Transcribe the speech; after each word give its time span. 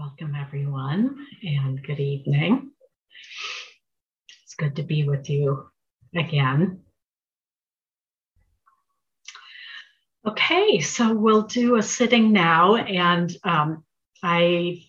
Welcome, 0.00 0.34
everyone, 0.34 1.26
and 1.42 1.82
good 1.82 2.00
evening. 2.00 2.70
It's 4.44 4.54
good 4.54 4.76
to 4.76 4.82
be 4.82 5.04
with 5.04 5.28
you 5.28 5.66
again. 6.16 6.80
Okay, 10.26 10.80
so 10.80 11.12
we'll 11.12 11.42
do 11.42 11.76
a 11.76 11.82
sitting 11.82 12.32
now. 12.32 12.76
And 12.76 13.30
um, 13.44 13.84
I, 14.22 14.82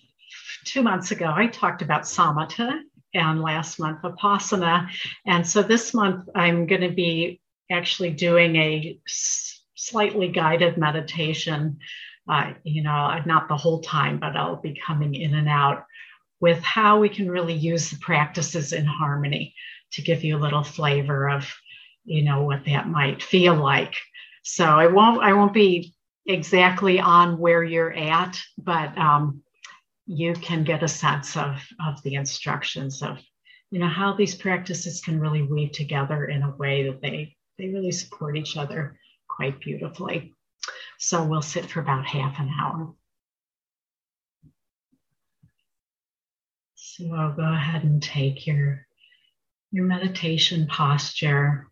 two 0.64 0.82
months 0.82 1.12
ago, 1.12 1.30
I 1.36 1.48
talked 1.48 1.82
about 1.82 2.04
samatha, 2.04 2.80
and 3.14 3.42
last 3.42 3.82
month, 3.82 4.04
vipassana. 4.04 4.88
And 5.26 5.46
so 5.46 5.62
this 5.62 5.94
month, 5.94 6.30
I'm 6.36 6.68
going 6.68 6.88
to 6.90 6.96
be 6.96 7.42
actually 7.70 8.12
doing 8.12 8.56
a 8.56 8.98
slightly 9.76 10.30
guided 10.30 10.78
meditation 10.78 11.80
uh, 12.30 12.54
you 12.64 12.84
know, 12.84 13.20
not 13.26 13.48
the 13.48 13.58
whole 13.58 13.82
time, 13.82 14.20
but 14.20 14.36
I'll 14.36 14.62
be 14.62 14.80
coming 14.86 15.16
in 15.16 15.34
and 15.34 15.50
out 15.50 15.86
with 16.40 16.62
how 16.64 17.00
we 17.00 17.10
can 17.10 17.30
really 17.30 17.54
use 17.54 17.90
the 17.90 17.98
practices 18.00 18.74
in 18.74 18.86
harmony 18.86 19.54
to 19.94 20.02
give 20.02 20.24
you 20.24 20.38
a 20.38 20.40
little 20.40 20.64
flavor 20.64 21.30
of, 21.30 21.52
you 22.06 22.24
know, 22.24 22.44
what 22.44 22.66
that 22.66 22.88
might 22.88 23.22
feel 23.22 23.56
like. 23.56 23.96
So 24.44 24.66
I 24.66 24.88
won't, 24.88 25.22
I 25.22 25.34
won't 25.34 25.54
be 25.54 25.94
exactly 26.26 27.00
on 27.00 27.38
where 27.38 27.64
you're 27.64 27.94
at, 27.94 28.40
but 28.58 28.98
um, 28.98 29.44
you 30.08 30.34
can 30.34 30.64
get 30.64 30.84
a 30.84 30.88
sense 30.88 31.38
of, 31.38 31.62
of 31.86 32.02
the 32.04 32.16
instructions 32.16 33.02
of, 33.02 33.20
you 33.70 33.80
know, 33.80 33.88
how 33.88 34.14
these 34.14 34.36
practices 34.36 35.02
can 35.02 35.20
really 35.20 35.44
weave 35.44 35.72
together 35.72 36.26
in 36.26 36.44
a 36.44 36.56
way 36.56 36.90
that 36.90 37.02
they, 37.02 37.36
they 37.58 37.68
really 37.68 37.92
support 37.92 38.36
each 38.36 38.58
other 38.58 38.98
quite 39.28 39.60
beautifully. 39.60 40.34
So 41.04 41.24
we'll 41.24 41.42
sit 41.42 41.66
for 41.66 41.80
about 41.80 42.06
half 42.06 42.40
an 42.40 42.52
hour. 42.62 42.94
So 46.76 47.12
I'll 47.12 47.34
go 47.34 47.42
ahead 47.42 47.84
and 47.84 48.04
take 48.04 48.46
your, 48.46 48.86
your 49.72 49.86
meditation 49.86 50.68
posture. 50.68 51.72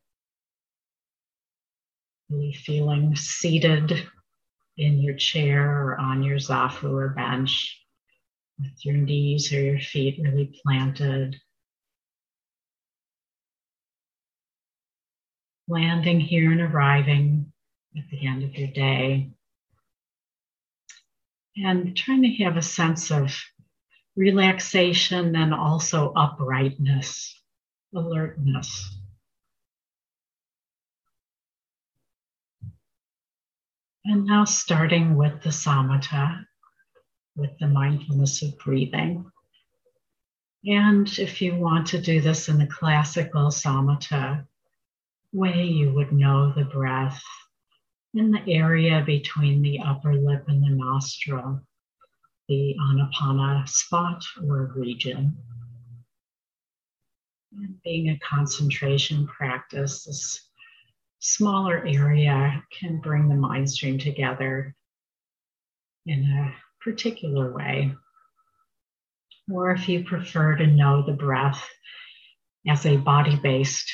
Really 2.31 2.53
feeling 2.53 3.15
seated 3.15 4.03
in 4.77 4.97
your 4.97 5.13
chair 5.13 5.79
or 5.79 5.99
on 5.99 6.23
your 6.23 6.37
zafu 6.37 6.91
or 6.91 7.09
bench 7.09 7.79
with 8.57 8.83
your 8.83 8.97
knees 8.97 9.53
or 9.53 9.61
your 9.61 9.79
feet 9.79 10.19
really 10.23 10.59
planted. 10.63 11.39
Landing 15.67 16.19
here 16.19 16.51
and 16.51 16.61
arriving 16.61 17.48
at 17.97 18.03
the 18.09 18.27
end 18.27 18.43
of 18.43 18.55
your 18.55 18.69
day. 18.69 19.29
And 21.57 21.95
trying 21.95 22.21
to 22.21 22.43
have 22.43 22.57
a 22.57 22.61
sense 22.61 23.11
of 23.11 23.35
relaxation 24.15 25.35
and 25.35 25.53
also 25.53 26.13
uprightness, 26.13 27.35
alertness. 27.93 28.97
And 34.05 34.25
now 34.25 34.45
starting 34.45 35.15
with 35.15 35.41
the 35.43 35.49
samatha, 35.49 36.45
with 37.35 37.51
the 37.59 37.67
mindfulness 37.67 38.41
of 38.41 38.57
breathing. 38.59 39.29
And 40.65 41.07
if 41.19 41.41
you 41.41 41.55
want 41.55 41.87
to 41.87 42.01
do 42.01 42.19
this 42.21 42.49
in 42.49 42.57
the 42.57 42.67
classical 42.67 43.47
samatha 43.47 44.45
way, 45.31 45.63
you 45.63 45.93
would 45.93 46.11
know 46.11 46.51
the 46.51 46.65
breath 46.65 47.21
in 48.13 48.31
the 48.31 48.41
area 48.47 49.03
between 49.05 49.61
the 49.61 49.79
upper 49.79 50.15
lip 50.15 50.45
and 50.47 50.63
the 50.63 50.69
nostril, 50.69 51.61
the 52.47 52.75
anapana 52.79 53.67
spot 53.67 54.23
or 54.47 54.71
region. 54.75 55.37
And 57.55 57.81
being 57.83 58.09
a 58.09 58.19
concentration 58.19 59.27
practice, 59.27 60.05
this 60.05 60.49
smaller 61.19 61.85
area 61.85 62.63
can 62.79 62.99
bring 62.99 63.27
the 63.27 63.35
mind 63.35 63.69
stream 63.69 63.99
together 63.99 64.75
in 66.05 66.23
a 66.23 66.55
particular 66.83 67.53
way. 67.53 67.93
Or 69.51 69.71
if 69.71 69.89
you 69.89 70.03
prefer 70.03 70.55
to 70.55 70.67
know 70.67 71.03
the 71.03 71.13
breath 71.13 71.67
as 72.67 72.85
a 72.85 72.97
body 72.97 73.35
based 73.35 73.91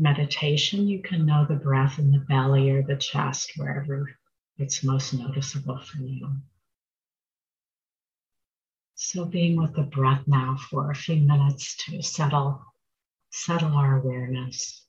meditation, 0.00 0.88
you 0.88 1.02
can 1.02 1.26
know 1.26 1.44
the 1.44 1.54
breath 1.54 1.98
in 1.98 2.10
the 2.10 2.18
belly 2.18 2.70
or 2.70 2.82
the 2.82 2.96
chest, 2.96 3.52
wherever 3.56 4.10
it's 4.58 4.82
most 4.82 5.14
noticeable 5.14 5.78
for 5.78 5.98
you. 5.98 6.28
So 8.94 9.24
being 9.24 9.56
with 9.56 9.74
the 9.74 9.82
breath 9.82 10.24
now 10.26 10.56
for 10.56 10.90
a 10.90 10.94
few 10.94 11.16
minutes 11.16 11.76
to 11.84 12.02
settle, 12.02 12.62
settle 13.30 13.74
our 13.74 13.98
awareness. 13.98 14.86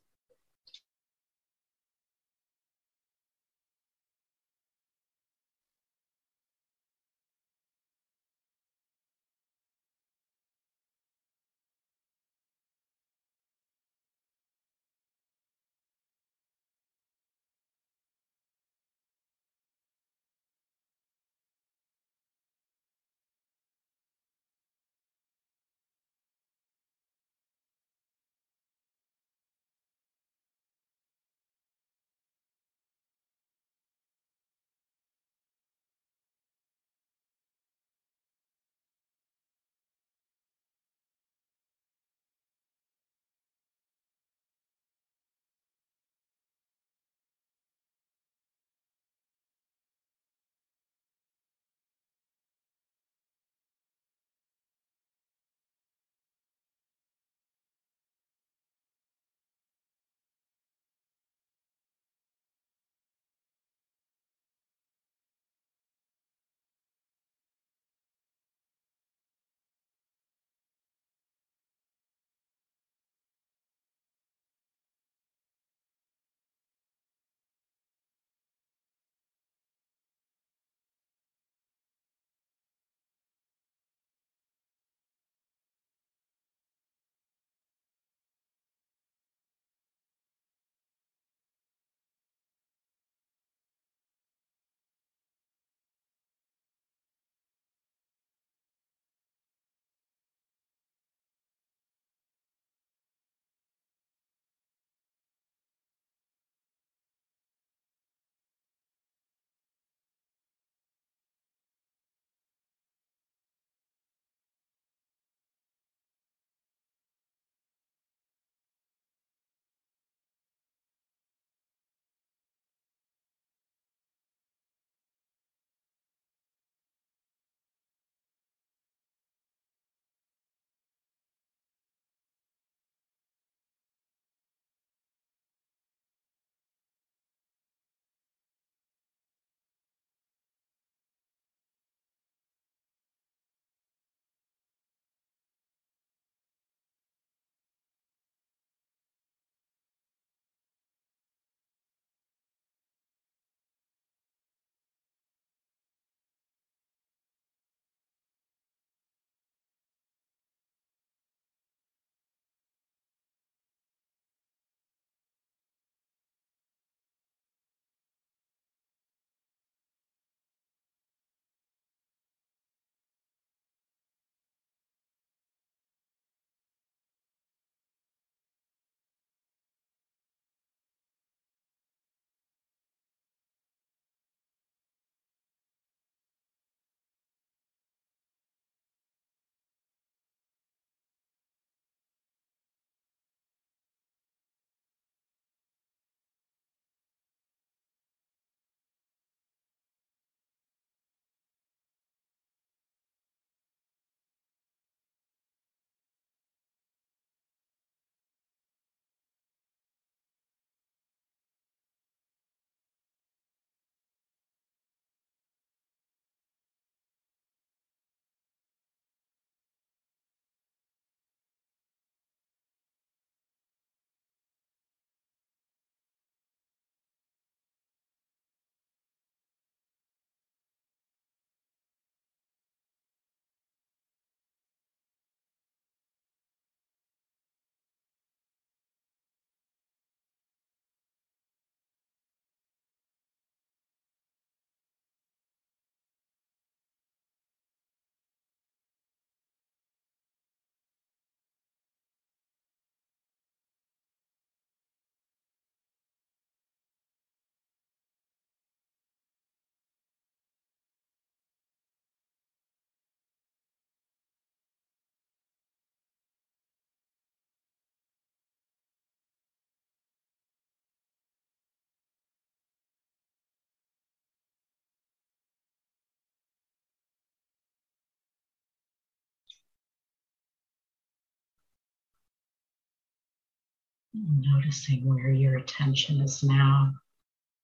Noticing 284.14 285.06
where 285.06 285.32
your 285.32 285.58
attention 285.58 286.20
is 286.20 286.44
now. 286.44 286.94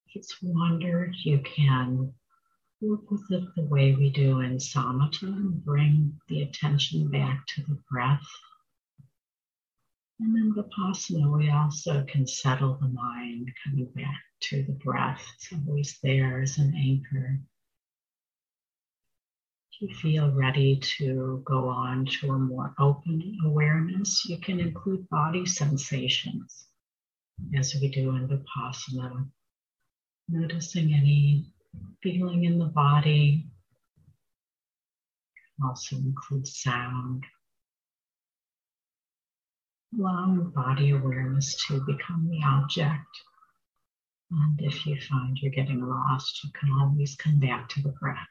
If 0.08 0.16
it's 0.16 0.42
wandered, 0.42 1.14
you 1.24 1.40
can 1.40 2.14
work 2.80 3.12
with 3.12 3.30
it 3.32 3.44
the 3.56 3.66
way 3.66 3.94
we 3.94 4.10
do 4.10 4.40
in 4.40 4.58
samatha 4.58 5.24
and 5.24 5.64
bring 5.66 6.22
the 6.30 6.44
attention 6.44 7.10
back 7.10 7.46
to 7.48 7.64
the 7.64 7.78
breath. 7.92 8.26
And 10.20 10.36
in 10.38 10.54
Vipassana, 10.54 11.38
we 11.38 11.50
also 11.52 12.06
can 12.06 12.26
settle 12.26 12.76
the 12.76 12.88
mind 12.88 13.52
coming 13.64 13.92
back 13.94 14.24
to 14.44 14.64
the 14.64 14.74
breath. 14.74 15.24
It's 15.36 15.52
always 15.52 16.00
there 16.02 16.42
as 16.42 16.58
an 16.60 16.74
anchor. 16.76 17.42
If 19.80 19.90
you 19.90 19.96
feel 19.96 20.32
ready 20.32 20.80
to 20.98 21.44
go 21.46 21.70
on 21.70 22.08
to 22.08 22.32
a 22.32 22.40
more 22.40 22.74
open 22.80 23.38
awareness, 23.46 24.26
you 24.26 24.40
can 24.40 24.60
include 24.60 25.08
body 25.10 25.46
sensations 25.46 26.66
as 27.56 27.76
we 27.76 27.90
do 27.90 28.16
in 28.16 28.28
Vipassana. 28.28 29.30
Noticing 30.30 30.96
any 30.96 31.54
feeling 32.02 32.46
in 32.46 32.58
the 32.58 32.66
body, 32.66 33.46
also 35.64 35.98
include 35.98 36.48
sound 36.48 37.24
allowing 39.94 40.50
body 40.50 40.90
awareness 40.90 41.56
to 41.68 41.86
become 41.86 42.28
the 42.32 42.42
object. 42.44 43.06
And 44.32 44.60
if 44.60 44.88
you 44.88 45.00
find 45.02 45.38
you're 45.38 45.52
getting 45.52 45.88
lost, 45.88 46.44
you 46.44 46.50
can 46.60 46.72
always 46.72 47.16
come 47.16 47.40
back 47.40 47.70
to 47.70 47.84
the 47.84 47.90
breath. 47.90 48.28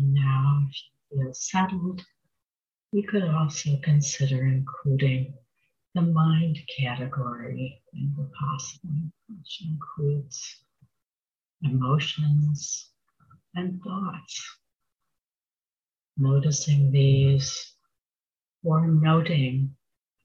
And 0.00 0.14
now, 0.14 0.66
if 0.68 0.76
you 1.10 1.22
feel 1.22 1.34
settled, 1.34 2.02
we 2.92 3.02
could 3.02 3.22
also 3.22 3.78
consider 3.82 4.44
including 4.44 5.34
the 5.94 6.02
mind 6.02 6.58
category 6.76 7.80
in 7.92 8.12
Vipassana, 8.16 9.12
which 9.28 9.62
includes 9.64 10.64
emotions 11.62 12.90
and 13.54 13.80
thoughts. 13.82 14.58
Noticing 16.16 16.90
these 16.90 17.74
or 18.64 18.88
noting, 18.88 19.76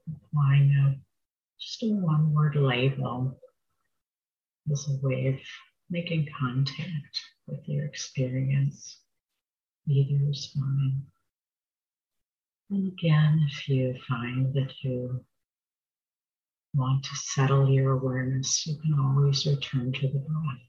applying 0.08 0.72
a, 0.72 1.00
just 1.60 1.84
a 1.84 1.88
one 1.88 2.34
word 2.34 2.56
label 2.56 3.40
as 4.72 4.88
a 4.90 5.06
way 5.06 5.28
of 5.28 5.40
making 5.92 6.28
contact 6.40 7.20
with 7.48 7.68
your 7.68 7.86
experience. 7.86 9.00
Is 9.92 10.52
fine. 10.54 11.02
And 12.70 12.94
again, 12.94 13.44
if 13.50 13.68
you 13.68 13.96
find 14.08 14.54
that 14.54 14.72
you 14.84 15.26
want 16.76 17.04
to 17.06 17.16
settle 17.16 17.68
your 17.68 17.94
awareness, 17.94 18.68
you 18.68 18.78
can 18.78 19.00
always 19.00 19.48
return 19.48 19.92
to 19.94 20.08
the 20.08 20.20
breath. 20.20 20.69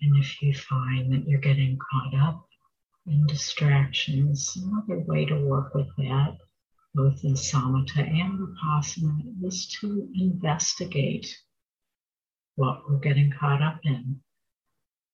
And 0.00 0.16
if 0.16 0.42
you 0.42 0.54
find 0.54 1.12
that 1.12 1.26
you're 1.26 1.40
getting 1.40 1.78
caught 1.90 2.14
up 2.20 2.46
in 3.06 3.26
distractions, 3.26 4.56
another 4.56 5.00
way 5.00 5.24
to 5.24 5.46
work 5.46 5.74
with 5.74 5.88
that, 5.96 6.36
both 6.94 7.24
in 7.24 7.34
samatha 7.34 8.00
and 8.00 8.38
vipassana, 8.38 9.46
is 9.46 9.66
to 9.80 10.08
investigate 10.14 11.26
what 12.56 12.82
we're 12.88 12.98
getting 12.98 13.32
caught 13.38 13.62
up 13.62 13.80
in, 13.84 14.20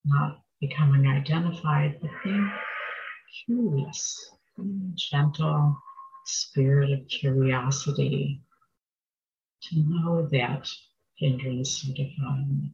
not 0.05 0.40
becoming 0.61 1.07
identified, 1.07 1.99
but 2.01 2.11
being 2.25 2.51
curious, 3.47 4.31
being 4.57 4.92
gentle 4.97 5.77
spirit 6.25 6.90
of 6.92 7.09
curiosity 7.09 8.40
to 9.62 9.77
know 9.77 10.27
that 10.31 10.68
hindrance 11.16 11.85
and 11.85 11.95
defilement. 11.95 12.73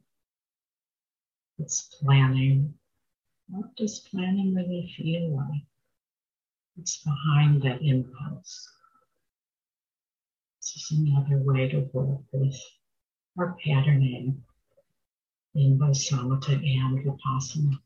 It's 1.59 1.83
planning. 2.01 2.75
What 3.49 3.75
does 3.77 3.99
planning 3.99 4.55
really 4.55 4.94
feel 4.97 5.37
like? 5.37 5.62
It's 6.79 7.03
behind 7.03 7.62
that 7.62 7.83
impulse. 7.83 8.71
This 10.61 10.77
is 10.77 10.99
another 10.99 11.38
way 11.38 11.68
to 11.68 11.81
work 11.92 12.21
with 12.31 12.57
our 13.37 13.57
patterning 13.64 14.44
in 15.55 15.79
both 15.79 15.97
samatha 15.97 16.53
and 16.53 17.05
vipassana. 17.05 17.81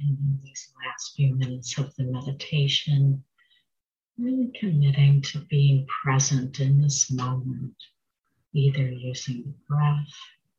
And 0.00 0.16
in 0.18 0.40
these 0.44 0.72
last 0.84 1.14
few 1.16 1.34
minutes 1.34 1.76
of 1.78 1.94
the 1.96 2.04
meditation, 2.04 3.24
really 4.16 4.50
committing 4.58 5.22
to 5.22 5.40
being 5.46 5.86
present 6.02 6.60
in 6.60 6.80
this 6.80 7.10
moment, 7.10 7.76
either 8.52 8.90
using 8.90 9.42
the 9.42 9.54
breath 9.68 10.14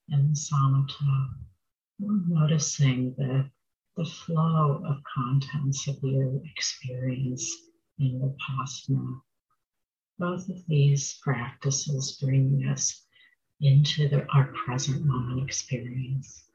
and 0.09 0.31
the 0.31 0.35
samatha 0.35 1.29
or 2.01 2.21
noticing 2.27 3.13
the, 3.17 3.49
the 3.97 4.05
flow 4.05 4.83
of 4.85 5.03
contents 5.15 5.87
of 5.87 5.97
your 6.01 6.41
experience 6.45 7.53
in 7.97 8.19
the 8.19 8.35
Vipassana. 8.49 9.21
Both 10.17 10.49
of 10.49 10.65
these 10.67 11.19
practices 11.21 12.17
bring 12.21 12.65
us 12.69 13.05
into 13.61 14.07
the, 14.07 14.25
our 14.27 14.53
present 14.65 15.05
moment 15.05 15.43
experience. 15.43 16.48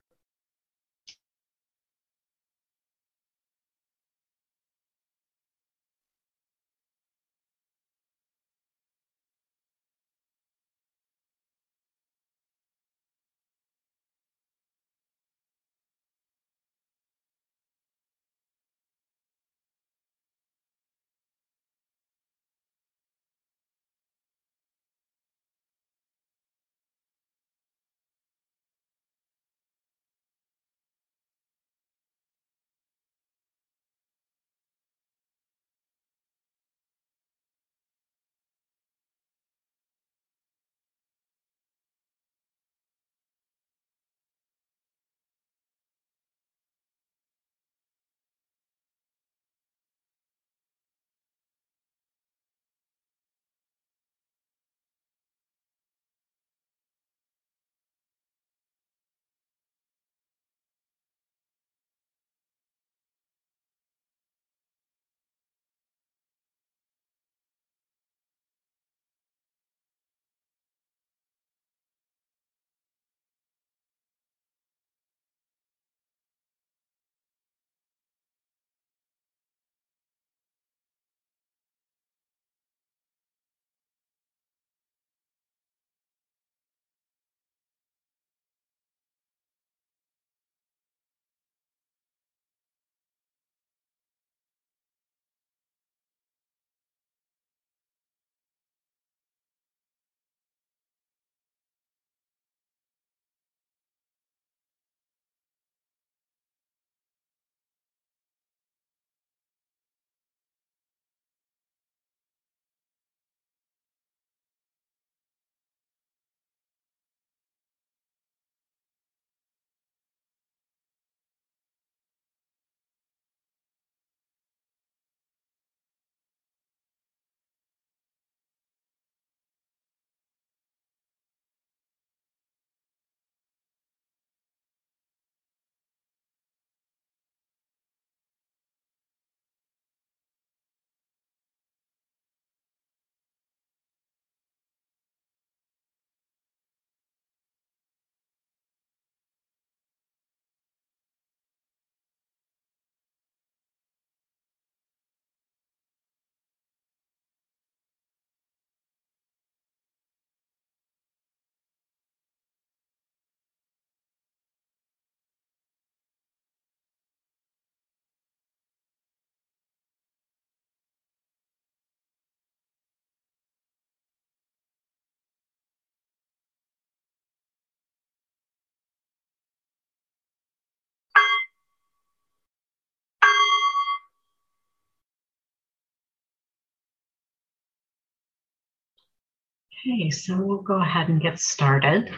Okay, 189.87 190.09
so 190.09 190.41
we'll 190.41 190.63
go 190.63 190.81
ahead 190.81 191.11
and 191.11 191.21
get 191.21 191.39
started. 191.39 192.11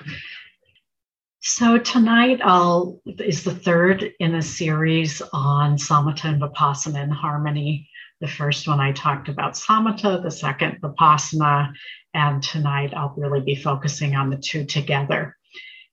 So 1.41 1.79
tonight 1.79 2.39
I'll 2.45 3.01
is 3.19 3.43
the 3.43 3.57
third 3.57 4.13
in 4.21 4.37
a 4.37 4.43
series 4.43 5.21
on 5.33 5.77
samatha 5.77 6.27
and 6.27 6.41
vipassana 6.41 7.03
in 7.03 7.11
harmony. 7.11 7.89
The 8.21 8.29
first 8.29 8.69
one 8.69 8.79
I 8.79 8.93
talked 8.93 9.29
about 9.29 9.55
samatha, 9.55 10.23
the 10.23 10.31
second 10.31 10.81
vipassana, 10.81 11.73
and 12.15 12.41
tonight 12.41 12.95
I'll 12.95 13.15
really 13.17 13.41
be 13.41 13.57
focusing 13.57 14.15
on 14.15 14.31
the 14.31 14.37
two 14.37 14.65
together. 14.65 15.37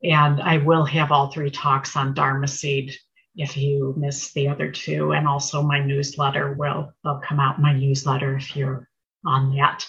And 0.04 0.44
I 0.44 0.58
will 0.58 0.86
have 0.86 1.12
all 1.12 1.32
three 1.32 1.50
talks 1.50 1.96
on 1.96 2.14
Dharma 2.14 2.48
Seed 2.48 2.94
if 3.36 3.58
you 3.58 3.96
missed 3.98 4.36
the 4.36 4.48
other 4.48 4.72
two, 4.72 5.14
and 5.14 5.28
also 5.28 5.64
my 5.64 5.84
newsletter 5.84 6.54
will 6.54 6.94
will 7.04 7.20
come 7.28 7.40
out 7.40 7.60
my 7.60 7.74
newsletter 7.74 8.38
if 8.38 8.56
you're 8.56 8.88
on 9.26 9.56
that. 9.56 9.88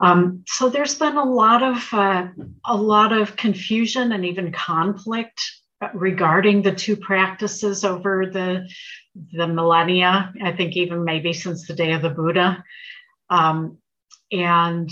Um, 0.00 0.44
so 0.46 0.68
there's 0.68 0.94
been 0.94 1.16
a 1.16 1.24
lot 1.24 1.62
of 1.62 1.92
uh, 1.92 2.28
a 2.64 2.76
lot 2.76 3.12
of 3.12 3.36
confusion 3.36 4.12
and 4.12 4.24
even 4.24 4.52
conflict 4.52 5.40
regarding 5.94 6.62
the 6.62 6.74
two 6.74 6.96
practices 6.96 7.84
over 7.84 8.26
the 8.26 8.68
the 9.32 9.48
millennia. 9.48 10.32
I 10.42 10.52
think 10.52 10.76
even 10.76 11.04
maybe 11.04 11.32
since 11.32 11.66
the 11.66 11.74
day 11.74 11.92
of 11.92 12.02
the 12.02 12.10
Buddha. 12.10 12.62
Um, 13.30 13.78
and 14.30 14.90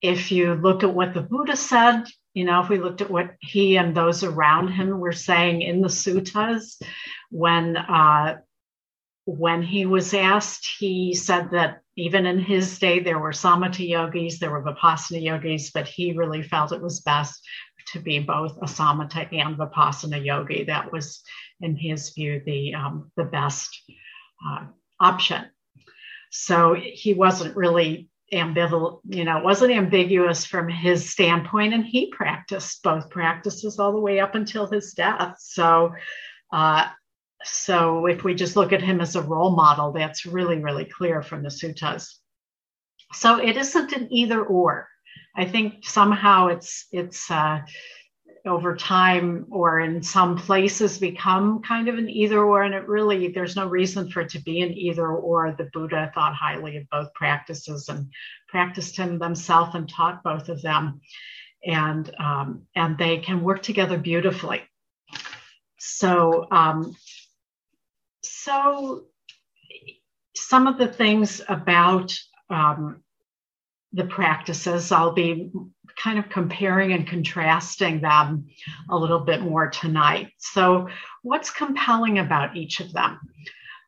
if 0.00 0.32
you 0.32 0.54
look 0.54 0.82
at 0.82 0.94
what 0.94 1.14
the 1.14 1.22
Buddha 1.22 1.56
said, 1.56 2.04
you 2.34 2.44
know, 2.44 2.62
if 2.62 2.68
we 2.68 2.78
looked 2.78 3.02
at 3.02 3.10
what 3.10 3.36
he 3.40 3.76
and 3.76 3.94
those 3.94 4.24
around 4.24 4.68
him 4.68 4.98
were 4.98 5.12
saying 5.12 5.62
in 5.62 5.80
the 5.80 5.88
suttas, 5.88 6.80
when 7.30 7.76
uh, 7.76 8.38
when 9.24 9.62
he 9.62 9.86
was 9.86 10.14
asked, 10.14 10.68
he 10.78 11.14
said 11.14 11.50
that 11.52 11.81
even 11.96 12.26
in 12.26 12.38
his 12.38 12.78
day, 12.78 13.00
there 13.00 13.18
were 13.18 13.32
samatha 13.32 13.86
yogis, 13.86 14.38
there 14.38 14.50
were 14.50 14.62
vipassana 14.62 15.22
yogis, 15.22 15.70
but 15.72 15.86
he 15.86 16.12
really 16.12 16.42
felt 16.42 16.72
it 16.72 16.80
was 16.82 17.00
best 17.00 17.46
to 17.92 18.00
be 18.00 18.18
both 18.18 18.56
a 18.58 18.66
samatha 18.66 19.28
and 19.32 19.56
vipassana 19.56 20.24
yogi. 20.24 20.64
That 20.64 20.92
was, 20.92 21.22
in 21.60 21.76
his 21.76 22.10
view, 22.10 22.40
the, 22.44 22.74
um, 22.74 23.10
the 23.16 23.24
best 23.24 23.68
uh, 24.46 24.66
option. 25.00 25.44
So 26.30 26.74
he 26.74 27.12
wasn't 27.12 27.56
really 27.56 28.08
ambivalent, 28.32 29.00
you 29.04 29.24
know, 29.24 29.40
wasn't 29.40 29.72
ambiguous 29.72 30.46
from 30.46 30.68
his 30.68 31.10
standpoint, 31.10 31.74
and 31.74 31.84
he 31.84 32.06
practiced 32.06 32.82
both 32.82 33.10
practices 33.10 33.78
all 33.78 33.92
the 33.92 34.00
way 34.00 34.20
up 34.20 34.34
until 34.34 34.66
his 34.66 34.94
death. 34.94 35.36
So 35.38 35.92
uh, 36.50 36.86
so 37.44 38.06
if 38.06 38.24
we 38.24 38.34
just 38.34 38.56
look 38.56 38.72
at 38.72 38.82
him 38.82 39.00
as 39.00 39.16
a 39.16 39.22
role 39.22 39.54
model, 39.54 39.92
that's 39.92 40.26
really, 40.26 40.58
really 40.58 40.84
clear 40.84 41.22
from 41.22 41.42
the 41.42 41.48
suttas. 41.48 42.08
So 43.12 43.38
it 43.38 43.56
isn't 43.56 43.92
an 43.92 44.08
either 44.10 44.42
or. 44.42 44.88
I 45.36 45.44
think 45.44 45.84
somehow 45.84 46.48
it's 46.48 46.86
it's 46.92 47.30
uh, 47.30 47.60
over 48.46 48.74
time 48.74 49.46
or 49.50 49.80
in 49.80 50.02
some 50.02 50.36
places 50.36 50.98
become 50.98 51.62
kind 51.62 51.88
of 51.88 51.96
an 51.96 52.10
either 52.10 52.42
or, 52.42 52.62
and 52.62 52.74
it 52.74 52.88
really 52.88 53.28
there's 53.28 53.56
no 53.56 53.66
reason 53.66 54.10
for 54.10 54.22
it 54.22 54.30
to 54.30 54.42
be 54.42 54.60
an 54.60 54.72
either 54.72 55.08
or. 55.08 55.54
The 55.56 55.70
Buddha 55.72 56.10
thought 56.14 56.34
highly 56.34 56.76
of 56.76 56.88
both 56.90 57.12
practices 57.14 57.88
and 57.88 58.10
practiced 58.48 58.96
him 58.96 59.18
themselves 59.18 59.74
and 59.74 59.88
taught 59.88 60.22
both 60.22 60.48
of 60.48 60.62
them, 60.62 61.00
and 61.64 62.10
um, 62.18 62.66
and 62.74 62.98
they 62.98 63.18
can 63.18 63.42
work 63.42 63.62
together 63.62 63.98
beautifully. 63.98 64.62
So 65.78 66.46
um, 66.50 66.94
so 68.44 69.04
some 70.34 70.66
of 70.66 70.78
the 70.78 70.88
things 70.88 71.40
about 71.48 72.12
um, 72.50 73.02
the 73.92 74.04
practices, 74.04 74.90
I'll 74.90 75.12
be 75.12 75.50
kind 75.96 76.18
of 76.18 76.28
comparing 76.28 76.92
and 76.92 77.06
contrasting 77.06 78.00
them 78.00 78.46
a 78.90 78.96
little 78.96 79.20
bit 79.20 79.42
more 79.42 79.68
tonight. 79.68 80.30
So, 80.38 80.88
what's 81.22 81.50
compelling 81.50 82.18
about 82.18 82.56
each 82.56 82.80
of 82.80 82.92
them? 82.92 83.18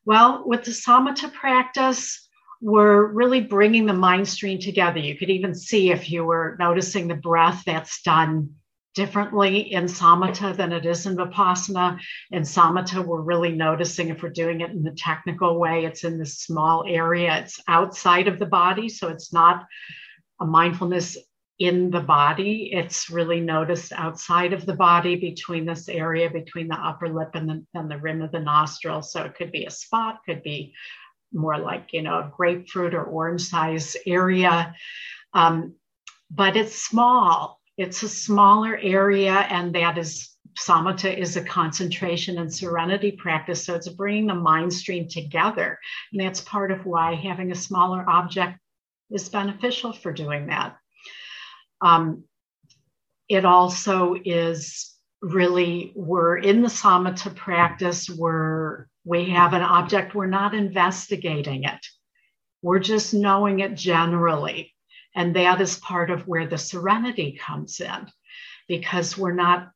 Well, 0.05 0.44
with 0.46 0.64
the 0.64 0.70
samatha 0.70 1.32
practice, 1.32 2.28
we're 2.61 3.07
really 3.07 3.40
bringing 3.40 3.86
the 3.86 3.94
mind 3.94 4.28
stream 4.28 4.59
together. 4.59 4.98
You 4.98 5.16
could 5.16 5.30
even 5.30 5.55
see 5.55 5.90
if 5.90 6.11
you 6.11 6.24
were 6.24 6.57
noticing 6.61 7.09
the 7.09 7.14
breath 7.14 7.62
that's 7.64 8.02
done 8.02 8.55
differently 8.95 9.72
in 9.72 9.84
samatha 9.84 10.57
than 10.57 10.72
it 10.72 10.86
is 10.86 11.07
in 11.07 11.16
vipassana. 11.16 11.99
In 12.30 12.42
samatha, 12.42 13.05
we're 13.05 13.20
really 13.20 13.53
noticing 13.53 14.09
if 14.09 14.22
we're 14.22 14.30
doing 14.30 14.61
it 14.61 14.70
in 14.70 14.82
the 14.82 14.92
technical 14.97 15.59
way, 15.59 15.84
it's 15.84 16.05
in 16.05 16.18
this 16.18 16.38
small 16.38 16.84
area, 16.86 17.38
it's 17.38 17.61
outside 17.68 18.28
of 18.28 18.38
the 18.38 18.47
body. 18.47 18.88
So 18.88 19.09
it's 19.09 19.32
not 19.32 19.66
a 20.40 20.47
mindfulness 20.47 21.16
in 21.59 21.90
the 21.90 22.01
body. 22.01 22.70
It's 22.72 23.11
really 23.11 23.40
noticed 23.40 23.92
outside 23.92 24.53
of 24.53 24.66
the 24.66 24.74
body 24.74 25.16
between 25.16 25.64
this 25.64 25.88
area, 25.88 26.30
between 26.30 26.68
the 26.68 26.74
upper 26.74 27.09
lip 27.09 27.30
and 27.34 27.49
the, 27.49 27.66
and 27.74 27.90
the 27.90 27.99
rim 27.99 28.22
of 28.22 28.32
the 28.32 28.40
nostril. 28.40 29.03
So 29.03 29.22
it 29.22 29.34
could 29.36 29.53
be 29.53 29.66
a 29.66 29.70
spot, 29.70 30.20
could 30.26 30.42
be 30.42 30.74
more 31.32 31.59
like, 31.59 31.92
you 31.92 32.03
know, 32.03 32.18
a 32.18 32.32
grapefruit 32.36 32.95
or 32.95 33.05
orange 33.05 33.42
size 33.42 33.97
area. 34.07 34.74
Um, 35.32 35.74
but 36.30 36.57
it's 36.57 36.74
small 36.74 37.61
it's 37.76 38.02
a 38.02 38.08
smaller 38.08 38.76
area, 38.76 39.32
and 39.32 39.74
that 39.74 39.98
is 39.98 40.30
samatha 40.58 41.16
is 41.16 41.36
a 41.36 41.44
concentration 41.44 42.38
and 42.38 42.52
serenity 42.52 43.12
practice. 43.12 43.64
So 43.64 43.74
it's 43.74 43.88
bringing 43.88 44.26
the 44.26 44.34
mind 44.34 44.72
stream 44.72 45.08
together. 45.08 45.78
And 46.12 46.20
that's 46.20 46.40
part 46.40 46.70
of 46.70 46.86
why 46.86 47.14
having 47.14 47.50
a 47.50 47.56
smaller 47.56 48.08
object 48.08 48.58
is 49.10 49.28
beneficial 49.28 49.92
for 49.92 50.12
doing 50.12 50.46
that. 50.46 50.76
Um, 51.80 52.24
it 53.28 53.44
also 53.44 54.16
is 54.24 54.94
really, 55.20 55.92
we're 55.96 56.36
in 56.36 56.62
the 56.62 56.68
samatha 56.68 57.34
practice 57.34 58.08
where 58.08 58.88
we 59.04 59.30
have 59.30 59.52
an 59.54 59.62
object, 59.62 60.14
we're 60.14 60.26
not 60.26 60.54
investigating 60.54 61.64
it. 61.64 61.84
We're 62.62 62.78
just 62.78 63.12
knowing 63.12 63.60
it 63.60 63.74
generally. 63.74 64.73
And 65.14 65.36
that 65.36 65.60
is 65.60 65.78
part 65.78 66.10
of 66.10 66.26
where 66.26 66.46
the 66.46 66.58
serenity 66.58 67.38
comes 67.40 67.80
in 67.80 68.08
because 68.68 69.18
we're 69.18 69.34
not 69.34 69.70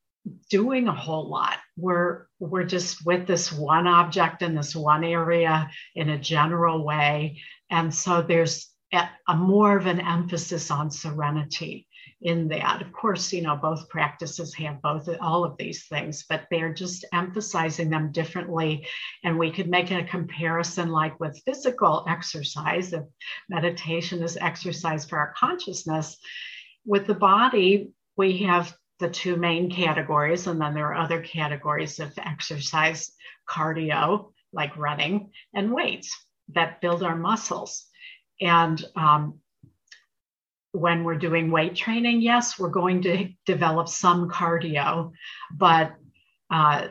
doing 0.51 0.89
a 0.89 0.95
whole 0.95 1.29
lot. 1.29 1.57
We're 1.77 2.27
we're 2.39 2.65
just 2.65 3.05
with 3.05 3.27
this 3.27 3.53
one 3.53 3.87
object 3.87 4.43
in 4.43 4.55
this 4.55 4.75
one 4.77 5.05
area 5.05 5.71
in 5.95 6.09
a 6.09 6.19
general 6.19 6.85
way. 6.85 7.41
And 7.71 7.95
so 7.95 8.23
there's 8.23 8.69
a, 8.93 9.09
a 9.27 9.37
more 9.37 9.77
of 9.77 9.87
an 9.87 10.01
emphasis 10.01 10.71
on 10.71 10.91
serenity 10.91 11.88
in 12.21 12.49
that. 12.49 12.83
Of 12.83 12.93
course, 12.93 13.33
you 13.33 13.43
know, 13.43 13.57
both 13.57 13.89
practices 13.89 14.55
have 14.55 14.83
both 14.83 15.09
all 15.21 15.45
of 15.45 15.57
these 15.57 15.87
things, 15.87 16.25
but 16.29 16.47
they're 16.51 16.75
just 16.75 17.05
emphasizing 17.13 17.91
them 17.91 18.11
differently. 18.13 18.87
And 19.25 19.39
we 19.39 19.51
could 19.51 19.69
make 19.69 19.91
a 19.91 20.05
comparison 20.05 20.89
like 20.89 21.19
with 21.21 21.43
physical 21.45 22.05
exercise, 22.09 22.93
if 22.93 23.05
meditation 23.49 24.23
is 24.23 24.37
exercise 24.37 25.05
for 25.05 25.19
our 25.19 25.33
consciousness. 25.37 26.19
With 26.85 27.07
the 27.07 27.15
body, 27.15 27.91
we 28.17 28.39
have 28.39 28.77
the 28.99 29.09
two 29.09 29.37
main 29.37 29.71
categories, 29.71 30.49
and 30.49 30.61
then 30.61 30.75
there 30.75 30.93
are 30.93 31.03
other 31.03 31.23
categories 31.23 32.01
of 32.01 32.13
exercise 32.19 33.13
cardio, 33.49 34.33
like 34.53 34.77
running, 34.77 35.31
and 35.55 35.73
weights 35.73 36.17
that 36.55 36.81
build 36.81 37.03
our 37.03 37.17
muscles. 37.17 37.87
And 38.41 38.85
um, 38.97 39.39
when 40.79 41.05
we're 41.05 41.17
doing 41.17 41.51
weight 41.51 41.75
training, 41.75 42.21
yes, 42.21 42.59
we're 42.59 42.69
going 42.69 43.03
to 43.03 43.29
develop 43.47 43.89
some 43.89 44.29
cardio, 44.29 45.13
but 45.57 45.95
uh, 46.51 46.89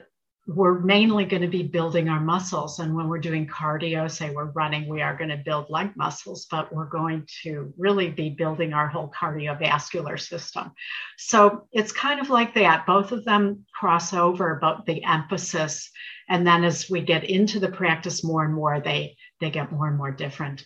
we're 0.47 0.79
mainly 0.79 1.25
going 1.25 1.41
to 1.41 1.47
be 1.49 1.63
building 1.63 2.07
our 2.07 2.21
muscles. 2.21 2.79
And 2.79 2.95
when 2.95 3.09
we're 3.09 3.19
doing 3.19 3.45
cardio, 3.45 4.09
say 4.09 4.29
we're 4.29 4.51
running, 4.51 4.87
we 4.87 5.01
are 5.01 5.15
going 5.15 5.29
to 5.29 5.41
build 5.43 5.69
leg 5.69 5.91
muscles, 5.97 6.47
but 6.49 6.73
we're 6.73 6.85
going 6.85 7.27
to 7.43 7.73
really 7.77 8.09
be 8.09 8.29
building 8.29 8.71
our 8.71 8.87
whole 8.87 9.11
cardiovascular 9.11 10.17
system. 10.17 10.71
So 11.17 11.67
it's 11.73 11.91
kind 11.91 12.21
of 12.21 12.29
like 12.29 12.53
that. 12.55 12.85
Both 12.85 13.11
of 13.11 13.25
them 13.25 13.65
cross 13.73 14.13
over, 14.13 14.57
but 14.61 14.85
the 14.85 15.03
emphasis. 15.03 15.89
And 16.29 16.47
then 16.47 16.63
as 16.63 16.89
we 16.89 17.01
get 17.01 17.25
into 17.25 17.59
the 17.59 17.69
practice 17.69 18.23
more 18.23 18.45
and 18.45 18.53
more, 18.53 18.79
they, 18.79 19.17
they 19.41 19.49
get 19.49 19.71
more 19.73 19.87
and 19.87 19.97
more 19.97 20.11
different 20.11 20.65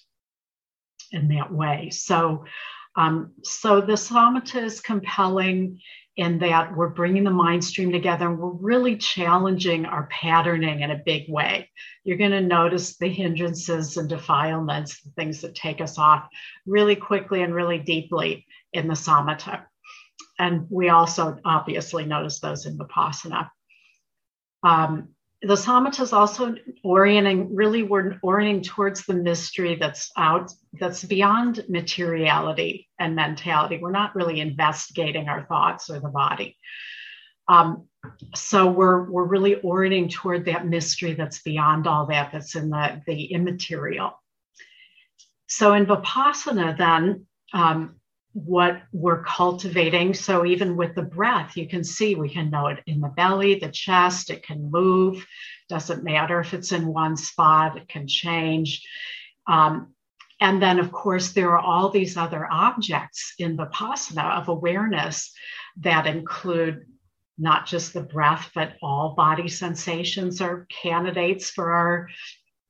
in 1.12 1.28
that 1.30 1.52
way. 1.52 1.90
So 1.90 2.46
um, 2.96 3.32
so 3.44 3.82
the 3.82 3.94
samatha 3.94 4.64
is 4.64 4.82
compelling 4.82 5.80
in 6.18 6.40
that 6.40 6.76
we're 6.76 6.90
bringing 6.90 7.24
the 7.24 7.32
mind 7.32 7.64
stream 7.64 7.92
together 7.92 8.28
and 8.28 8.38
we're 8.38 8.50
really 8.50 8.98
challenging 8.98 9.86
our 9.86 10.08
patterning 10.08 10.82
in 10.82 10.92
a 10.92 11.02
big 11.06 11.30
way. 11.30 11.70
You're 12.04 12.18
going 12.18 12.32
to 12.32 12.42
notice 12.42 12.98
the 12.98 13.08
hindrances 13.08 13.96
and 13.96 14.10
defilements, 14.10 15.02
the 15.02 15.12
things 15.12 15.42
that 15.42 15.56
take 15.56 15.80
us 15.80 15.98
off 15.98 16.28
really 16.66 16.98
quickly 16.98 17.44
and 17.44 17.56
really 17.56 17.80
deeply 17.80 18.46
in 18.74 18.88
the 18.88 18.94
samatha. 18.94 19.64
And 20.38 20.68
we 20.70 20.90
also 20.90 21.38
obviously 21.46 22.06
notice 22.06 22.40
those 22.40 22.66
in 22.66 22.78
vipassana. 22.78 23.50
Um, 24.64 25.10
the 25.44 25.56
samatha 25.56 26.02
is 26.02 26.14
also 26.14 26.56
orienting 26.84 27.56
really 27.56 27.82
we're 27.82 28.20
orienting 28.22 28.62
towards 28.62 29.06
the 29.06 29.14
mystery 29.14 29.76
that's 29.76 30.12
out 30.16 30.52
that's 30.74 31.04
beyond 31.04 31.66
materiality 31.68 32.88
and 33.00 33.16
mentality. 33.16 33.80
We're 33.82 33.92
not 33.92 34.16
really 34.16 34.40
investigating 34.40 35.28
our 35.28 35.46
thoughts 35.46 35.90
or 35.90 36.00
the 36.00 36.10
body. 36.10 36.58
Um, 37.48 37.88
so 38.36 38.68
we're 38.68 39.10
we're 39.10 39.26
really 39.26 39.56
orienting 39.56 40.10
toward 40.10 40.46
that 40.46 40.68
mystery 40.68 41.14
that's 41.14 41.42
beyond 41.42 41.88
all 41.88 42.06
that 42.08 42.32
that's 42.32 42.56
in 42.56 42.70
the 42.70 43.02
the 43.08 43.26
immaterial. 43.26 44.12
So 45.48 45.74
in 45.74 45.88
vipassana 45.88 46.78
then 46.78 47.26
um, 47.52 47.96
what 48.34 48.82
we're 48.94 49.24
cultivating. 49.24 50.14
So 50.14 50.46
even 50.46 50.78
with 50.78 50.96
the 50.96 51.02
breath, 51.02 51.58
you 51.58 51.68
can 51.68 51.84
see 51.84 52.16
we 52.16 52.30
can 52.30 52.50
know 52.50 52.68
it 52.68 52.80
in 52.88 53.02
the 53.02 53.10
belly, 53.10 53.56
the 53.56 53.70
chest, 53.70 54.30
it 54.30 54.44
can 54.44 54.72
move. 54.72 55.26
Doesn't 55.70 56.04
matter 56.04 56.40
if 56.40 56.54
it's 56.54 56.72
in 56.72 56.88
one 56.88 57.18
spot, 57.18 57.78
it 57.78 57.88
can 57.88 58.08
change. 58.08 58.88
Um, 59.48 59.94
and 60.40 60.62
then, 60.62 60.80
of 60.80 60.92
course, 60.92 61.34
there 61.34 61.52
are 61.52 61.60
all 61.60 61.90
these 61.90 62.18
other 62.18 62.48
objects 62.50 63.34
in 63.38 63.58
Vipassana 63.58 64.40
of 64.40 64.48
awareness 64.48 65.34
that 65.78 66.08
include 66.08 66.86
not 67.38 67.66
just 67.66 67.94
the 67.94 68.02
breath, 68.02 68.50
but 68.56 68.74
all 68.82 69.14
body 69.16 69.48
sensations 69.48 70.42
are 70.42 70.68
candidates 70.70 71.50
for 71.50 71.72
our 71.72 72.10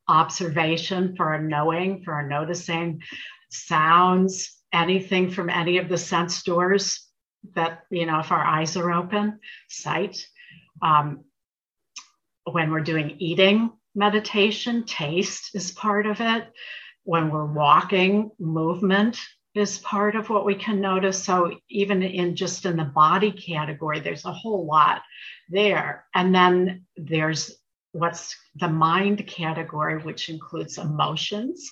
observation, 0.07 1.15
for 1.15 1.33
our 1.33 1.41
knowing, 1.41 2.03
for 2.03 2.13
our 2.13 2.27
noticing, 2.27 3.01
sounds, 3.49 4.60
anything 4.73 5.31
from 5.31 5.49
any 5.49 5.77
of 5.77 5.89
the 5.89 5.97
sense 5.97 6.43
doors 6.43 7.07
that, 7.55 7.83
you 7.89 8.05
know, 8.05 8.19
if 8.19 8.31
our 8.31 8.43
eyes 8.43 8.77
are 8.77 8.91
open, 8.91 9.39
sight. 9.69 10.25
Um, 10.81 11.25
when 12.45 12.71
we're 12.71 12.81
doing 12.81 13.15
eating 13.19 13.71
meditation, 13.95 14.83
taste 14.85 15.55
is 15.55 15.71
part 15.71 16.05
of 16.05 16.21
it. 16.21 16.47
When 17.03 17.29
we're 17.29 17.51
walking, 17.51 18.31
movement 18.39 19.19
is 19.53 19.79
part 19.79 20.15
of 20.15 20.29
what 20.29 20.45
we 20.45 20.55
can 20.55 20.79
notice. 20.79 21.21
So 21.23 21.57
even 21.69 22.01
in 22.03 22.35
just 22.35 22.65
in 22.65 22.77
the 22.77 22.85
body 22.85 23.31
category, 23.31 23.99
there's 23.99 24.25
a 24.25 24.31
whole 24.31 24.65
lot 24.65 25.01
there. 25.49 26.05
And 26.15 26.33
then 26.33 26.85
there's 26.95 27.51
what's 27.91 28.37
the 28.55 28.69
mind 28.69 29.27
category, 29.27 30.01
which 30.01 30.29
includes 30.29 30.77
emotions. 30.77 31.71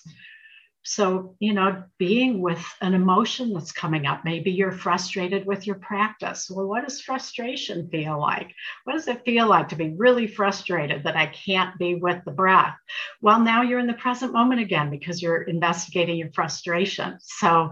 So, 0.90 1.36
you 1.40 1.54
know, 1.54 1.84
being 2.00 2.42
with 2.42 2.66
an 2.82 2.96
emotion 2.96 3.54
that's 3.54 3.72
coming 3.72 4.08
up, 4.08 4.26
maybe 4.26 4.50
you're 4.50 4.72
frustrated 4.72 5.46
with 5.46 5.68
your 5.68 5.76
practice. 5.76 6.50
Well, 6.50 6.66
what 6.66 6.84
does 6.84 7.00
frustration 7.00 7.88
feel 7.92 8.20
like? 8.20 8.56
What 8.86 8.94
does 8.94 9.08
it 9.08 9.24
feel 9.24 9.48
like 9.48 9.68
to 9.68 9.76
be 9.76 9.94
really 9.96 10.26
frustrated 10.26 11.04
that 11.04 11.16
I 11.16 11.28
can't 11.28 11.78
be 11.78 11.94
with 11.94 12.26
the 12.26 12.32
breath? 12.32 12.76
Well, 13.22 13.40
now 13.40 13.62
you're 13.62 13.78
in 13.78 13.86
the 13.86 13.94
present 13.94 14.34
moment 14.34 14.62
again 14.62 14.90
because 14.90 15.22
you're 15.22 15.44
investigating 15.44 16.18
your 16.18 16.32
frustration. 16.32 17.20
So, 17.22 17.70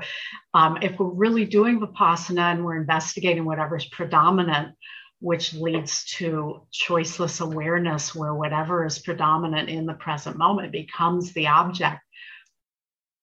um, 0.54 0.78
if 0.84 1.00
we're 1.00 1.08
really 1.08 1.46
doing 1.46 1.80
Vipassana 1.80 2.52
and 2.52 2.64
we're 2.64 2.80
investigating 2.80 3.46
whatever's 3.46 3.88
predominant, 3.88 4.76
which 5.22 5.56
leads 5.56 6.06
to 6.18 6.68
choiceless 6.72 7.42
awareness, 7.42 8.14
where 8.14 8.36
whatever 8.36 8.86
is 8.86 9.00
predominant 9.00 9.70
in 9.70 9.88
the 9.88 9.96
present 9.96 10.38
moment 10.38 10.72
becomes 10.72 11.34
the 11.34 11.48
object 11.48 12.00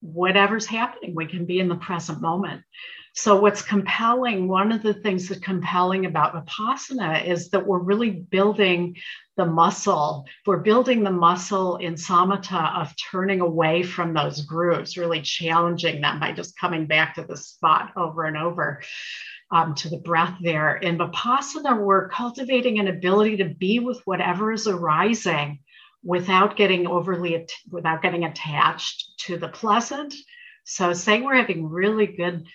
whatever's 0.04 0.66
happening, 0.66 1.14
we 1.14 1.26
can 1.26 1.46
be 1.46 1.60
in 1.60 1.68
the 1.68 1.76
present 1.76 2.20
moment. 2.20 2.62
So, 3.16 3.40
what's 3.40 3.62
compelling, 3.62 4.48
one 4.48 4.72
of 4.72 4.82
the 4.82 4.92
things 4.92 5.28
that's 5.28 5.40
compelling 5.40 6.04
about 6.04 6.34
Vipassana 6.34 7.24
is 7.24 7.48
that 7.50 7.64
we're 7.64 7.78
really 7.78 8.10
building 8.10 8.96
the 9.36 9.46
muscle. 9.46 10.26
We're 10.44 10.58
building 10.58 11.04
the 11.04 11.12
muscle 11.12 11.76
in 11.76 11.94
samatha 11.94 12.80
of 12.80 12.92
turning 12.96 13.40
away 13.40 13.84
from 13.84 14.14
those 14.14 14.42
grooves, 14.42 14.96
really 14.96 15.22
challenging 15.22 16.00
them 16.00 16.18
by 16.18 16.32
just 16.32 16.58
coming 16.58 16.86
back 16.86 17.14
to 17.14 17.22
the 17.22 17.36
spot 17.36 17.92
over 17.96 18.24
and 18.24 18.36
over. 18.36 18.82
Um, 19.50 19.74
to 19.76 19.90
the 19.90 19.98
breath 19.98 20.36
there. 20.40 20.76
In 20.76 20.98
Vipassana, 20.98 21.78
we're 21.78 22.08
cultivating 22.08 22.80
an 22.80 22.88
ability 22.88 23.36
to 23.36 23.44
be 23.44 23.78
with 23.78 24.00
whatever 24.04 24.50
is 24.50 24.66
arising 24.66 25.60
without 26.04 26.56
getting 26.56 26.86
overly 26.86 27.46
without 27.70 28.02
getting 28.02 28.24
attached 28.24 29.18
to 29.18 29.38
the 29.38 29.48
pleasant. 29.48 30.14
So 30.64 30.92
say 30.92 31.20
we're 31.20 31.36
having 31.36 31.68
really 31.68 32.06
good 32.06 32.46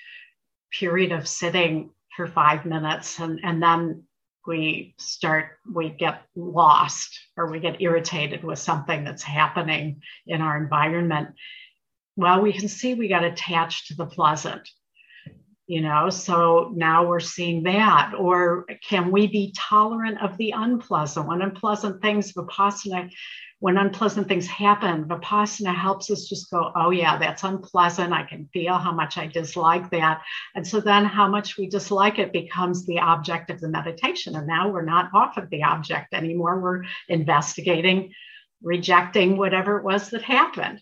period 0.71 1.11
of 1.11 1.27
sitting 1.27 1.89
for 2.15 2.27
five 2.27 2.65
minutes 2.65 3.19
and, 3.19 3.39
and 3.43 3.61
then 3.61 4.03
we 4.45 4.95
start 4.97 5.57
we 5.71 5.89
get 5.89 6.21
lost 6.35 7.19
or 7.37 7.51
we 7.51 7.59
get 7.59 7.81
irritated 7.81 8.43
with 8.43 8.59
something 8.59 9.03
that's 9.03 9.23
happening 9.23 10.01
in 10.27 10.41
our 10.41 10.57
environment. 10.57 11.29
Well 12.15 12.41
we 12.41 12.53
can 12.53 12.67
see 12.67 12.93
we 12.93 13.07
got 13.07 13.23
attached 13.23 13.87
to 13.87 13.95
the 13.95 14.05
pleasant 14.05 14.69
you 15.70 15.82
know 15.82 16.09
so 16.09 16.72
now 16.76 17.05
we're 17.05 17.20
seeing 17.20 17.61
that. 17.63 18.13
Or 18.17 18.65
can 18.89 19.11
we 19.11 19.28
be 19.28 19.53
tolerant 19.55 20.20
of 20.20 20.36
the 20.38 20.51
unpleasant? 20.51 21.28
When 21.28 21.43
unpleasant 21.43 22.01
things 22.01 22.34
vipassana 22.34 23.11
when 23.61 23.78
unpleasant 23.78 24.28
things 24.28 24.47
happen 24.47 25.03
vipassana 25.03 25.76
helps 25.76 26.09
us 26.09 26.30
just 26.30 26.49
go 26.49 26.72
oh 26.76 26.89
yeah 26.89 27.20
that's 27.20 27.43
unpleasant. 27.43 28.13
I 28.13 28.24
can 28.24 28.49
feel 28.51 28.80
how 28.80 28.91
much 28.91 29.20
i 29.20 29.28
dislike 29.28 29.91
that. 29.91 30.22
And 30.55 30.65
so 30.65 30.80
then 30.80 31.05
how 31.05 31.28
much 31.28 31.55
we 31.55 31.70
dislike 31.70 32.17
it 32.17 32.34
becomes 32.34 32.88
the 32.88 32.97
object 32.97 33.51
of 33.51 33.61
the 33.61 33.70
meditation. 33.70 34.36
And 34.36 34.47
now 34.47 34.70
we're 34.70 34.91
not 34.95 35.11
off 35.13 35.38
of 35.38 35.51
the 35.51 35.61
object 35.61 36.15
anymore. 36.15 36.59
We're 36.59 36.84
investigating 37.09 38.11
rejecting 38.63 39.38
whatever 39.38 39.78
it 39.78 39.84
was 39.84 40.09
that 40.09 40.24
happened. 40.24 40.82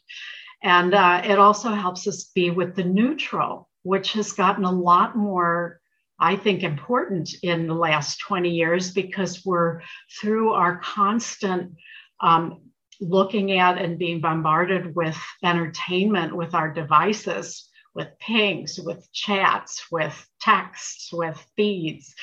And 0.64 0.94
uh, 0.94 1.22
it 1.26 1.40
also 1.40 1.70
helps 1.72 2.08
us 2.08 2.32
be 2.34 2.52
with 2.52 2.76
the 2.76 2.86
neutral 2.86 3.70
which 3.84 4.14
has 4.14 4.34
gotten 4.34 4.66
a 4.66 4.72
lot 4.72 5.16
more, 5.16 5.80
I 6.20 6.36
think, 6.36 6.64
important 6.64 7.34
in 7.44 7.68
the 7.68 7.74
last 7.74 8.20
20 8.20 8.50
years 8.50 8.92
because 8.92 9.46
we're 9.46 9.82
through 10.20 10.54
our 10.54 10.78
constant 10.80 11.74
um, 12.20 12.62
looking 13.00 13.52
at 13.52 13.78
and 13.78 14.00
being 14.00 14.22
bombarded 14.22 14.96
with 14.96 15.18
entertainment 15.44 16.36
with 16.36 16.54
our 16.54 16.72
devices, 16.72 17.70
with 17.94 18.10
pings, 18.20 18.80
with 18.84 19.08
chats, 19.12 19.86
with 19.92 20.28
texts, 20.42 21.12
with 21.14 21.44
feeds. 21.56 22.16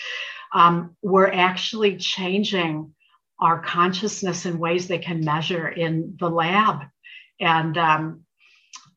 Um, 0.53 0.97
we're 1.03 1.31
actually 1.31 1.97
changing 1.97 2.95
our 3.41 3.61
consciousness 3.61 4.47
in 4.47 4.59
ways 4.59 4.87
they 4.87 4.99
can 4.99 5.25
measure 5.25 5.69
in 5.69 6.17
the 6.19 6.31
lab. 6.31 6.83
And 7.41 7.77
um, 7.77 8.24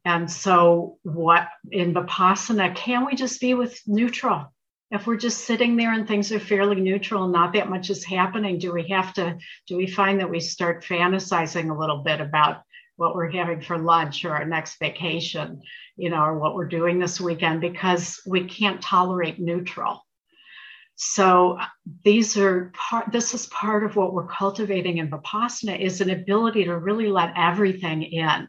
and 0.08 0.32
so, 0.32 1.00
what 1.04 1.50
in 1.70 1.94
Vipassana, 1.94 2.74
can 2.74 3.06
we 3.06 3.14
just 3.14 3.42
be 3.42 3.54
with 3.56 3.78
neutral? 3.86 4.54
If 4.90 5.06
we're 5.06 5.18
just 5.18 5.44
sitting 5.44 5.76
there 5.76 5.92
and 5.92 6.08
things 6.08 6.32
are 6.32 6.40
fairly 6.40 6.80
neutral 6.80 7.26
and 7.26 7.34
not 7.34 7.52
that 7.52 7.70
much 7.70 7.90
is 7.90 8.06
happening, 8.06 8.58
do 8.58 8.72
we 8.72 8.88
have 8.88 9.14
to, 9.16 9.38
do 9.68 9.76
we 9.76 9.86
find 9.86 10.22
that 10.22 10.30
we 10.30 10.40
start 10.40 10.86
fantasizing 10.86 11.70
a 11.70 11.78
little 11.78 12.04
bit 12.04 12.22
about 12.22 12.62
what 12.96 13.16
we're 13.16 13.30
having 13.30 13.60
for 13.60 13.78
lunch 13.78 14.24
or 14.24 14.34
our 14.34 14.46
next 14.46 14.80
vacation, 14.80 15.62
you 15.98 16.10
know, 16.10 16.24
or 16.24 16.40
what 16.40 16.56
we're 16.56 16.70
doing 16.70 17.00
this 17.00 17.20
weekend 17.20 17.60
because 17.60 18.22
we 18.26 18.46
can't 18.46 18.82
tolerate 18.82 19.42
neutral. 19.42 20.06
So 20.96 21.60
these 22.06 22.38
are 22.38 22.72
part, 22.74 23.12
this 23.12 23.34
is 23.34 23.48
part 23.48 23.84
of 23.84 23.98
what 23.98 24.14
we're 24.14 24.28
cultivating 24.28 25.00
in 25.00 25.10
Vipassana 25.10 25.78
is 25.78 26.00
an 26.00 26.12
ability 26.12 26.64
to 26.64 26.78
really 26.78 27.10
let 27.10 27.34
everything 27.36 28.04
in 28.04 28.48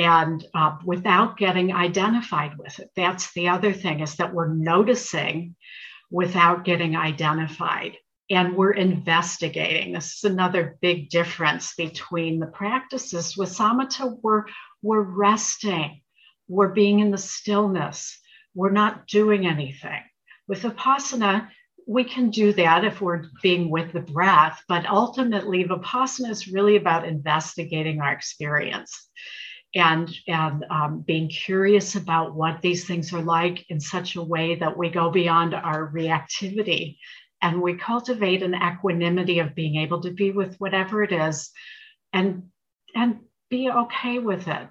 and 0.00 0.46
uh, 0.54 0.78
without 0.82 1.36
getting 1.36 1.74
identified 1.74 2.56
with 2.56 2.78
it. 2.78 2.90
That's 2.96 3.34
the 3.34 3.48
other 3.48 3.74
thing 3.74 4.00
is 4.00 4.16
that 4.16 4.32
we're 4.32 4.48
noticing 4.48 5.56
without 6.10 6.64
getting 6.64 6.96
identified 6.96 7.98
and 8.30 8.56
we're 8.56 8.72
investigating. 8.72 9.92
This 9.92 10.16
is 10.16 10.24
another 10.24 10.78
big 10.80 11.10
difference 11.10 11.74
between 11.74 12.40
the 12.40 12.46
practices. 12.46 13.36
With 13.36 13.50
samatha, 13.50 14.18
we're, 14.22 14.44
we're 14.80 15.02
resting, 15.02 16.00
we're 16.48 16.68
being 16.68 17.00
in 17.00 17.10
the 17.10 17.18
stillness, 17.18 18.18
we're 18.54 18.70
not 18.70 19.06
doing 19.06 19.46
anything. 19.46 20.00
With 20.48 20.62
vipassana, 20.62 21.50
we 21.86 22.04
can 22.04 22.30
do 22.30 22.54
that 22.54 22.86
if 22.86 23.02
we're 23.02 23.24
being 23.42 23.68
with 23.68 23.92
the 23.92 24.00
breath, 24.00 24.62
but 24.66 24.86
ultimately, 24.86 25.64
vipassana 25.64 26.30
is 26.30 26.48
really 26.48 26.76
about 26.76 27.06
investigating 27.06 28.00
our 28.00 28.12
experience 28.12 29.10
and 29.74 30.12
and 30.26 30.64
um, 30.70 31.00
being 31.06 31.28
curious 31.28 31.94
about 31.94 32.34
what 32.34 32.60
these 32.60 32.86
things 32.86 33.12
are 33.12 33.22
like 33.22 33.64
in 33.70 33.80
such 33.80 34.16
a 34.16 34.22
way 34.22 34.56
that 34.56 34.76
we 34.76 34.90
go 34.90 35.10
beyond 35.10 35.54
our 35.54 35.92
reactivity 35.92 36.96
and 37.42 37.62
we 37.62 37.74
cultivate 37.74 38.42
an 38.42 38.54
equanimity 38.54 39.38
of 39.38 39.54
being 39.54 39.76
able 39.76 40.00
to 40.02 40.10
be 40.10 40.30
with 40.32 40.56
whatever 40.56 41.02
it 41.02 41.12
is 41.12 41.50
and 42.12 42.44
and 42.94 43.20
be 43.48 43.70
okay 43.70 44.18
with 44.18 44.48
it 44.48 44.68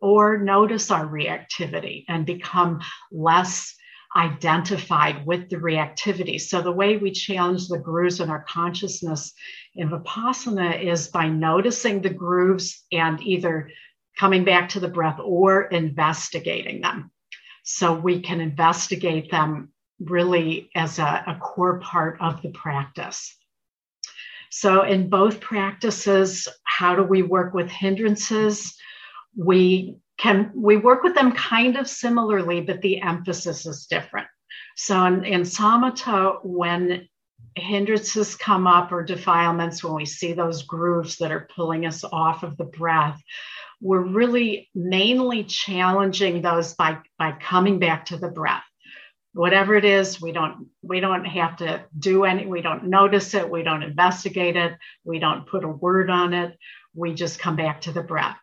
or 0.00 0.36
notice 0.36 0.90
our 0.90 1.06
reactivity 1.06 2.04
and 2.08 2.26
become 2.26 2.80
less 3.10 3.74
identified 4.16 5.26
with 5.26 5.48
the 5.48 5.56
reactivity. 5.56 6.40
So, 6.40 6.62
the 6.62 6.70
way 6.70 6.96
we 6.96 7.10
challenge 7.10 7.68
the 7.68 7.78
grooves 7.78 8.20
in 8.20 8.30
our 8.30 8.44
consciousness 8.48 9.32
in 9.74 9.90
Vipassana 9.90 10.80
is 10.80 11.08
by 11.08 11.28
noticing 11.28 12.00
the 12.00 12.10
grooves 12.10 12.84
and 12.92 13.20
either 13.22 13.70
coming 14.18 14.44
back 14.44 14.70
to 14.70 14.80
the 14.80 14.88
breath 14.88 15.18
or 15.22 15.62
investigating 15.62 16.80
them. 16.80 17.10
So 17.62 17.94
we 17.94 18.20
can 18.20 18.40
investigate 18.40 19.30
them 19.30 19.72
really 19.98 20.70
as 20.74 20.98
a, 20.98 21.24
a 21.26 21.38
core 21.40 21.78
part 21.80 22.18
of 22.20 22.42
the 22.42 22.50
practice. 22.50 23.36
So, 24.50 24.82
in 24.82 25.08
both 25.08 25.40
practices, 25.40 26.46
how 26.62 26.94
do 26.94 27.02
we 27.02 27.22
work 27.22 27.54
with 27.54 27.68
hindrances? 27.68 28.76
We 29.36 29.96
can 30.16 30.52
we 30.54 30.76
work 30.76 31.02
with 31.02 31.16
them 31.16 31.32
kind 31.32 31.76
of 31.76 31.88
similarly, 31.88 32.60
but 32.60 32.80
the 32.80 33.00
emphasis 33.00 33.66
is 33.66 33.86
different. 33.86 34.28
So, 34.76 35.04
in, 35.06 35.24
in 35.24 35.40
samatha, 35.42 36.38
when 36.44 37.08
hindrances 37.56 38.36
come 38.36 38.66
up 38.66 38.92
or 38.92 39.02
defilements, 39.02 39.82
when 39.82 39.94
we 39.94 40.06
see 40.06 40.32
those 40.32 40.62
grooves 40.62 41.16
that 41.16 41.32
are 41.32 41.48
pulling 41.54 41.86
us 41.86 42.04
off 42.04 42.42
of 42.42 42.56
the 42.56 42.64
breath, 42.64 43.20
we're 43.84 44.00
really 44.00 44.70
mainly 44.74 45.44
challenging 45.44 46.40
those 46.40 46.72
by, 46.72 46.98
by 47.18 47.32
coming 47.32 47.78
back 47.78 48.06
to 48.06 48.16
the 48.16 48.28
breath. 48.28 48.64
Whatever 49.34 49.74
it 49.74 49.84
is 49.84 50.22
we 50.22 50.32
don't 50.32 50.68
we 50.80 51.00
don't 51.00 51.24
have 51.24 51.56
to 51.56 51.84
do 51.98 52.24
any 52.24 52.46
we 52.46 52.62
don't 52.62 52.84
notice 52.84 53.34
it 53.34 53.50
we 53.50 53.64
don't 53.64 53.82
investigate 53.82 54.54
it 54.54 54.74
we 55.04 55.18
don't 55.18 55.46
put 55.46 55.64
a 55.64 55.68
word 55.68 56.08
on 56.08 56.32
it. 56.32 56.56
We 56.94 57.14
just 57.14 57.40
come 57.40 57.56
back 57.56 57.82
to 57.82 57.92
the 57.92 58.02
breath. 58.02 58.38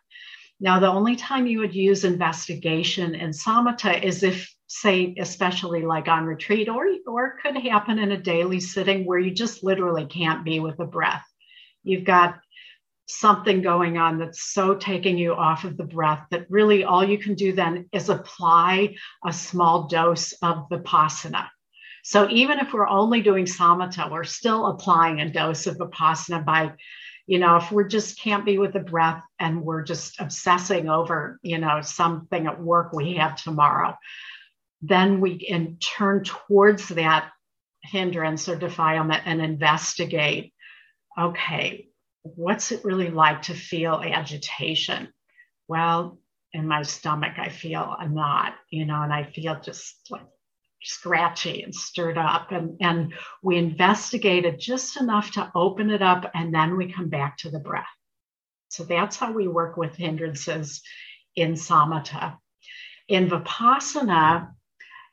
Now 0.60 0.78
the 0.78 0.92
only 0.92 1.16
time 1.16 1.46
you 1.46 1.58
would 1.60 1.74
use 1.74 2.04
investigation 2.04 3.14
in 3.14 3.30
samatha 3.30 4.02
is 4.02 4.22
if 4.22 4.54
say 4.68 5.14
especially 5.18 5.82
like 5.82 6.08
on 6.08 6.24
retreat 6.24 6.68
or 6.68 6.86
or 7.06 7.38
could 7.42 7.56
happen 7.56 7.98
in 7.98 8.12
a 8.12 8.20
daily 8.20 8.60
sitting 8.60 9.06
where 9.06 9.18
you 9.18 9.32
just 9.32 9.64
literally 9.64 10.06
can't 10.06 10.44
be 10.44 10.60
with 10.60 10.76
the 10.76 10.84
breath. 10.84 11.24
You've 11.82 12.04
got 12.04 12.38
something 13.18 13.62
going 13.62 13.98
on 13.98 14.18
that's 14.18 14.42
so 14.52 14.74
taking 14.74 15.18
you 15.18 15.34
off 15.34 15.64
of 15.64 15.76
the 15.76 15.84
breath 15.84 16.26
that 16.30 16.46
really 16.50 16.84
all 16.84 17.04
you 17.04 17.18
can 17.18 17.34
do 17.34 17.52
then 17.52 17.88
is 17.92 18.08
apply 18.08 18.94
a 19.26 19.32
small 19.32 19.86
dose 19.88 20.32
of 20.42 20.68
vipassana. 20.70 21.48
So 22.04 22.28
even 22.30 22.58
if 22.58 22.72
we're 22.72 22.88
only 22.88 23.22
doing 23.22 23.44
samatha, 23.44 24.10
we're 24.10 24.24
still 24.24 24.66
applying 24.66 25.20
a 25.20 25.30
dose 25.30 25.66
of 25.66 25.76
vipassana 25.76 26.44
by 26.44 26.72
You 27.26 27.38
know, 27.38 27.56
if 27.56 27.70
we're 27.70 27.88
just 27.88 28.18
can't 28.18 28.44
be 28.44 28.58
with 28.58 28.72
the 28.72 28.80
breath 28.80 29.22
and 29.38 29.62
we're 29.62 29.84
just 29.84 30.20
obsessing 30.20 30.88
over, 30.88 31.38
you 31.42 31.58
know, 31.58 31.80
something 31.80 32.46
at 32.46 32.60
work 32.60 32.92
we 32.92 33.14
have 33.14 33.36
tomorrow, 33.36 33.96
then 34.80 35.20
we 35.20 35.38
can 35.38 35.76
turn 35.78 36.24
towards 36.24 36.88
that 36.88 37.30
hindrance 37.84 38.48
or 38.48 38.56
defilement 38.56 39.22
and 39.24 39.40
investigate 39.40 40.52
okay, 41.18 41.88
what's 42.22 42.72
it 42.72 42.84
really 42.84 43.10
like 43.10 43.42
to 43.42 43.54
feel 43.54 44.02
agitation? 44.04 45.12
Well, 45.68 46.18
in 46.52 46.68
my 46.68 46.82
stomach, 46.82 47.38
I 47.38 47.48
feel 47.48 47.96
a 47.98 48.08
knot, 48.08 48.54
you 48.70 48.84
know, 48.84 49.02
and 49.02 49.12
I 49.12 49.24
feel 49.24 49.58
just 49.60 49.96
like 50.10 50.26
scratchy 50.82 51.62
and 51.62 51.74
stirred 51.74 52.18
up. 52.18 52.52
And, 52.52 52.76
and 52.80 53.14
we 53.42 53.56
investigated 53.56 54.60
just 54.60 55.00
enough 55.00 55.32
to 55.32 55.50
open 55.54 55.90
it 55.90 56.02
up, 56.02 56.30
and 56.34 56.54
then 56.54 56.76
we 56.76 56.92
come 56.92 57.08
back 57.08 57.38
to 57.38 57.50
the 57.50 57.60
breath. 57.60 57.86
So 58.68 58.84
that's 58.84 59.16
how 59.16 59.32
we 59.32 59.48
work 59.48 59.76
with 59.76 59.96
hindrances 59.96 60.82
in 61.36 61.54
samatha. 61.54 62.36
In 63.08 63.28
vipassana, 63.28 64.50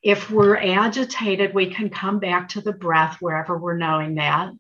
if 0.02 0.30
we're 0.30 0.58
agitated, 0.58 1.54
we 1.54 1.74
can 1.74 1.90
come 1.90 2.20
back 2.20 2.50
to 2.50 2.62
the 2.62 2.72
breath 2.72 3.18
wherever 3.20 3.58
we're 3.58 3.78
knowing 3.78 4.16
that 4.16 4.52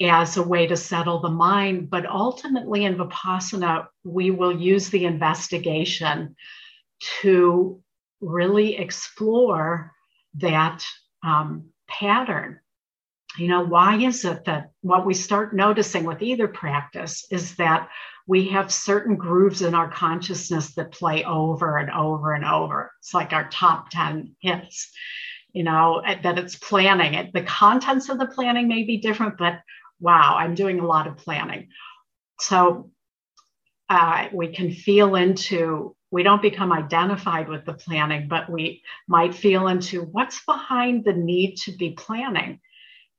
as 0.00 0.36
a 0.36 0.42
way 0.42 0.66
to 0.66 0.76
settle 0.76 1.20
the 1.20 1.28
mind. 1.28 1.90
But 1.90 2.06
ultimately, 2.06 2.84
in 2.84 2.96
Vipassana, 2.96 3.86
we 4.02 4.30
will 4.30 4.58
use 4.58 4.88
the 4.88 5.04
investigation 5.04 6.36
to 7.20 7.80
really 8.20 8.76
explore 8.76 9.92
that 10.34 10.84
um, 11.24 11.70
pattern. 11.88 12.60
You 13.38 13.48
know, 13.48 13.64
why 13.64 13.96
is 13.98 14.24
it 14.24 14.44
that 14.44 14.70
what 14.80 15.06
we 15.06 15.14
start 15.14 15.54
noticing 15.54 16.04
with 16.04 16.22
either 16.22 16.48
practice 16.48 17.26
is 17.30 17.56
that 17.56 17.88
we 18.26 18.48
have 18.48 18.72
certain 18.72 19.16
grooves 19.16 19.62
in 19.62 19.74
our 19.74 19.90
consciousness 19.90 20.74
that 20.74 20.92
play 20.92 21.24
over 21.24 21.78
and 21.78 21.90
over 21.90 22.32
and 22.32 22.44
over. 22.44 22.92
It's 23.00 23.12
like 23.12 23.32
our 23.32 23.48
top 23.50 23.90
10 23.90 24.36
hits, 24.40 24.90
you 25.52 25.62
know, 25.62 26.02
that 26.04 26.38
it's 26.38 26.56
planning. 26.56 27.14
It, 27.14 27.32
the 27.34 27.42
contents 27.42 28.08
of 28.08 28.18
the 28.18 28.26
planning 28.26 28.66
may 28.66 28.84
be 28.84 28.96
different, 28.98 29.36
but 29.36 29.60
wow, 30.00 30.36
I'm 30.38 30.54
doing 30.54 30.80
a 30.80 30.86
lot 30.86 31.06
of 31.06 31.16
planning. 31.16 31.68
So 32.40 32.90
uh, 33.88 34.28
we 34.32 34.48
can 34.48 34.72
feel 34.72 35.14
into, 35.14 35.94
we 36.10 36.22
don't 36.22 36.42
become 36.42 36.72
identified 36.72 37.48
with 37.48 37.64
the 37.64 37.74
planning, 37.74 38.28
but 38.28 38.50
we 38.50 38.82
might 39.08 39.34
feel 39.34 39.68
into 39.68 40.02
what's 40.02 40.44
behind 40.44 41.04
the 41.04 41.12
need 41.12 41.56
to 41.64 41.72
be 41.72 41.90
planning. 41.90 42.60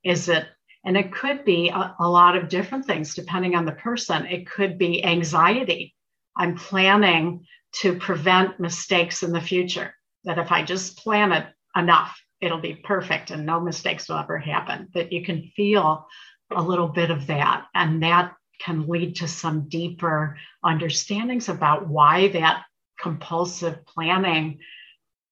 Is 0.04 0.30
it 0.30 0.46
and 0.86 0.96
it 0.96 1.12
could 1.12 1.44
be 1.44 1.70
a, 1.70 1.96
a 2.00 2.08
lot 2.08 2.38
of 2.38 2.48
different 2.48 2.86
things 2.86 3.16
depending 3.16 3.56
on 3.56 3.66
the 3.66 3.72
person. 3.72 4.28
It 4.28 4.48
could 4.48 4.78
be 4.78 5.04
anxiety. 5.04 5.96
I'm 6.38 6.56
planning 6.56 7.46
to 7.82 7.98
prevent 7.98 8.60
mistakes 8.60 9.24
in 9.24 9.32
the 9.32 9.42
future, 9.42 9.96
that 10.24 10.38
if 10.38 10.52
I 10.52 10.64
just 10.64 10.98
plan 10.98 11.32
it 11.32 11.48
enough, 11.76 12.18
it'll 12.40 12.62
be 12.62 12.76
perfect 12.76 13.32
and 13.32 13.46
no 13.46 13.60
mistakes 13.60 14.08
will 14.08 14.18
ever 14.18 14.38
happen. 14.38 14.90
That 14.94 15.12
you 15.12 15.26
can 15.26 15.52
feel 15.56 16.08
a 16.52 16.62
little 16.62 16.88
bit 16.88 17.12
of 17.12 17.28
that. 17.28 17.66
And 17.74 18.04
that 18.04 18.34
can 18.60 18.88
lead 18.88 19.16
to 19.18 19.28
some 19.28 19.68
deeper 19.68 20.38
understandings 20.64 21.50
about 21.50 21.88
why 21.88 22.30
that 22.30 22.64
compulsive 23.00 23.86
planning 23.86 24.60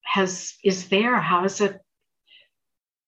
has 0.03 0.55
is 0.63 0.89
there. 0.89 1.19
How 1.19 1.45
is 1.45 1.61
it 1.61 1.79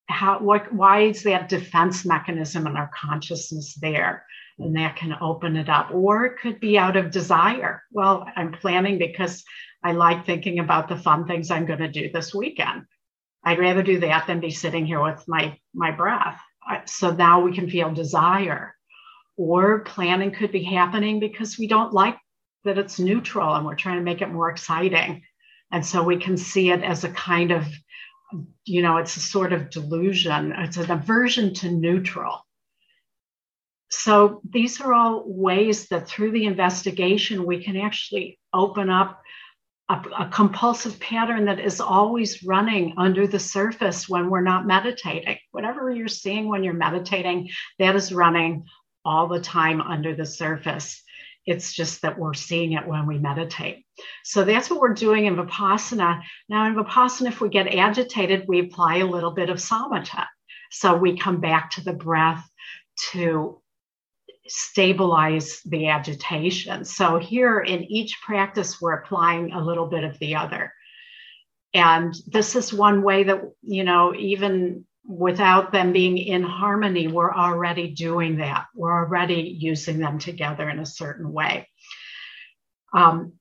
how 0.08 0.40
what 0.40 0.74
why 0.74 1.02
is 1.02 1.24
that 1.24 1.50
defense 1.50 2.06
mechanism 2.06 2.68
in 2.68 2.78
our 2.78 2.90
consciousness 2.94 3.76
there? 3.76 4.26
And 4.58 4.76
that 4.78 4.96
can 4.96 5.18
open 5.20 5.58
it 5.58 5.68
up. 5.68 5.90
Or 5.94 6.26
it 6.26 6.40
could 6.40 6.62
be 6.62 6.78
out 6.78 6.96
of 6.96 7.12
desire. 7.12 7.84
Well 7.92 8.26
i'm 8.36 8.54
planning 8.54 8.98
because 8.98 9.44
i 9.84 9.92
like 9.92 10.26
thinking 10.26 10.60
about 10.60 10.88
the 10.88 10.98
fun 10.98 11.28
things 11.28 11.52
i'm 11.52 11.66
going 11.66 11.80
to 11.80 11.92
do 11.92 12.10
this 12.12 12.34
weekend. 12.34 12.86
I'd 13.44 13.60
rather 13.60 13.84
do 13.84 14.00
that 14.00 14.26
than 14.26 14.40
be 14.40 14.52
sitting 14.52 14.86
here 14.86 15.04
with 15.04 15.28
my 15.28 15.58
my 15.74 15.92
breath 15.92 16.40
so 16.86 17.12
now 17.12 17.42
we 17.42 17.54
can 17.54 17.70
feel 17.70 17.94
desire 17.94 18.76
or 19.38 19.80
planning 19.82 20.32
could 20.32 20.52
be 20.52 20.64
happening 20.64 21.20
because 21.20 21.58
we 21.58 21.68
don't 21.68 21.94
like 21.94 22.18
that 22.64 22.78
it's 22.78 23.00
neutral 23.00 23.54
and 23.54 23.66
we're 23.66 23.76
trying 23.76 23.98
to 23.98 24.04
make 24.04 24.22
it 24.22 24.32
more 24.32 24.50
exciting 24.50 25.22
and 25.72 25.86
so 25.86 26.04
we 26.04 26.18
can 26.18 26.38
see 26.38 26.72
it 26.72 26.84
as 26.84 27.04
a 27.04 27.10
kind 27.10 27.52
of 27.52 27.68
you 28.66 28.82
know, 28.82 28.98
it's 28.98 29.16
a 29.18 29.22
sort 29.22 29.54
of 29.54 29.70
delusion, 29.70 30.54
it's 30.58 30.78
an 30.78 30.92
aversion 30.92 31.54
to 31.56 31.72
neutral. 31.72 32.46
So 33.90 34.42
these 34.50 34.82
are 34.82 34.94
all 34.94 35.24
ways 35.26 35.88
that 35.90 36.08
through 36.08 36.32
the 36.32 36.46
investigation, 36.46 37.46
we 37.46 37.64
can 37.64 37.78
actually 37.78 38.40
open 38.52 38.90
up 38.90 39.22
a, 39.90 40.02
a, 40.20 40.30
compulsive 40.30 41.00
pattern 41.00 41.46
that 41.46 41.60
is 41.60 41.80
always 41.80 42.44
running 42.44 42.94
under 42.98 43.28
the 43.28 43.40
surface 43.40 44.10
when 44.10 44.30
we're 44.30 44.42
not 44.42 44.66
meditating. 44.66 45.38
Whatever 45.52 45.92
you're 45.92 46.08
seeing 46.08 46.48
when 46.48 46.64
you're 46.64 46.74
meditating, 46.74 47.50
that 47.80 47.96
is 47.96 48.12
running 48.12 48.66
all 49.04 49.28
the 49.28 49.40
time 49.40 49.82
under 49.82 50.16
the 50.16 50.26
surface. 50.26 51.04
It's 51.46 51.74
just 51.74 52.02
that 52.02 52.18
we're 52.18 52.34
seeing 52.34 52.74
it 52.74 52.88
when 52.88 53.06
we 53.06 53.20
meditate. 53.20 53.86
So 54.24 54.44
that's 54.44 54.70
what 54.70 54.80
we're 54.80 54.96
doing 54.96 55.26
in 55.26 55.36
Vipassana. 55.36 56.24
Now, 56.50 56.66
in 56.66 56.74
Vipassana, 56.74 57.28
if 57.28 57.40
we 57.40 57.50
get 57.50 57.68
agitated, 57.68 58.46
we 58.48 58.62
apply 58.62 58.98
a 58.98 59.06
little 59.06 59.32
bit 59.32 59.52
of 59.52 59.58
samatha. 59.58 60.26
So 60.72 60.96
we 60.96 61.18
come 61.18 61.40
back 61.40 61.70
to 61.72 61.84
the 61.84 61.94
breath 61.94 62.44
to 63.12 63.62
stabilize 64.48 65.62
the 65.66 65.88
agitation. 65.88 66.86
So 66.86 67.18
here 67.18 67.60
in 67.60 67.84
each 67.86 68.22
practice, 68.22 68.80
we're 68.80 68.94
applying 68.94 69.52
a 69.52 69.64
little 69.64 69.88
bit 69.88 70.04
of 70.04 70.18
the 70.20 70.36
other. 70.36 70.74
And 71.74 72.16
this 72.28 72.56
is 72.56 72.74
one 72.74 73.04
way 73.04 73.24
that, 73.24 73.42
you 73.62 73.84
know, 73.84 74.14
even 74.16 74.86
without 75.08 75.72
them 75.72 75.94
being 75.94 76.18
in 76.18 76.44
harmony, 76.44 77.08
we're 77.08 77.34
already 77.34 77.92
doing 77.92 78.38
that. 78.38 78.66
We're 78.74 78.94
already 78.94 79.58
using 79.60 80.00
them 80.00 80.20
together 80.20 80.70
in 80.70 80.80
a 80.80 80.86
certain 80.86 81.32
way. 81.32 81.68
Um, 82.94 83.34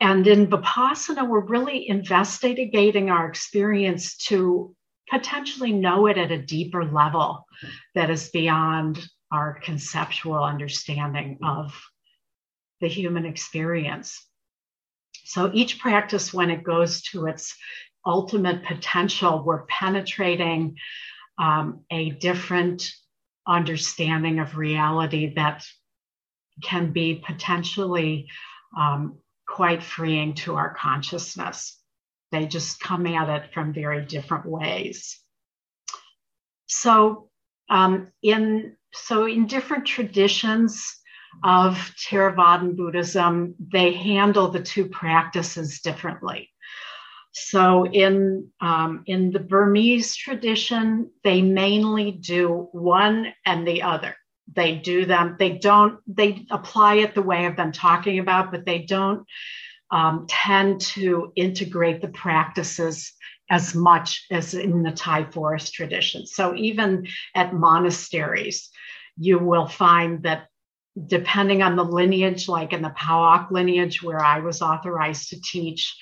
and 0.00 0.26
in 0.26 0.48
Vipassana, 0.48 1.28
we're 1.28 1.46
really 1.46 1.88
investigating 1.88 3.10
our 3.10 3.28
experience 3.28 4.16
to 4.16 4.74
potentially 5.08 5.72
know 5.72 6.06
it 6.06 6.18
at 6.18 6.32
a 6.32 6.42
deeper 6.42 6.84
level 6.84 7.46
that 7.94 8.10
is 8.10 8.30
beyond 8.30 9.06
our 9.32 9.60
conceptual 9.62 10.42
understanding 10.42 11.38
of 11.42 11.74
the 12.80 12.88
human 12.88 13.26
experience. 13.26 14.24
So 15.24 15.50
each 15.54 15.78
practice, 15.78 16.34
when 16.34 16.50
it 16.50 16.62
goes 16.62 17.02
to 17.12 17.26
its 17.26 17.56
ultimate 18.04 18.64
potential, 18.64 19.42
we're 19.44 19.64
penetrating 19.66 20.76
um, 21.38 21.84
a 21.90 22.10
different 22.10 22.90
understanding 23.46 24.38
of 24.38 24.56
reality 24.56 25.34
that 25.34 25.64
can 26.62 26.92
be 26.92 27.22
potentially 27.26 28.28
um, 28.78 29.18
quite 29.46 29.82
freeing 29.82 30.34
to 30.34 30.56
our 30.56 30.74
consciousness. 30.74 31.78
They 32.32 32.46
just 32.46 32.80
come 32.80 33.06
at 33.06 33.28
it 33.28 33.52
from 33.52 33.72
very 33.72 34.04
different 34.04 34.46
ways. 34.46 35.18
So, 36.66 37.30
um, 37.70 38.08
in 38.22 38.76
so 38.94 39.26
in 39.26 39.46
different 39.46 39.86
traditions 39.86 40.96
of 41.42 41.74
Theravadan 41.96 42.76
Buddhism, 42.76 43.54
they 43.58 43.92
handle 43.92 44.48
the 44.48 44.62
two 44.62 44.86
practices 44.88 45.80
differently. 45.80 46.50
So 47.32 47.84
in 47.84 48.50
um, 48.60 49.02
in 49.06 49.32
the 49.32 49.40
Burmese 49.40 50.14
tradition, 50.14 51.10
they 51.24 51.42
mainly 51.42 52.12
do 52.12 52.68
one 52.70 53.32
and 53.44 53.66
the 53.66 53.82
other. 53.82 54.14
They 54.54 54.76
do 54.76 55.04
them. 55.04 55.36
They 55.38 55.58
don't. 55.58 55.98
They 56.06 56.46
apply 56.50 56.96
it 56.96 57.14
the 57.14 57.22
way 57.22 57.44
I've 57.44 57.56
been 57.56 57.72
talking 57.72 58.20
about, 58.20 58.52
but 58.52 58.64
they 58.64 58.82
don't 58.82 59.26
um, 59.90 60.26
tend 60.28 60.80
to 60.82 61.32
integrate 61.34 62.00
the 62.00 62.08
practices 62.08 63.12
as 63.50 63.74
much 63.74 64.26
as 64.30 64.54
in 64.54 64.82
the 64.82 64.92
Thai 64.92 65.24
forest 65.24 65.74
tradition. 65.74 66.26
So 66.26 66.54
even 66.54 67.06
at 67.34 67.52
monasteries, 67.52 68.70
you 69.16 69.38
will 69.38 69.66
find 69.66 70.22
that 70.22 70.48
depending 71.06 71.62
on 71.62 71.76
the 71.76 71.84
lineage, 71.84 72.48
like 72.48 72.72
in 72.72 72.82
the 72.82 72.90
Pa 72.90 73.34
Auk 73.34 73.50
lineage 73.50 74.02
where 74.02 74.22
I 74.22 74.40
was 74.40 74.62
authorized 74.62 75.30
to 75.30 75.40
teach, 75.40 75.96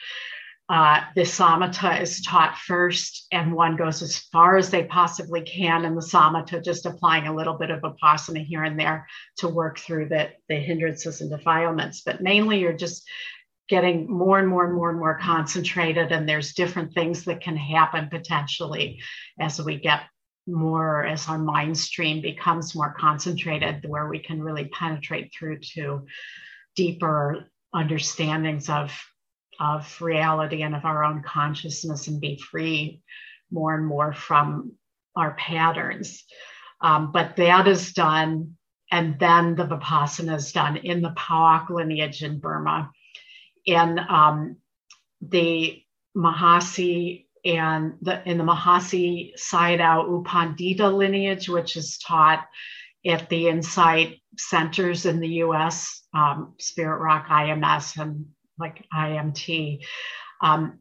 uh, 0.68 1.00
the 1.14 1.22
samatha 1.22 2.00
is 2.00 2.22
taught 2.22 2.56
first, 2.56 3.26
and 3.32 3.52
one 3.52 3.76
goes 3.76 4.00
as 4.00 4.18
far 4.18 4.56
as 4.56 4.70
they 4.70 4.84
possibly 4.84 5.42
can 5.42 5.84
in 5.84 5.94
the 5.94 6.00
samatha, 6.00 6.62
just 6.64 6.86
applying 6.86 7.26
a 7.26 7.34
little 7.34 7.54
bit 7.58 7.70
of 7.70 7.82
vipassana 7.82 8.44
here 8.44 8.62
and 8.62 8.78
there 8.78 9.06
to 9.38 9.48
work 9.48 9.78
through 9.78 10.08
the, 10.08 10.30
the 10.48 10.54
hindrances 10.54 11.20
and 11.20 11.30
defilements. 11.30 12.02
But 12.02 12.22
mainly, 12.22 12.60
you're 12.60 12.72
just 12.72 13.06
getting 13.68 14.10
more 14.10 14.38
and 14.38 14.48
more 14.48 14.64
and 14.64 14.74
more 14.74 14.90
and 14.90 14.98
more 14.98 15.18
concentrated, 15.18 16.12
and 16.12 16.28
there's 16.28 16.54
different 16.54 16.94
things 16.94 17.24
that 17.24 17.40
can 17.40 17.56
happen 17.56 18.08
potentially 18.08 19.02
as 19.38 19.60
we 19.60 19.76
get 19.78 20.02
more 20.46 21.04
as 21.04 21.28
our 21.28 21.38
mind 21.38 21.78
stream 21.78 22.20
becomes 22.20 22.74
more 22.74 22.94
concentrated, 22.98 23.84
where 23.86 24.08
we 24.08 24.18
can 24.18 24.42
really 24.42 24.66
penetrate 24.66 25.32
through 25.32 25.58
to 25.74 26.06
deeper 26.74 27.48
understandings 27.74 28.68
of, 28.68 28.92
of 29.60 30.00
reality 30.00 30.62
and 30.62 30.74
of 30.74 30.84
our 30.84 31.04
own 31.04 31.22
consciousness 31.22 32.08
and 32.08 32.20
be 32.20 32.36
free 32.36 33.02
more 33.50 33.74
and 33.74 33.86
more 33.86 34.12
from 34.12 34.72
our 35.14 35.34
patterns. 35.34 36.24
Um, 36.80 37.12
but 37.12 37.36
that 37.36 37.68
is 37.68 37.92
done, 37.92 38.56
and 38.90 39.18
then 39.18 39.54
the 39.54 39.66
Vipassana 39.66 40.36
is 40.36 40.52
done 40.52 40.78
in 40.78 41.02
the 41.02 41.12
Pa 41.14 41.56
Auk 41.56 41.70
lineage 41.70 42.22
in 42.22 42.40
Burma. 42.40 42.90
In 43.64 43.98
um, 43.98 44.56
the 45.20 45.82
Mahasi 46.16 47.26
and 47.44 47.94
the, 48.00 48.26
in 48.28 48.38
the 48.38 48.44
Mahasi 48.44 49.32
Sayadaw 49.36 50.06
U 50.08 50.24
Pandita 50.26 50.92
lineage, 50.92 51.48
which 51.48 51.76
is 51.76 51.98
taught 51.98 52.46
at 53.06 53.28
the 53.28 53.48
Insight 53.48 54.20
centers 54.38 55.06
in 55.06 55.20
the 55.20 55.28
US, 55.44 56.02
um, 56.14 56.54
Spirit 56.58 56.98
Rock, 56.98 57.26
IMS, 57.28 58.00
and 58.00 58.26
like 58.58 58.84
IMT. 58.94 59.80
Um, 60.40 60.78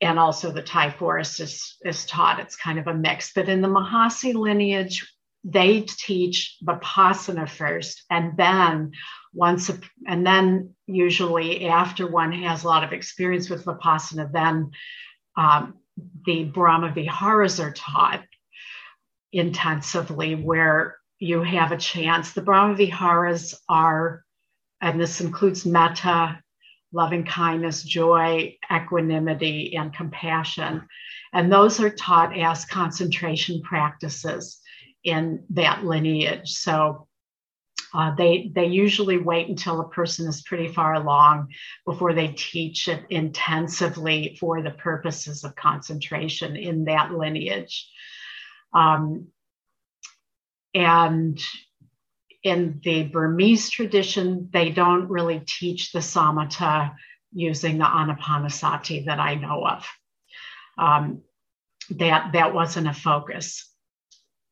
and 0.00 0.18
also 0.18 0.50
the 0.50 0.62
Thai 0.62 0.90
forest 0.90 1.40
is, 1.40 1.76
is 1.84 2.04
taught. 2.04 2.40
It's 2.40 2.56
kind 2.56 2.78
of 2.78 2.88
a 2.88 2.94
mix. 2.94 3.32
But 3.32 3.48
in 3.48 3.62
the 3.62 3.68
Mahasi 3.68 4.34
lineage, 4.34 5.06
they 5.44 5.82
teach 5.82 6.56
Vipassana 6.64 7.48
first, 7.48 8.04
and 8.10 8.34
then 8.36 8.92
once, 9.34 9.68
a, 9.68 9.78
and 10.06 10.26
then 10.26 10.74
usually 10.86 11.66
after 11.66 12.10
one 12.10 12.32
has 12.32 12.64
a 12.64 12.66
lot 12.66 12.82
of 12.82 12.92
experience 12.94 13.50
with 13.50 13.64
Vipassana, 13.64 14.32
then 14.32 14.70
um, 15.36 15.74
the 16.26 16.44
Brahma 16.44 16.92
Viharas 16.92 17.60
are 17.60 17.72
taught 17.72 18.22
intensively, 19.32 20.34
where 20.34 20.96
you 21.18 21.42
have 21.42 21.72
a 21.72 21.76
chance. 21.76 22.32
The 22.32 22.42
Brahma 22.42 22.74
Viharas 22.74 23.54
are, 23.68 24.24
and 24.80 25.00
this 25.00 25.20
includes 25.20 25.66
metta, 25.66 26.40
loving 26.92 27.24
kindness, 27.24 27.82
joy, 27.82 28.56
equanimity, 28.72 29.76
and 29.76 29.92
compassion. 29.92 30.86
And 31.32 31.52
those 31.52 31.80
are 31.80 31.90
taught 31.90 32.38
as 32.38 32.64
concentration 32.64 33.62
practices 33.62 34.60
in 35.02 35.44
that 35.50 35.84
lineage. 35.84 36.52
So 36.52 37.08
uh, 37.94 38.14
they 38.16 38.50
they 38.54 38.66
usually 38.66 39.18
wait 39.18 39.48
until 39.48 39.80
a 39.80 39.88
person 39.88 40.26
is 40.26 40.42
pretty 40.42 40.68
far 40.68 40.94
along 40.94 41.48
before 41.86 42.12
they 42.12 42.28
teach 42.28 42.88
it 42.88 43.04
intensively 43.08 44.36
for 44.40 44.62
the 44.62 44.72
purposes 44.72 45.44
of 45.44 45.54
concentration 45.54 46.56
in 46.56 46.86
that 46.86 47.12
lineage. 47.12 47.88
Um, 48.72 49.28
and 50.74 51.40
in 52.42 52.80
the 52.82 53.04
Burmese 53.04 53.70
tradition, 53.70 54.50
they 54.52 54.70
don't 54.70 55.08
really 55.08 55.40
teach 55.46 55.92
the 55.92 56.00
samatha 56.00 56.94
using 57.32 57.78
the 57.78 57.84
anapanasati 57.84 59.06
that 59.06 59.20
I 59.20 59.36
know 59.36 59.66
of. 59.66 59.86
Um, 60.76 61.22
that 61.90 62.32
that 62.32 62.54
wasn't 62.54 62.88
a 62.88 62.92
focus. 62.92 63.70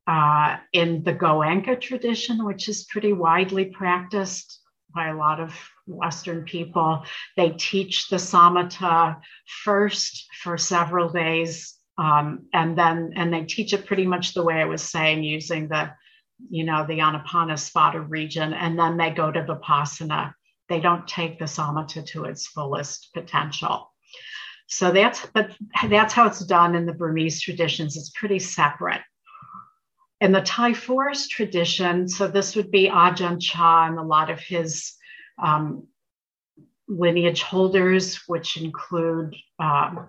Uh, 0.06 0.56
in 0.72 1.04
the 1.04 1.14
Goenka 1.14 1.80
tradition, 1.80 2.44
which 2.44 2.68
is 2.68 2.84
pretty 2.84 3.12
widely 3.12 3.66
practiced 3.66 4.60
by 4.92 5.08
a 5.08 5.16
lot 5.16 5.38
of 5.38 5.56
Western 5.86 6.44
people, 6.44 7.04
they 7.36 7.50
teach 7.50 8.08
the 8.08 8.16
samatha 8.16 9.20
first 9.64 10.26
for 10.42 10.58
several 10.58 11.08
days, 11.08 11.74
um, 11.98 12.46
and 12.52 12.76
then 12.76 13.12
and 13.14 13.32
they 13.32 13.44
teach 13.44 13.72
it 13.72 13.86
pretty 13.86 14.06
much 14.06 14.34
the 14.34 14.42
way 14.42 14.54
I 14.54 14.64
was 14.64 14.82
saying, 14.82 15.22
using 15.22 15.68
the 15.68 15.92
you 16.50 16.64
know, 16.64 16.84
the 16.86 16.98
Anapanasati 16.98 18.08
region, 18.08 18.52
and 18.52 18.78
then 18.78 18.96
they 18.96 19.10
go 19.10 19.30
to 19.30 19.42
Vipassana. 19.44 20.34
They 20.68 20.80
don't 20.80 21.06
take 21.06 21.38
the 21.38 21.44
samatha 21.44 22.04
to 22.06 22.24
its 22.24 22.46
fullest 22.46 23.12
potential. 23.12 23.92
So 24.66 24.90
that's 24.90 25.26
but 25.34 25.54
that's 25.88 26.14
how 26.14 26.26
it's 26.26 26.40
done 26.40 26.74
in 26.74 26.86
the 26.86 26.94
Burmese 26.94 27.40
traditions. 27.40 27.96
It's 27.96 28.10
pretty 28.10 28.38
separate. 28.38 29.02
In 30.22 30.30
the 30.30 30.40
Thai 30.40 30.72
forest 30.72 31.32
tradition, 31.32 32.08
so 32.08 32.28
this 32.28 32.54
would 32.54 32.70
be 32.70 32.88
Ajahn 32.88 33.40
Chah 33.40 33.88
and 33.88 33.98
a 33.98 34.02
lot 34.02 34.30
of 34.30 34.38
his 34.38 34.92
um, 35.42 35.88
lineage 36.86 37.42
holders, 37.42 38.22
which 38.28 38.56
include 38.56 39.34
um, 39.58 40.06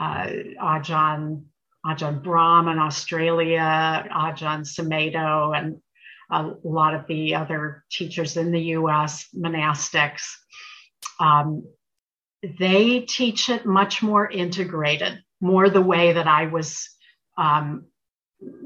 uh, 0.00 0.28
Ajahn 0.62 1.44
Ajahn 1.84 2.22
Brahm 2.22 2.68
in 2.68 2.78
Australia, 2.78 4.08
Ajahn 4.10 4.64
Sumedho, 4.64 5.54
and 5.54 5.76
a 6.30 6.54
lot 6.66 6.94
of 6.94 7.06
the 7.06 7.34
other 7.34 7.84
teachers 7.90 8.38
in 8.38 8.50
the 8.50 8.62
US, 8.78 9.28
monastics. 9.36 10.22
Um, 11.20 11.64
they 12.42 13.00
teach 13.00 13.50
it 13.50 13.66
much 13.66 14.02
more 14.02 14.26
integrated, 14.26 15.22
more 15.42 15.68
the 15.68 15.82
way 15.82 16.14
that 16.14 16.26
I 16.26 16.46
was 16.46 16.88
um, 17.36 17.88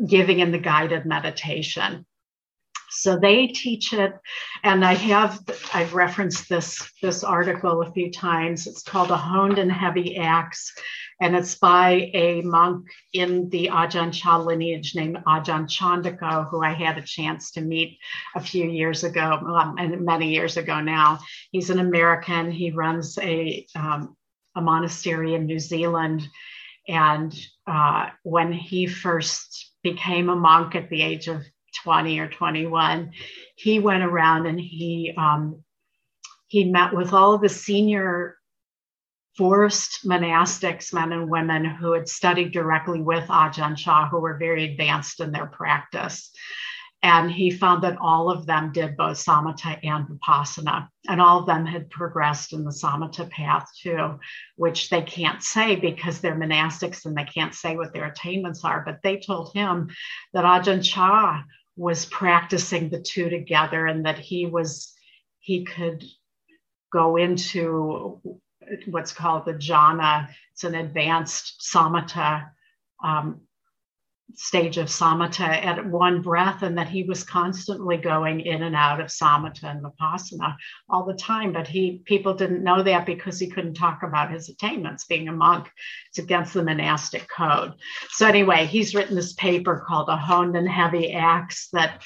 giving 0.06 0.40
in 0.40 0.52
the 0.52 0.58
guided 0.58 1.06
meditation. 1.06 2.06
So 2.90 3.18
they 3.18 3.48
teach 3.48 3.92
it, 3.92 4.14
and 4.64 4.84
I 4.84 4.94
have 4.94 5.40
I've 5.74 5.94
referenced 5.94 6.48
this 6.48 6.90
this 7.02 7.22
article 7.22 7.82
a 7.82 7.92
few 7.92 8.10
times. 8.10 8.66
It's 8.66 8.82
called 8.82 9.10
a 9.10 9.16
honed 9.16 9.58
and 9.58 9.70
heavy 9.70 10.16
axe, 10.16 10.74
and 11.20 11.36
it's 11.36 11.54
by 11.54 12.10
a 12.14 12.40
monk 12.42 12.86
in 13.12 13.50
the 13.50 13.70
Ajahn 13.72 14.12
Chah 14.12 14.38
lineage 14.38 14.94
named 14.94 15.18
Ajahn 15.26 15.68
Chandako, 15.68 16.48
who 16.48 16.62
I 16.62 16.72
had 16.72 16.96
a 16.96 17.02
chance 17.02 17.50
to 17.52 17.60
meet 17.60 17.98
a 18.34 18.40
few 18.40 18.64
years 18.64 19.04
ago, 19.04 19.32
um, 19.32 19.76
and 19.78 20.04
many 20.04 20.32
years 20.32 20.56
ago 20.56 20.80
now. 20.80 21.18
He's 21.52 21.70
an 21.70 21.80
American. 21.80 22.50
He 22.50 22.70
runs 22.70 23.18
a 23.18 23.66
um, 23.74 24.16
a 24.54 24.62
monastery 24.62 25.34
in 25.34 25.44
New 25.44 25.58
Zealand, 25.58 26.26
and 26.88 27.38
uh, 27.66 28.08
when 28.22 28.50
he 28.50 28.86
first 28.86 29.67
became 29.82 30.28
a 30.28 30.36
monk 30.36 30.74
at 30.74 30.88
the 30.90 31.02
age 31.02 31.28
of 31.28 31.42
20 31.82 32.18
or 32.18 32.28
21, 32.28 33.12
he 33.56 33.78
went 33.78 34.02
around 34.02 34.46
and 34.46 34.60
he 34.60 35.14
um, 35.16 35.62
he 36.46 36.64
met 36.64 36.94
with 36.94 37.12
all 37.12 37.34
of 37.34 37.42
the 37.42 37.48
senior 37.48 38.36
forest 39.36 40.00
monastics, 40.04 40.92
men 40.92 41.12
and 41.12 41.30
women 41.30 41.64
who 41.64 41.92
had 41.92 42.08
studied 42.08 42.52
directly 42.52 43.00
with 43.00 43.24
Ajahn 43.28 43.76
Chah, 43.76 44.08
who 44.08 44.18
were 44.18 44.38
very 44.38 44.64
advanced 44.72 45.20
in 45.20 45.30
their 45.30 45.46
practice. 45.46 46.32
And 47.02 47.30
he 47.30 47.50
found 47.50 47.84
that 47.84 47.98
all 48.00 48.28
of 48.28 48.44
them 48.44 48.72
did 48.72 48.96
both 48.96 49.18
samatha 49.18 49.78
and 49.84 50.06
vipassana, 50.06 50.88
and 51.08 51.20
all 51.20 51.38
of 51.38 51.46
them 51.46 51.64
had 51.64 51.90
progressed 51.90 52.52
in 52.52 52.64
the 52.64 52.72
samatha 52.72 53.30
path 53.30 53.70
too, 53.80 54.18
which 54.56 54.90
they 54.90 55.02
can't 55.02 55.42
say 55.42 55.76
because 55.76 56.20
they're 56.20 56.34
monastics 56.34 57.06
and 57.06 57.16
they 57.16 57.24
can't 57.24 57.54
say 57.54 57.76
what 57.76 57.92
their 57.92 58.06
attainments 58.06 58.64
are. 58.64 58.82
But 58.84 58.98
they 59.02 59.18
told 59.18 59.52
him 59.52 59.90
that 60.32 60.44
Ajahn 60.44 60.82
Chah 60.82 61.44
was 61.76 62.04
practicing 62.06 62.90
the 62.90 63.00
two 63.00 63.30
together 63.30 63.86
and 63.86 64.04
that 64.04 64.18
he 64.18 64.46
was 64.46 64.92
he 65.38 65.64
could 65.64 66.04
go 66.92 67.16
into 67.16 68.20
what's 68.86 69.12
called 69.12 69.46
the 69.46 69.54
jhana 69.54 70.28
it's 70.52 70.64
an 70.64 70.74
advanced 70.74 71.62
samatha 71.72 72.50
um, 73.02 73.40
stage 74.34 74.76
of 74.76 74.88
samatha 74.88 75.40
at 75.40 75.84
one 75.86 76.20
breath 76.22 76.62
and 76.62 76.76
that 76.76 76.88
he 76.88 77.02
was 77.04 77.24
constantly 77.24 77.96
going 77.96 78.40
in 78.40 78.62
and 78.62 78.76
out 78.76 79.00
of 79.00 79.06
samatha 79.06 79.64
and 79.64 79.82
vipassana 79.82 80.54
all 80.88 81.04
the 81.04 81.14
time. 81.14 81.52
But 81.52 81.66
he 81.66 82.02
people 82.04 82.34
didn't 82.34 82.62
know 82.62 82.82
that 82.82 83.06
because 83.06 83.38
he 83.38 83.48
couldn't 83.48 83.74
talk 83.74 84.02
about 84.02 84.30
his 84.30 84.48
attainments 84.48 85.06
being 85.06 85.28
a 85.28 85.32
monk. 85.32 85.70
It's 86.10 86.18
against 86.18 86.54
the 86.54 86.62
monastic 86.62 87.26
code. 87.34 87.72
So 88.10 88.26
anyway 88.26 88.66
he's 88.66 88.94
written 88.94 89.16
this 89.16 89.32
paper 89.34 89.84
called 89.86 90.08
a 90.08 90.16
honed 90.16 90.56
and 90.56 90.68
heavy 90.68 91.12
axe 91.12 91.68
that 91.72 92.02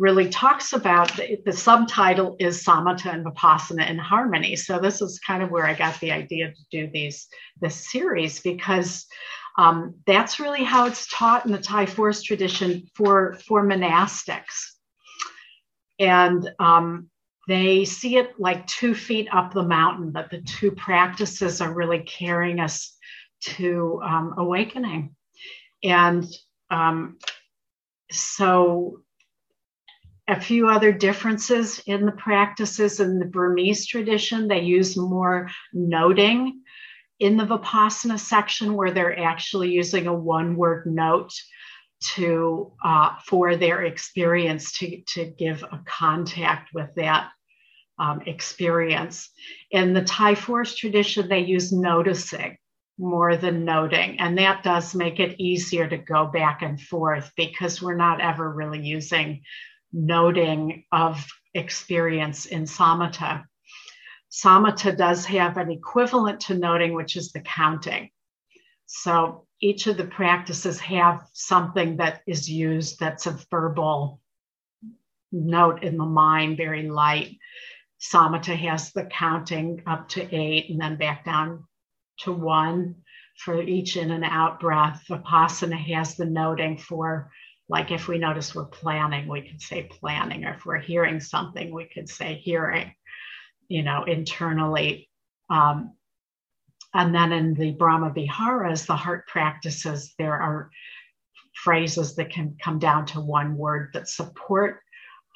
really 0.00 0.30
talks 0.30 0.72
about 0.72 1.14
the, 1.16 1.38
the 1.44 1.52
subtitle 1.52 2.34
is 2.40 2.64
samatha 2.64 3.12
and 3.12 3.24
vipassana 3.24 3.88
in 3.88 3.98
harmony. 3.98 4.56
So 4.56 4.78
this 4.78 5.00
is 5.02 5.20
kind 5.20 5.42
of 5.42 5.50
where 5.50 5.66
i 5.66 5.74
got 5.74 6.00
the 6.00 6.10
idea 6.10 6.52
to 6.52 6.64
do 6.70 6.90
these 6.92 7.28
this 7.60 7.90
series 7.90 8.40
because 8.40 9.06
um, 9.58 9.94
that's 10.06 10.40
really 10.40 10.64
how 10.64 10.86
it's 10.86 11.06
taught 11.08 11.46
in 11.46 11.52
the 11.52 11.58
Thai 11.58 11.86
forest 11.86 12.24
tradition 12.24 12.88
for, 12.94 13.34
for 13.46 13.64
monastics. 13.64 14.72
And 15.98 16.50
um, 16.58 17.10
they 17.48 17.84
see 17.84 18.16
it 18.16 18.38
like 18.38 18.66
two 18.66 18.94
feet 18.94 19.28
up 19.32 19.52
the 19.52 19.62
mountain, 19.62 20.12
that 20.12 20.30
the 20.30 20.40
two 20.40 20.70
practices 20.70 21.60
are 21.60 21.74
really 21.74 22.00
carrying 22.00 22.60
us 22.60 22.96
to 23.40 24.00
um, 24.04 24.34
awakening. 24.38 25.14
And 25.82 26.24
um, 26.70 27.18
so, 28.10 29.00
a 30.28 30.40
few 30.40 30.68
other 30.68 30.92
differences 30.92 31.82
in 31.86 32.06
the 32.06 32.12
practices 32.12 33.00
in 33.00 33.18
the 33.18 33.24
Burmese 33.24 33.86
tradition, 33.86 34.46
they 34.46 34.60
use 34.60 34.96
more 34.96 35.50
noting 35.72 36.62
in 37.20 37.36
the 37.36 37.44
Vipassana 37.44 38.18
section 38.18 38.74
where 38.74 38.90
they're 38.90 39.18
actually 39.18 39.70
using 39.70 40.06
a 40.06 40.14
one 40.14 40.56
word 40.56 40.86
note 40.86 41.32
to 42.14 42.72
uh, 42.82 43.16
for 43.26 43.56
their 43.56 43.82
experience 43.82 44.78
to, 44.78 45.02
to 45.02 45.26
give 45.26 45.62
a 45.62 45.80
contact 45.86 46.70
with 46.72 46.88
that 46.96 47.30
um, 47.98 48.22
experience. 48.24 49.28
In 49.70 49.92
the 49.92 50.02
Thai 50.02 50.34
forest 50.34 50.78
tradition, 50.78 51.28
they 51.28 51.40
use 51.40 51.72
noticing 51.72 52.56
more 52.98 53.36
than 53.36 53.64
noting. 53.64 54.18
And 54.18 54.38
that 54.38 54.62
does 54.62 54.94
make 54.94 55.20
it 55.20 55.40
easier 55.40 55.86
to 55.88 55.98
go 55.98 56.26
back 56.26 56.62
and 56.62 56.80
forth 56.80 57.30
because 57.36 57.82
we're 57.82 57.96
not 57.96 58.20
ever 58.20 58.50
really 58.50 58.80
using 58.80 59.42
noting 59.92 60.84
of 60.92 61.26
experience 61.54 62.46
in 62.46 62.64
samatha. 62.64 63.44
Samatha 64.30 64.96
does 64.96 65.24
have 65.26 65.56
an 65.56 65.70
equivalent 65.70 66.40
to 66.40 66.54
noting, 66.54 66.94
which 66.94 67.16
is 67.16 67.32
the 67.32 67.40
counting. 67.40 68.10
So 68.86 69.46
each 69.60 69.86
of 69.86 69.96
the 69.96 70.04
practices 70.04 70.80
have 70.80 71.26
something 71.32 71.96
that 71.96 72.22
is 72.26 72.48
used 72.48 72.98
that's 72.98 73.26
a 73.26 73.38
verbal 73.50 74.20
note 75.32 75.82
in 75.82 75.96
the 75.96 76.04
mind, 76.04 76.56
very 76.56 76.88
light. 76.88 77.38
Samatha 78.00 78.56
has 78.56 78.92
the 78.92 79.04
counting 79.04 79.82
up 79.86 80.08
to 80.10 80.34
eight 80.34 80.70
and 80.70 80.80
then 80.80 80.96
back 80.96 81.24
down 81.24 81.64
to 82.20 82.32
one 82.32 82.96
for 83.36 83.60
each 83.60 83.96
in 83.96 84.10
and 84.10 84.24
out 84.24 84.60
breath. 84.60 85.04
Vipassana 85.08 85.78
has 85.94 86.16
the 86.16 86.24
noting 86.24 86.78
for, 86.78 87.30
like, 87.68 87.90
if 87.90 88.08
we 88.08 88.18
notice 88.18 88.54
we're 88.54 88.64
planning, 88.66 89.28
we 89.28 89.42
could 89.42 89.60
say 89.60 89.84
planning, 89.84 90.44
or 90.44 90.54
if 90.54 90.64
we're 90.64 90.78
hearing 90.78 91.20
something, 91.20 91.72
we 91.72 91.84
could 91.84 92.08
say 92.08 92.34
hearing, 92.34 92.92
you 93.70 93.82
know, 93.82 94.04
internally. 94.04 95.08
Um, 95.48 95.94
and 96.92 97.14
then 97.14 97.32
in 97.32 97.54
the 97.54 97.70
Brahma 97.70 98.10
Viharas, 98.10 98.84
the 98.84 98.96
heart 98.96 99.28
practices, 99.28 100.12
there 100.18 100.34
are 100.34 100.70
phrases 101.54 102.16
that 102.16 102.30
can 102.30 102.56
come 102.62 102.78
down 102.78 103.06
to 103.06 103.20
one 103.20 103.56
word 103.56 103.90
that 103.94 104.08
support 104.08 104.80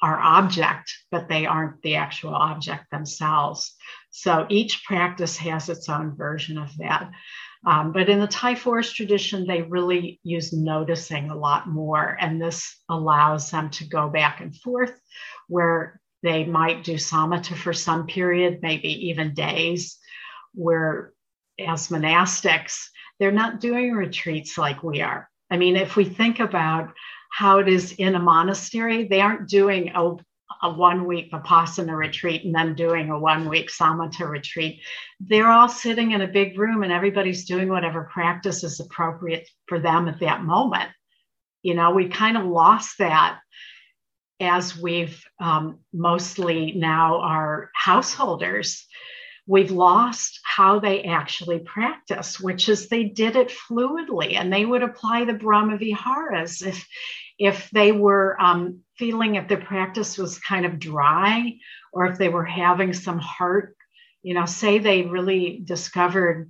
our 0.01 0.19
object, 0.19 0.91
but 1.11 1.29
they 1.29 1.45
aren't 1.45 1.81
the 1.81 1.95
actual 1.95 2.35
object 2.35 2.91
themselves. 2.91 3.73
So 4.11 4.45
each 4.49 4.83
practice 4.83 5.37
has 5.37 5.69
its 5.69 5.87
own 5.87 6.15
version 6.15 6.57
of 6.57 6.75
that. 6.77 7.09
Um, 7.65 7.93
but 7.93 8.09
in 8.09 8.19
the 8.19 8.27
Thai 8.27 8.55
forest 8.55 8.95
tradition, 8.95 9.47
they 9.47 9.61
really 9.61 10.19
use 10.23 10.51
noticing 10.51 11.29
a 11.29 11.37
lot 11.37 11.67
more. 11.67 12.17
And 12.19 12.39
this 12.39 12.81
allows 12.89 13.49
them 13.49 13.69
to 13.71 13.87
go 13.87 14.09
back 14.09 14.41
and 14.41 14.55
forth 14.55 14.99
where 15.47 16.01
they 16.25 16.43
might 16.43 16.83
do 16.83 16.95
samatha 16.95 17.55
for 17.55 17.71
some 17.71 18.07
period, 18.07 18.59
maybe 18.63 19.09
even 19.09 19.35
days, 19.35 19.97
where 20.53 21.13
as 21.59 21.89
monastics, 21.89 22.87
they're 23.19 23.31
not 23.31 23.61
doing 23.61 23.93
retreats 23.93 24.57
like 24.57 24.81
we 24.83 25.01
are. 25.01 25.29
I 25.51 25.57
mean, 25.57 25.75
if 25.75 25.95
we 25.95 26.03
think 26.03 26.39
about 26.39 26.93
how 27.31 27.59
it 27.59 27.67
is 27.67 27.91
in 27.93 28.15
a 28.15 28.19
monastery, 28.19 29.07
they 29.07 29.21
aren't 29.21 29.47
doing 29.47 29.91
a, 29.93 30.15
a 30.63 30.73
one 30.73 31.05
week 31.05 31.31
Vipassana 31.31 31.95
retreat 31.95 32.43
and 32.43 32.55
then 32.55 32.73
doing 32.73 33.11
a 33.11 33.19
one 33.19 33.47
week 33.47 33.69
Samatha 33.69 34.27
retreat. 34.27 34.81
They're 35.19 35.51
all 35.51 35.69
sitting 35.69 36.11
in 36.11 36.21
a 36.21 36.27
big 36.27 36.57
room 36.57 36.81
and 36.81 36.91
everybody's 36.91 37.45
doing 37.45 37.69
whatever 37.69 38.09
practice 38.11 38.63
is 38.63 38.79
appropriate 38.79 39.47
for 39.67 39.79
them 39.79 40.07
at 40.07 40.19
that 40.21 40.43
moment. 40.43 40.89
You 41.61 41.75
know, 41.75 41.91
we 41.91 42.09
kind 42.09 42.35
of 42.35 42.45
lost 42.45 42.97
that 42.97 43.39
as 44.39 44.77
we've 44.77 45.23
um, 45.39 45.79
mostly 45.93 46.73
now 46.73 47.19
are 47.21 47.71
householders 47.73 48.85
we've 49.47 49.71
lost 49.71 50.39
how 50.43 50.79
they 50.79 51.03
actually 51.03 51.59
practice, 51.59 52.39
which 52.39 52.67
is 52.67 52.87
they 52.87 53.03
did 53.03 53.35
it 53.35 53.49
fluidly 53.49 54.35
and 54.35 54.51
they 54.51 54.65
would 54.65 54.83
apply 54.83 55.25
the 55.25 55.33
Brahma 55.33 55.77
Viharas 55.77 56.61
if 56.61 56.87
if 57.37 57.69
they 57.71 57.91
were 57.91 58.41
um, 58.41 58.79
feeling 58.97 59.35
if 59.35 59.49
the 59.49 59.57
practice 59.57 60.17
was 60.17 60.39
kind 60.39 60.65
of 60.65 60.79
dry 60.79 61.53
or 61.91 62.05
if 62.05 62.17
they 62.17 62.29
were 62.29 62.45
having 62.45 62.93
some 62.93 63.19
heart, 63.19 63.75
you 64.23 64.33
know, 64.33 64.45
say 64.45 64.79
they 64.79 65.01
really 65.01 65.61
discovered 65.65 66.49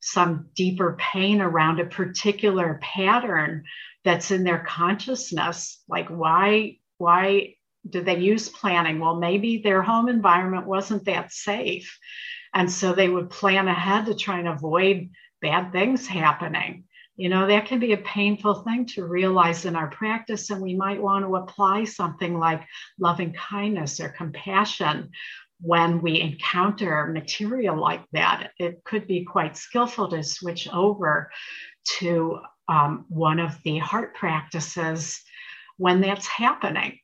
some 0.00 0.48
deeper 0.56 0.96
pain 0.98 1.42
around 1.42 1.80
a 1.80 1.84
particular 1.84 2.80
pattern 2.82 3.64
that's 4.04 4.30
in 4.30 4.42
their 4.42 4.64
consciousness, 4.66 5.82
like 5.86 6.08
why 6.08 6.78
why 7.02 7.56
did 7.88 8.06
they 8.06 8.18
use 8.18 8.48
planning? 8.48 9.00
Well, 9.00 9.16
maybe 9.16 9.58
their 9.58 9.82
home 9.82 10.08
environment 10.08 10.68
wasn't 10.68 11.04
that 11.06 11.32
safe. 11.32 11.98
And 12.54 12.70
so 12.70 12.92
they 12.92 13.08
would 13.08 13.28
plan 13.28 13.66
ahead 13.66 14.06
to 14.06 14.14
try 14.14 14.38
and 14.38 14.46
avoid 14.46 15.10
bad 15.40 15.72
things 15.72 16.06
happening. 16.06 16.84
You 17.16 17.28
know, 17.28 17.48
that 17.48 17.66
can 17.66 17.80
be 17.80 17.92
a 17.92 17.98
painful 18.18 18.62
thing 18.62 18.86
to 18.94 19.04
realize 19.04 19.64
in 19.64 19.74
our 19.74 19.88
practice. 19.88 20.48
And 20.50 20.62
we 20.62 20.76
might 20.76 21.02
want 21.02 21.24
to 21.24 21.36
apply 21.36 21.84
something 21.84 22.38
like 22.38 22.62
loving 23.00 23.32
kindness 23.32 23.98
or 23.98 24.10
compassion 24.10 25.10
when 25.60 26.02
we 26.02 26.20
encounter 26.20 27.10
material 27.12 27.76
like 27.76 28.04
that. 28.12 28.52
It 28.58 28.84
could 28.84 29.08
be 29.08 29.24
quite 29.24 29.56
skillful 29.56 30.08
to 30.10 30.22
switch 30.22 30.68
over 30.72 31.30
to 31.98 32.38
um, 32.68 33.06
one 33.08 33.40
of 33.40 33.58
the 33.64 33.78
heart 33.78 34.14
practices 34.14 35.20
when 35.82 36.00
that's 36.00 36.28
happening. 36.28 36.96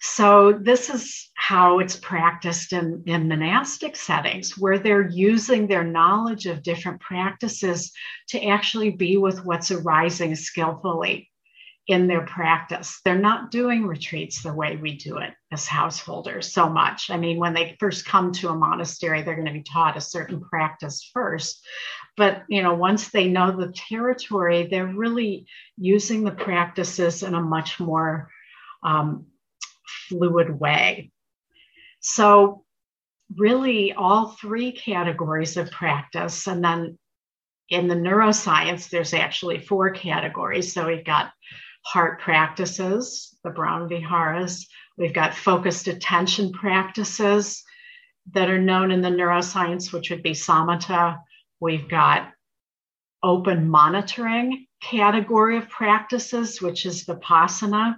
So, 0.00 0.52
this 0.52 0.88
is 0.90 1.30
how 1.34 1.78
it's 1.78 1.96
practiced 1.96 2.72
in, 2.72 3.02
in 3.06 3.28
monastic 3.28 3.96
settings 3.96 4.56
where 4.58 4.78
they're 4.78 5.08
using 5.08 5.66
their 5.66 5.84
knowledge 5.84 6.46
of 6.46 6.62
different 6.62 7.00
practices 7.00 7.92
to 8.28 8.46
actually 8.46 8.90
be 8.90 9.18
with 9.18 9.44
what's 9.44 9.70
arising 9.70 10.34
skillfully 10.36 11.30
in 11.86 12.06
their 12.06 12.24
practice. 12.24 13.00
They're 13.04 13.18
not 13.18 13.50
doing 13.50 13.86
retreats 13.86 14.42
the 14.42 14.54
way 14.54 14.76
we 14.76 14.96
do 14.96 15.18
it 15.18 15.34
as 15.52 15.66
householders 15.66 16.52
so 16.52 16.68
much. 16.68 17.10
I 17.10 17.18
mean, 17.18 17.38
when 17.38 17.52
they 17.52 17.76
first 17.78 18.06
come 18.06 18.32
to 18.32 18.48
a 18.48 18.56
monastery, 18.56 19.22
they're 19.22 19.34
going 19.34 19.46
to 19.46 19.52
be 19.52 19.62
taught 19.62 19.98
a 19.98 20.00
certain 20.00 20.40
practice 20.40 21.10
first. 21.12 21.62
But, 22.16 22.44
you 22.48 22.62
know, 22.62 22.74
once 22.74 23.08
they 23.08 23.28
know 23.28 23.50
the 23.50 23.72
territory, 23.72 24.66
they're 24.66 24.86
really 24.86 25.46
using 25.76 26.22
the 26.22 26.30
practices 26.30 27.22
in 27.22 27.34
a 27.34 27.40
much 27.40 27.80
more 27.80 28.30
um, 28.84 29.26
fluid 30.08 30.60
way. 30.60 31.10
So, 32.00 32.64
really, 33.36 33.92
all 33.92 34.36
three 34.40 34.72
categories 34.72 35.56
of 35.56 35.70
practice, 35.70 36.46
and 36.46 36.62
then 36.62 36.98
in 37.70 37.88
the 37.88 37.94
neuroscience, 37.94 38.90
there's 38.90 39.14
actually 39.14 39.58
four 39.58 39.90
categories. 39.90 40.72
So, 40.72 40.86
we've 40.86 41.04
got 41.04 41.32
heart 41.84 42.20
practices, 42.20 43.36
the 43.42 43.50
Brahma 43.50 43.88
Viharas, 43.88 44.66
we've 44.96 45.12
got 45.12 45.34
focused 45.34 45.88
attention 45.88 46.52
practices 46.52 47.62
that 48.32 48.48
are 48.48 48.60
known 48.60 48.90
in 48.90 49.02
the 49.02 49.08
neuroscience, 49.08 49.92
which 49.92 50.10
would 50.10 50.22
be 50.22 50.32
samatha. 50.32 51.18
We've 51.64 51.88
got 51.88 52.30
open 53.22 53.70
monitoring 53.70 54.66
category 54.82 55.56
of 55.56 55.70
practices, 55.70 56.60
which 56.60 56.84
is 56.84 57.06
vipassana. 57.06 57.96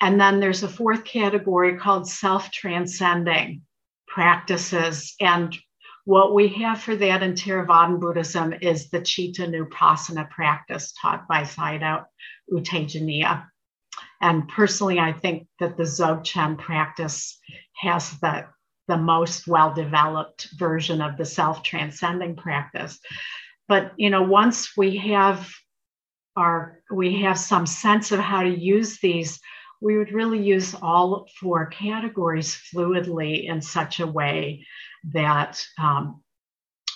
And 0.00 0.20
then 0.20 0.38
there's 0.38 0.62
a 0.62 0.68
fourth 0.68 1.02
category 1.02 1.76
called 1.76 2.08
self 2.08 2.52
transcending 2.52 3.62
practices. 4.06 5.16
And 5.20 5.58
what 6.04 6.36
we 6.36 6.46
have 6.62 6.82
for 6.82 6.94
that 6.94 7.24
in 7.24 7.32
Theravadan 7.32 7.98
Buddhism 7.98 8.54
is 8.60 8.90
the 8.90 9.00
Chitta 9.00 9.42
Nupassana 9.48 10.30
practice 10.30 10.94
taught 11.02 11.26
by 11.26 11.42
Sayadaw 11.42 12.04
U 12.50 12.58
Tejaniya. 12.58 13.44
And 14.20 14.48
personally, 14.48 15.00
I 15.00 15.12
think 15.12 15.48
that 15.58 15.76
the 15.76 15.82
Dzogchen 15.82 16.58
practice 16.58 17.40
has 17.74 18.12
the, 18.20 18.46
the 18.88 18.96
most 18.96 19.46
well 19.46 19.72
developed 19.72 20.48
version 20.58 21.00
of 21.00 21.16
the 21.16 21.24
self 21.24 21.62
transcending 21.62 22.36
practice. 22.36 22.98
But 23.68 23.92
you 23.96 24.10
know, 24.10 24.22
once 24.22 24.76
we 24.76 24.96
have 24.98 25.50
our 26.36 26.80
we 26.90 27.22
have 27.22 27.38
some 27.38 27.66
sense 27.66 28.12
of 28.12 28.20
how 28.20 28.42
to 28.42 28.50
use 28.50 28.98
these 28.98 29.40
we 29.84 29.98
would 29.98 30.12
really 30.12 30.42
use 30.42 30.74
all 30.74 31.28
four 31.38 31.66
categories 31.66 32.58
fluidly 32.74 33.44
in 33.44 33.60
such 33.60 34.00
a 34.00 34.06
way 34.06 34.66
that 35.12 35.62
um, 35.78 36.22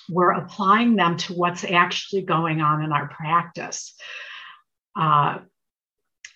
we're 0.09 0.33
applying 0.33 0.97
them 0.97 1.19
to 1.19 1.35
what's 1.35 1.65
actually 1.65 2.23
going 2.23 2.63
on 2.63 2.83
in 2.83 2.91
our 2.91 3.09
practice. 3.09 3.95
Uh, 4.99 5.41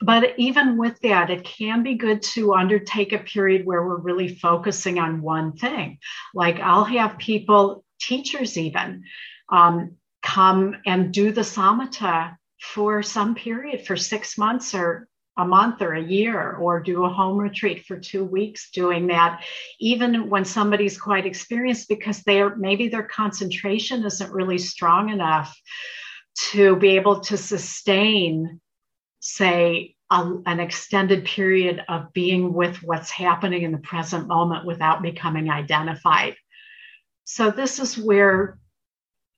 but 0.02 0.34
even 0.38 0.76
with 0.76 0.98
that, 1.00 1.30
it 1.30 1.44
can 1.44 1.82
be 1.82 1.94
good 1.94 2.22
to 2.22 2.54
undertake 2.54 3.12
a 3.12 3.18
period 3.18 3.64
where 3.64 3.86
we're 3.86 3.96
really 3.96 4.28
focusing 4.34 4.98
on 4.98 5.22
one 5.22 5.52
thing. 5.52 5.98
Like 6.34 6.58
I'll 6.60 6.84
have 6.84 7.18
people, 7.18 7.84
teachers 8.00 8.58
even, 8.58 9.04
um, 9.48 9.96
come 10.22 10.76
and 10.86 11.12
do 11.12 11.32
the 11.32 11.42
samatha 11.42 12.36
for 12.60 13.02
some 13.02 13.34
period, 13.34 13.86
for 13.86 13.96
six 13.96 14.38
months 14.38 14.74
or 14.74 15.08
a 15.38 15.44
month 15.44 15.80
or 15.80 15.94
a 15.94 16.02
year 16.02 16.52
or 16.52 16.80
do 16.80 17.04
a 17.04 17.08
home 17.08 17.38
retreat 17.38 17.84
for 17.86 17.98
two 17.98 18.22
weeks 18.24 18.70
doing 18.70 19.06
that 19.06 19.42
even 19.80 20.28
when 20.28 20.44
somebody's 20.44 21.00
quite 21.00 21.24
experienced 21.24 21.88
because 21.88 22.20
they're 22.20 22.54
maybe 22.56 22.88
their 22.88 23.02
concentration 23.02 24.04
isn't 24.04 24.32
really 24.32 24.58
strong 24.58 25.08
enough 25.08 25.58
to 26.36 26.76
be 26.76 26.96
able 26.96 27.20
to 27.20 27.38
sustain 27.38 28.60
say 29.20 29.91
a, 30.12 30.42
an 30.46 30.60
extended 30.60 31.24
period 31.24 31.82
of 31.88 32.12
being 32.12 32.52
with 32.52 32.76
what's 32.82 33.10
happening 33.10 33.62
in 33.62 33.72
the 33.72 33.78
present 33.78 34.28
moment 34.28 34.66
without 34.66 35.02
becoming 35.02 35.50
identified. 35.50 36.36
So, 37.24 37.50
this 37.50 37.78
is 37.78 37.96
where, 37.96 38.58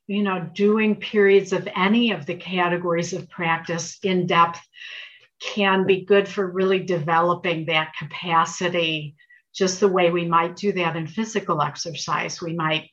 you 0.09 0.23
know, 0.23 0.51
doing 0.53 0.97
periods 0.97 1.53
of 1.53 1.69
any 1.77 2.11
of 2.11 2.27
the 2.27 2.35
categories 2.35 3.13
of 3.13 3.31
practice 3.31 3.99
in 4.03 4.27
depth 4.27 4.61
can 5.41 5.87
be 5.87 6.05
good 6.05 6.27
for 6.27 6.51
really 6.51 6.81
developing 6.81 7.67
that 7.67 7.93
capacity, 7.97 9.15
just 9.55 9.79
the 9.79 9.89
way 9.89 10.11
we 10.11 10.27
might 10.27 10.57
do 10.57 10.73
that 10.73 10.97
in 10.97 11.07
physical 11.07 11.63
exercise. 11.63 12.43
We 12.43 12.55
might, 12.55 12.91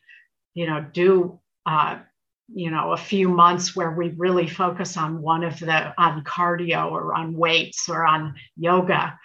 you 0.53 0.67
know, 0.67 0.85
do 0.93 1.39
uh, 1.65 1.99
you 2.53 2.71
know 2.71 2.91
a 2.91 2.97
few 2.97 3.29
months 3.29 3.75
where 3.75 3.91
we 3.91 4.09
really 4.17 4.47
focus 4.47 4.97
on 4.97 5.21
one 5.21 5.43
of 5.43 5.59
the 5.59 5.93
on 6.01 6.23
cardio 6.23 6.91
or 6.91 7.13
on 7.13 7.35
weights 7.35 7.87
or 7.89 8.05
on 8.05 8.35
yoga 8.57 9.17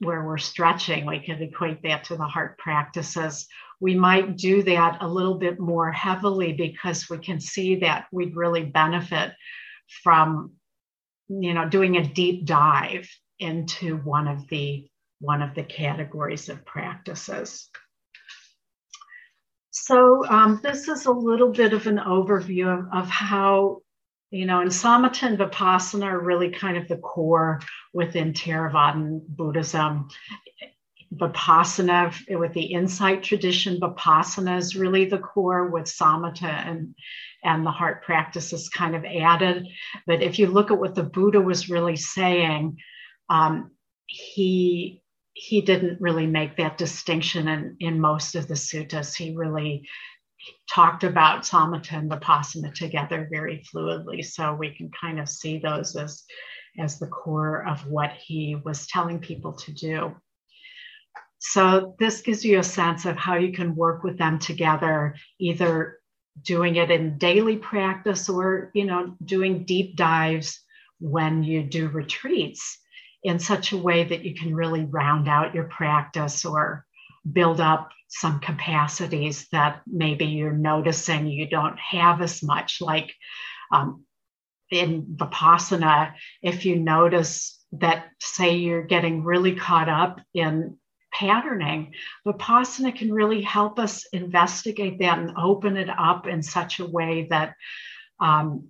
where 0.00 0.24
we're 0.24 0.38
stretching. 0.38 1.04
We 1.04 1.20
could 1.20 1.40
equate 1.42 1.82
that 1.82 2.04
to 2.04 2.16
the 2.16 2.24
heart 2.24 2.58
practices. 2.58 3.46
We 3.80 3.94
might 3.94 4.36
do 4.36 4.62
that 4.62 4.98
a 5.02 5.08
little 5.08 5.34
bit 5.34 5.60
more 5.60 5.92
heavily 5.92 6.52
because 6.52 7.08
we 7.08 7.18
can 7.18 7.38
see 7.38 7.76
that 7.76 8.06
we'd 8.10 8.36
really 8.36 8.64
benefit 8.64 9.32
from 10.02 10.52
you 11.28 11.54
know 11.54 11.68
doing 11.68 11.96
a 11.96 12.06
deep 12.06 12.44
dive 12.44 13.08
into 13.38 13.96
one 13.98 14.26
of 14.26 14.48
the 14.48 14.88
one 15.20 15.42
of 15.42 15.54
the 15.54 15.62
categories 15.62 16.48
of 16.48 16.64
practices 16.64 17.68
so 19.70 20.26
um, 20.28 20.60
this 20.62 20.88
is 20.88 21.06
a 21.06 21.12
little 21.12 21.52
bit 21.52 21.72
of 21.72 21.86
an 21.86 21.98
overview 21.98 22.88
of, 22.92 23.08
how, 23.08 23.82
you 24.30 24.46
know, 24.46 24.60
and 24.60 24.70
Samatha 24.70 25.28
and 25.28 25.38
Vipassana 25.38 26.04
are 26.04 26.20
really 26.20 26.50
kind 26.50 26.76
of 26.76 26.88
the 26.88 26.96
core 26.96 27.60
within 27.92 28.32
Theravadan 28.32 29.20
Buddhism. 29.28 30.08
Vipassana, 31.14 32.14
with 32.38 32.52
the 32.52 32.66
insight 32.66 33.22
tradition, 33.22 33.80
Vipassana 33.80 34.58
is 34.58 34.76
really 34.76 35.06
the 35.06 35.18
core 35.18 35.68
with 35.68 35.84
Samatha 35.84 36.44
and, 36.44 36.94
and 37.42 37.66
the 37.66 37.70
heart 37.70 38.04
practice 38.04 38.52
is 38.52 38.68
kind 38.68 38.94
of 38.94 39.04
added. 39.04 39.66
But 40.06 40.22
if 40.22 40.38
you 40.38 40.46
look 40.46 40.70
at 40.70 40.78
what 40.78 40.94
the 40.94 41.02
Buddha 41.02 41.40
was 41.40 41.68
really 41.68 41.96
saying, 41.96 42.76
um, 43.28 43.72
he 44.06 45.02
he 45.40 45.62
didn't 45.62 45.98
really 46.02 46.26
make 46.26 46.58
that 46.58 46.76
distinction 46.76 47.48
in, 47.48 47.76
in 47.80 47.98
most 47.98 48.34
of 48.34 48.46
the 48.46 48.54
suttas. 48.54 49.16
He 49.16 49.34
really 49.34 49.88
talked 50.68 51.02
about 51.02 51.44
samatha 51.44 51.94
and 51.94 52.10
vipassana 52.10 52.74
together 52.74 53.26
very 53.30 53.64
fluidly. 53.72 54.22
So 54.22 54.54
we 54.54 54.74
can 54.74 54.90
kind 54.90 55.18
of 55.18 55.30
see 55.30 55.58
those 55.58 55.96
as, 55.96 56.24
as 56.78 56.98
the 56.98 57.06
core 57.06 57.66
of 57.66 57.86
what 57.86 58.12
he 58.12 58.54
was 58.62 58.86
telling 58.86 59.18
people 59.18 59.54
to 59.54 59.72
do. 59.72 60.14
So 61.38 61.96
this 61.98 62.20
gives 62.20 62.44
you 62.44 62.58
a 62.58 62.62
sense 62.62 63.06
of 63.06 63.16
how 63.16 63.36
you 63.36 63.50
can 63.50 63.74
work 63.74 64.04
with 64.04 64.18
them 64.18 64.38
together, 64.38 65.16
either 65.38 66.00
doing 66.42 66.76
it 66.76 66.90
in 66.90 67.16
daily 67.16 67.56
practice 67.56 68.28
or, 68.28 68.70
you 68.74 68.84
know, 68.84 69.16
doing 69.24 69.64
deep 69.64 69.96
dives 69.96 70.60
when 70.98 71.42
you 71.42 71.62
do 71.62 71.88
retreats 71.88 72.79
in 73.22 73.38
such 73.38 73.72
a 73.72 73.76
way 73.76 74.04
that 74.04 74.24
you 74.24 74.34
can 74.34 74.54
really 74.54 74.84
round 74.84 75.28
out 75.28 75.54
your 75.54 75.64
practice 75.64 76.44
or 76.44 76.86
build 77.30 77.60
up 77.60 77.90
some 78.08 78.40
capacities 78.40 79.46
that 79.52 79.82
maybe 79.86 80.26
you're 80.26 80.52
noticing 80.52 81.26
you 81.26 81.46
don't 81.46 81.78
have 81.78 82.22
as 82.22 82.42
much. 82.42 82.80
Like 82.80 83.14
um, 83.72 84.04
in 84.70 85.16
Vipassana, 85.16 86.14
if 86.42 86.64
you 86.64 86.76
notice 86.76 87.62
that, 87.72 88.06
say, 88.20 88.56
you're 88.56 88.82
getting 88.82 89.22
really 89.22 89.54
caught 89.54 89.88
up 89.88 90.20
in 90.34 90.76
patterning, 91.12 91.92
Vipassana 92.26 92.96
can 92.96 93.12
really 93.12 93.42
help 93.42 93.78
us 93.78 94.06
investigate 94.12 94.98
that 95.00 95.18
and 95.18 95.36
open 95.36 95.76
it 95.76 95.90
up 95.90 96.26
in 96.26 96.42
such 96.42 96.80
a 96.80 96.86
way 96.86 97.26
that 97.30 97.54
um, 98.18 98.68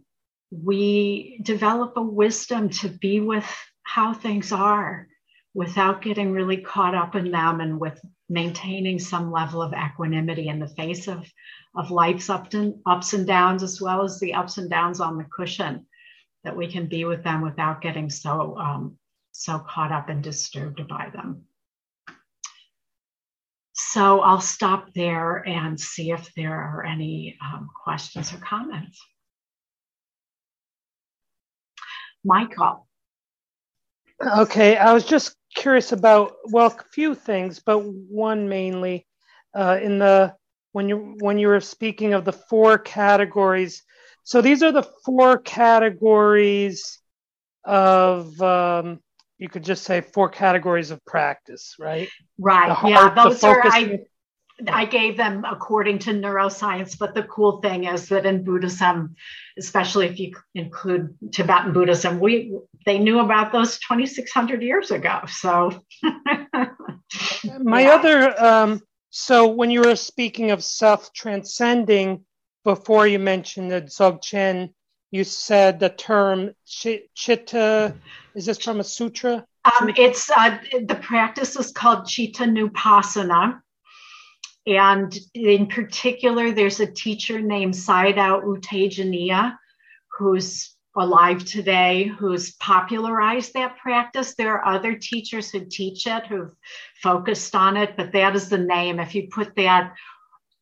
we 0.50 1.40
develop 1.42 1.96
a 1.96 2.02
wisdom 2.02 2.68
to 2.68 2.88
be 2.88 3.20
with 3.20 3.46
how 3.82 4.14
things 4.14 4.52
are 4.52 5.08
without 5.54 6.02
getting 6.02 6.32
really 6.32 6.58
caught 6.58 6.94
up 6.94 7.16
in 7.16 7.30
them 7.30 7.60
and 7.60 7.80
with 7.80 8.00
maintaining 8.28 8.98
some 8.98 9.32
level 9.32 9.60
of 9.60 9.72
equanimity 9.72 10.48
in 10.48 10.60
the 10.60 10.68
face 10.68 11.08
of, 11.08 11.26
of 11.74 11.90
life's 11.90 12.28
and, 12.28 12.74
ups 12.86 13.12
and 13.12 13.26
downs, 13.26 13.62
as 13.62 13.80
well 13.80 14.04
as 14.04 14.20
the 14.20 14.34
ups 14.34 14.58
and 14.58 14.70
downs 14.70 15.00
on 15.00 15.18
the 15.18 15.24
cushion, 15.24 15.86
that 16.44 16.56
we 16.56 16.70
can 16.70 16.86
be 16.86 17.04
with 17.04 17.24
them 17.24 17.42
without 17.42 17.82
getting 17.82 18.08
so, 18.08 18.56
um, 18.56 18.96
so 19.32 19.58
caught 19.58 19.90
up 19.90 20.08
and 20.08 20.22
disturbed 20.22 20.86
by 20.86 21.10
them. 21.12 21.44
So 23.72 24.20
I'll 24.20 24.40
stop 24.40 24.92
there 24.94 25.38
and 25.48 25.80
see 25.80 26.12
if 26.12 26.32
there 26.34 26.54
are 26.54 26.84
any 26.84 27.36
um, 27.42 27.68
questions 27.82 28.32
or 28.32 28.36
comments. 28.36 29.00
Michael. 32.24 32.86
Okay, 34.22 34.76
I 34.76 34.92
was 34.92 35.04
just 35.04 35.34
curious 35.54 35.92
about 35.92 36.34
well, 36.50 36.66
a 36.66 36.84
few 36.92 37.14
things, 37.14 37.60
but 37.60 37.78
one 37.78 38.48
mainly 38.48 39.06
uh, 39.54 39.78
in 39.82 39.98
the 39.98 40.34
when 40.72 40.88
you 40.88 41.16
when 41.20 41.38
you 41.38 41.48
were 41.48 41.60
speaking 41.60 42.12
of 42.12 42.24
the 42.24 42.32
four 42.32 42.78
categories. 42.78 43.82
So 44.24 44.42
these 44.42 44.62
are 44.62 44.72
the 44.72 44.88
four 45.04 45.38
categories 45.38 46.98
of 47.64 48.40
um, 48.42 49.00
you 49.38 49.48
could 49.48 49.64
just 49.64 49.84
say 49.84 50.02
four 50.02 50.28
categories 50.28 50.90
of 50.90 51.04
practice, 51.06 51.76
right? 51.78 52.08
Right. 52.38 52.70
Heart, 52.70 52.90
yeah, 52.90 53.24
those 53.24 53.42
are 53.42 53.60
I 53.64 54.00
I 54.68 54.84
gave 54.84 55.16
them 55.16 55.44
according 55.44 56.00
to 56.00 56.10
neuroscience, 56.10 56.98
but 56.98 57.14
the 57.14 57.22
cool 57.24 57.60
thing 57.60 57.84
is 57.84 58.08
that 58.08 58.26
in 58.26 58.44
Buddhism, 58.44 59.14
especially 59.58 60.06
if 60.06 60.18
you 60.18 60.34
include 60.54 61.16
Tibetan 61.32 61.72
Buddhism, 61.72 62.20
we 62.20 62.52
they 62.86 62.98
knew 62.98 63.20
about 63.20 63.52
those 63.52 63.78
2,600 63.78 64.62
years 64.62 64.90
ago. 64.90 65.20
So, 65.28 65.82
my 67.60 67.82
yeah. 67.82 67.90
other 67.90 68.44
um, 68.44 68.82
so 69.10 69.48
when 69.48 69.70
you 69.70 69.82
were 69.82 69.96
speaking 69.96 70.50
of 70.50 70.62
self 70.62 71.12
transcending, 71.12 72.24
before 72.64 73.06
you 73.06 73.18
mentioned 73.18 73.70
the 73.70 73.82
Dzogchen, 73.82 74.72
you 75.10 75.24
said 75.24 75.80
the 75.80 75.88
term 75.90 76.54
chitta. 76.66 77.94
Is 78.34 78.46
this 78.46 78.58
from 78.58 78.80
a 78.80 78.84
sutra? 78.84 79.44
Um, 79.64 79.90
it's 79.96 80.30
uh, 80.30 80.58
the 80.86 80.94
practice 80.94 81.56
is 81.56 81.72
called 81.72 82.06
Chittanupassana 82.06 83.60
and 84.66 85.16
in 85.34 85.66
particular, 85.66 86.52
there's 86.52 86.80
a 86.80 86.86
teacher 86.86 87.40
named 87.40 87.74
Sayadaw 87.74 88.42
U 88.42 88.58
Tejaniya 88.60 89.56
who's 90.18 90.76
alive 90.96 91.44
today 91.44 92.04
who's 92.04 92.56
popularized 92.56 93.54
that 93.54 93.78
practice. 93.78 94.34
There 94.34 94.58
are 94.58 94.74
other 94.74 94.94
teachers 94.94 95.50
who 95.50 95.64
teach 95.64 96.06
it 96.06 96.26
who've 96.26 96.54
focused 97.02 97.54
on 97.54 97.76
it, 97.76 97.96
but 97.96 98.12
that 98.12 98.34
is 98.34 98.48
the 98.48 98.58
name. 98.58 98.98
If 98.98 99.14
you 99.14 99.28
put 99.32 99.54
that 99.56 99.94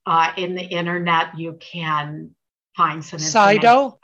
uh, 0.07 0.33
in 0.37 0.55
the 0.55 0.63
internet, 0.63 1.39
you 1.39 1.59
can 1.61 2.35
find 2.77 3.05
some 3.05 3.19
Sayadaw? 3.19 3.97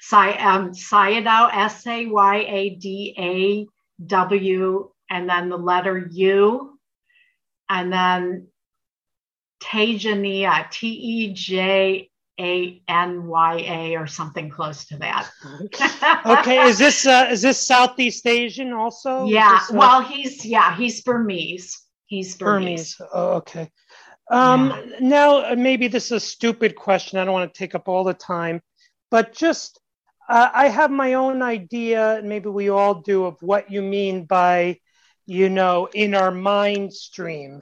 Say, 0.00 0.36
um, 0.38 0.72
Sayadaw, 0.72 1.50
S 1.52 1.86
A 1.86 2.06
Y 2.06 2.36
A 2.36 2.70
D 2.70 3.14
A 3.18 3.66
W, 4.06 4.90
and 5.08 5.28
then 5.28 5.48
the 5.48 5.56
letter 5.56 6.08
U, 6.12 6.78
and 7.68 7.92
then 7.92 8.48
Tejaniya, 9.62 10.70
T 10.70 10.88
E 10.88 11.32
J 11.32 12.10
A 12.40 12.82
N 12.88 13.26
Y 13.26 13.64
A, 13.66 13.96
or 13.96 14.06
something 14.06 14.50
close 14.50 14.86
to 14.86 14.96
that. 14.98 15.30
okay, 16.26 16.68
is 16.68 16.78
this 16.78 17.06
uh, 17.06 17.28
is 17.30 17.42
this 17.42 17.64
Southeast 17.64 18.26
Asian 18.26 18.72
also? 18.72 19.26
Yeah, 19.26 19.58
this, 19.58 19.70
uh... 19.70 19.76
well, 19.76 20.02
he's 20.02 20.44
yeah, 20.44 20.76
he's 20.76 21.02
Burmese. 21.02 21.78
He's 22.06 22.36
Burmese. 22.36 22.96
Burmese. 22.96 23.10
Oh, 23.14 23.32
okay. 23.34 23.70
Um, 24.30 24.70
yeah. 24.70 24.98
Now, 25.00 25.52
uh, 25.52 25.56
maybe 25.56 25.88
this 25.88 26.06
is 26.06 26.12
a 26.12 26.20
stupid 26.20 26.76
question. 26.76 27.18
I 27.18 27.24
don't 27.24 27.34
want 27.34 27.52
to 27.52 27.58
take 27.58 27.74
up 27.74 27.88
all 27.88 28.04
the 28.04 28.14
time, 28.14 28.62
but 29.10 29.32
just 29.34 29.80
uh, 30.28 30.48
I 30.54 30.68
have 30.68 30.92
my 30.92 31.14
own 31.14 31.42
idea, 31.42 32.16
and 32.16 32.28
maybe 32.28 32.48
we 32.48 32.68
all 32.68 32.94
do, 32.94 33.24
of 33.24 33.36
what 33.40 33.70
you 33.70 33.82
mean 33.82 34.24
by, 34.24 34.78
you 35.26 35.48
know, 35.50 35.88
in 35.92 36.14
our 36.14 36.30
mind 36.30 36.92
stream. 36.92 37.60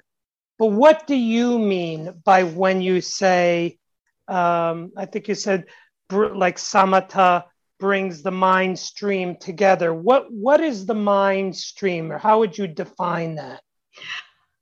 But 0.59 0.67
what 0.67 1.07
do 1.07 1.15
you 1.15 1.59
mean 1.59 2.21
by 2.25 2.43
when 2.43 2.83
you 2.83 3.01
say, 3.01 3.79
um, 4.27 4.93
I 4.97 5.07
think 5.07 5.29
you 5.29 5.35
said, 5.35 5.67
like 6.11 6.57
samatha 6.57 7.45
brings 7.79 8.23
the 8.23 8.31
mind 8.31 8.79
stream 8.79 9.37
together. 9.37 9.95
What 9.95 10.33
what 10.33 10.61
is 10.61 10.87
the 10.87 10.95
mind 10.95 11.57
stream, 11.57 12.11
or 12.11 12.19
how 12.19 12.41
would 12.41 12.59
you 12.59 12.67
define 12.67 13.37
that? 13.37 13.61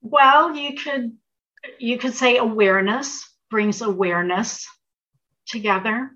Well, 0.02 0.54
you 0.54 0.74
could 0.74 1.16
you 1.78 1.98
could 1.98 2.14
say 2.14 2.36
awareness 2.36 3.24
brings 3.50 3.80
awareness 3.80 4.66
together. 5.46 6.10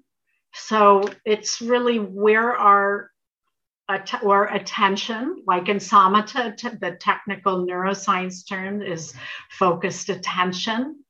So 0.53 1.05
it's 1.24 1.61
really 1.61 1.99
where 1.99 2.57
our 2.57 3.10
or 4.22 4.47
attention, 4.47 5.43
like 5.47 5.68
in 5.68 5.78
samatha, 5.78 6.80
the 6.80 6.93
technical 6.93 7.66
neuroscience 7.66 8.49
term 8.49 8.82
is 8.82 9.14
focused 9.51 10.09
attention. 10.09 11.05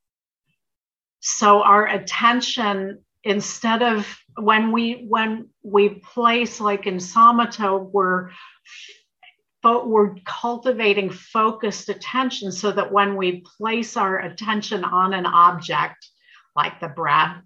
So 1.19 1.61
our 1.61 1.87
attention, 1.87 3.03
instead 3.23 3.83
of 3.83 4.07
when 4.37 4.71
we 4.71 5.05
when 5.07 5.49
we 5.63 5.89
place 5.89 6.59
like 6.59 6.87
in 6.87 6.97
samatha, 6.97 7.91
we're 7.91 8.31
but 9.61 9.87
we're 9.87 10.15
cultivating 10.25 11.11
focused 11.11 11.89
attention 11.89 12.51
so 12.51 12.71
that 12.71 12.91
when 12.91 13.15
we 13.15 13.43
place 13.57 13.95
our 13.95 14.19
attention 14.19 14.83
on 14.83 15.13
an 15.13 15.27
object 15.27 16.07
like 16.55 16.79
the 16.79 16.87
breath, 16.87 17.37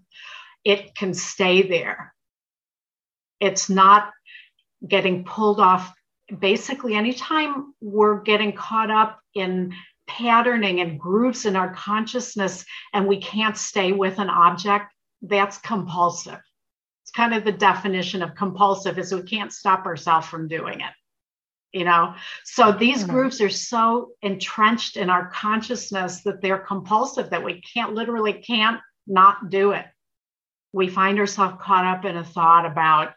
it 0.64 0.94
can 0.94 1.12
stay 1.12 1.68
there. 1.68 2.14
It's 3.38 3.68
not 3.68 4.10
getting 4.88 5.24
pulled 5.24 5.60
off. 5.60 5.92
Basically, 6.38 6.94
anytime 6.94 7.74
we're 7.80 8.20
getting 8.22 8.52
caught 8.52 8.90
up 8.90 9.20
in 9.34 9.72
patterning 10.06 10.80
and 10.80 10.98
grooves 10.98 11.46
in 11.46 11.56
our 11.56 11.72
consciousness 11.74 12.64
and 12.92 13.06
we 13.06 13.20
can't 13.20 13.56
stay 13.56 13.92
with 13.92 14.18
an 14.18 14.28
object, 14.28 14.92
that's 15.22 15.58
compulsive. 15.58 16.40
It's 17.02 17.10
kind 17.12 17.34
of 17.34 17.44
the 17.44 17.52
definition 17.52 18.22
of 18.22 18.34
compulsive 18.34 18.98
is 18.98 19.12
we 19.12 19.22
can't 19.22 19.52
stop 19.52 19.86
ourselves 19.86 20.26
from 20.26 20.48
doing 20.48 20.80
it. 20.80 20.92
You 21.72 21.84
know, 21.84 22.14
so 22.44 22.72
these 22.72 23.02
mm-hmm. 23.02 23.12
grooves 23.12 23.40
are 23.40 23.50
so 23.50 24.12
entrenched 24.22 24.96
in 24.96 25.10
our 25.10 25.30
consciousness 25.30 26.22
that 26.22 26.40
they're 26.40 26.58
compulsive 26.58 27.30
that 27.30 27.44
we 27.44 27.60
can't 27.60 27.92
literally 27.92 28.32
can't 28.32 28.80
not 29.06 29.50
do 29.50 29.72
it. 29.72 29.84
We 30.72 30.88
find 30.88 31.18
ourselves 31.18 31.56
caught 31.60 31.84
up 31.84 32.04
in 32.04 32.16
a 32.16 32.24
thought 32.24 32.66
about 32.66 33.12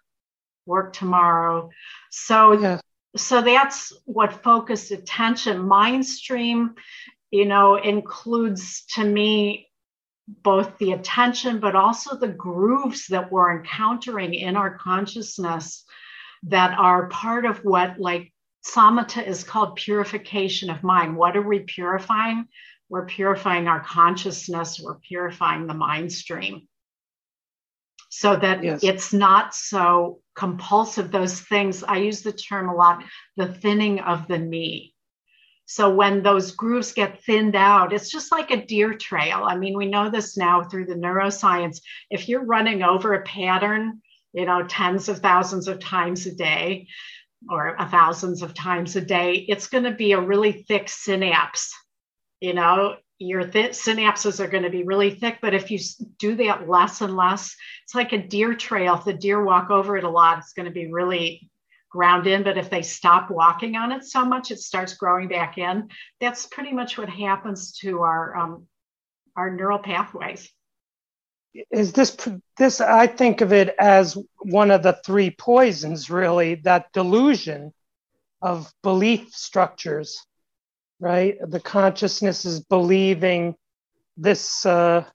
work 0.70 0.94
tomorrow. 0.94 1.70
So, 2.12 2.54
yeah. 2.54 2.80
so 3.18 3.42
that's 3.42 3.92
what 4.06 4.44
focused 4.44 4.92
attention. 4.92 5.68
Mind 5.68 6.06
stream, 6.06 6.76
you 7.32 7.46
know, 7.46 7.76
includes 7.76 8.86
to 8.94 9.04
me 9.04 9.68
both 10.28 10.78
the 10.78 10.92
attention, 10.92 11.60
but 11.60 11.76
also 11.76 12.16
the 12.16 12.28
grooves 12.28 13.08
that 13.08 13.32
we're 13.32 13.58
encountering 13.58 14.36
in 14.36 14.56
our 14.56 14.78
consciousness 14.78 15.86
that 16.44 16.78
are 16.78 17.10
part 17.10 17.46
of 17.46 17.66
what, 17.66 18.00
like, 18.00 18.32
samatha 18.64 19.26
is 19.28 19.44
called 19.44 19.76
purification 19.76 20.70
of 20.70 20.84
mind. 20.84 21.18
What 21.18 21.36
are 21.36 21.48
we 21.48 21.60
purifying? 21.60 22.46
We're 22.90 23.08
purifying 23.08 23.68
our 23.68 23.82
consciousness, 23.82 24.80
we're 24.80 25.00
purifying 25.00 25.68
the 25.68 25.74
mind 25.74 26.12
stream 26.12 26.69
so 28.10 28.36
that 28.36 28.64
yes. 28.64 28.84
it's 28.84 29.14
not 29.14 29.54
so 29.56 30.20
compulsive. 30.36 31.12
Those 31.12 31.40
things, 31.40 31.84
I 31.84 31.98
use 31.98 32.22
the 32.22 32.34
term 32.34 32.68
a 32.68 32.76
lot 32.76 33.04
the 33.38 33.48
thinning 33.48 34.00
of 34.00 34.28
the 34.28 34.40
knee. 34.40 34.96
So 35.66 35.94
when 35.94 36.24
those 36.24 36.52
grooves 36.52 36.94
get 36.94 37.24
thinned 37.24 37.56
out, 37.56 37.94
it's 37.94 38.10
just 38.10 38.32
like 38.32 38.50
a 38.50 38.66
deer 38.66 38.96
trail. 38.96 39.44
I 39.44 39.56
mean, 39.56 39.78
we 39.78 39.86
know 39.86 40.10
this 40.10 40.36
now 40.36 40.64
through 40.64 40.88
the 40.88 40.96
neuroscience. 40.96 41.80
If 42.10 42.28
you're 42.28 42.44
running 42.44 42.82
over 42.82 43.14
a 43.14 43.22
pattern, 43.22 44.02
you 44.34 44.48
know, 44.48 44.66
tens 44.66 45.10
of 45.10 45.20
thousands 45.20 45.68
of 45.68 45.80
times 45.80 46.26
a 46.26 46.34
day 46.34 46.88
or 47.52 47.76
a 47.78 47.88
thousands 47.88 48.42
of 48.42 48.56
times 48.56 48.96
a 48.96 49.02
day, 49.02 49.46
it's 49.48 49.68
going 49.68 49.84
to 49.84 49.92
be 49.92 50.14
a 50.14 50.20
really 50.20 50.54
thick 50.54 50.90
synapse. 50.90 51.72
You 52.42 52.56
know, 52.56 52.96
your 53.20 53.46
th- 53.46 53.72
synapses 53.72 54.40
are 54.40 54.48
going 54.48 54.64
to 54.64 54.70
be 54.70 54.84
really 54.84 55.12
thick. 55.12 55.40
But 55.42 55.54
if 55.54 55.70
you 55.70 55.80
do 56.18 56.36
that 56.38 56.68
less 56.70 57.02
and 57.02 57.16
less, 57.16 57.56
it's 57.84 57.94
like 57.94 58.14
a 58.14 58.28
deer 58.28 58.56
trail. 58.56 58.96
If 58.96 59.06
the 59.06 59.14
deer 59.14 59.44
walk 59.44 59.70
over 59.70 59.98
it 59.98 60.06
a 60.06 60.10
lot, 60.10 60.40
it's 60.40 60.54
going 60.54 60.66
to 60.66 60.72
be 60.72 60.92
really 60.92 61.50
ground 61.90 62.28
in. 62.28 62.44
But 62.44 62.58
if 62.58 62.70
they 62.70 62.82
stop 62.82 63.30
walking 63.30 63.76
on 63.76 63.92
it 63.92 64.06
so 64.06 64.24
much, 64.24 64.52
it 64.52 64.60
starts 64.60 64.96
growing 64.96 65.28
back 65.28 65.58
in. 65.58 65.90
That's 66.22 66.46
pretty 66.46 66.72
much 66.72 66.98
what 66.98 67.10
happens 67.10 67.74
to 67.80 68.02
our 68.02 68.38
um, 68.38 68.68
our 69.36 69.54
neural 69.54 69.80
pathways. 69.80 70.50
Is 71.72 71.92
this 71.92 72.16
this? 72.58 72.80
I 72.80 73.08
think 73.08 73.42
of 73.42 73.52
it 73.52 73.76
as 73.80 74.18
one 74.38 74.72
of 74.72 74.82
the 74.82 75.00
three 75.06 75.32
poisons, 75.32 76.10
really. 76.10 76.56
That 76.56 76.94
delusion 76.94 77.74
of 78.42 78.72
belief 78.82 79.34
structures 79.34 80.26
right? 81.00 81.38
The 81.42 81.60
consciousness 81.60 82.46
is 82.46 82.60
believing 82.60 83.56
this, 84.18 84.66
uh, 84.66 85.06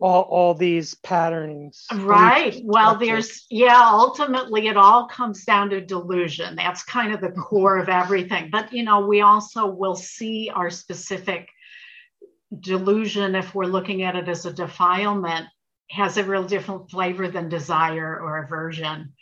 all, 0.00 0.22
all 0.22 0.54
these 0.54 0.94
patterns. 0.96 1.86
Right. 1.94 2.60
Well, 2.64 2.98
there's, 2.98 3.46
yeah, 3.50 3.88
ultimately 3.90 4.66
it 4.66 4.76
all 4.76 5.06
comes 5.06 5.44
down 5.44 5.70
to 5.70 5.80
delusion. 5.80 6.56
That's 6.56 6.82
kind 6.82 7.14
of 7.14 7.20
the 7.20 7.28
mm-hmm. 7.28 7.40
core 7.40 7.78
of 7.78 7.88
everything. 7.88 8.50
But, 8.50 8.72
you 8.72 8.82
know, 8.82 9.06
we 9.06 9.22
also 9.22 9.66
will 9.66 9.96
see 9.96 10.50
our 10.54 10.70
specific 10.70 11.48
delusion, 12.60 13.34
if 13.34 13.54
we're 13.54 13.64
looking 13.64 14.02
at 14.02 14.16
it 14.16 14.28
as 14.28 14.46
a 14.46 14.52
defilement, 14.52 15.46
has 15.90 16.16
a 16.16 16.24
real 16.24 16.44
different 16.44 16.90
flavor 16.90 17.28
than 17.28 17.48
desire 17.48 18.20
or 18.20 18.44
aversion 18.44 19.12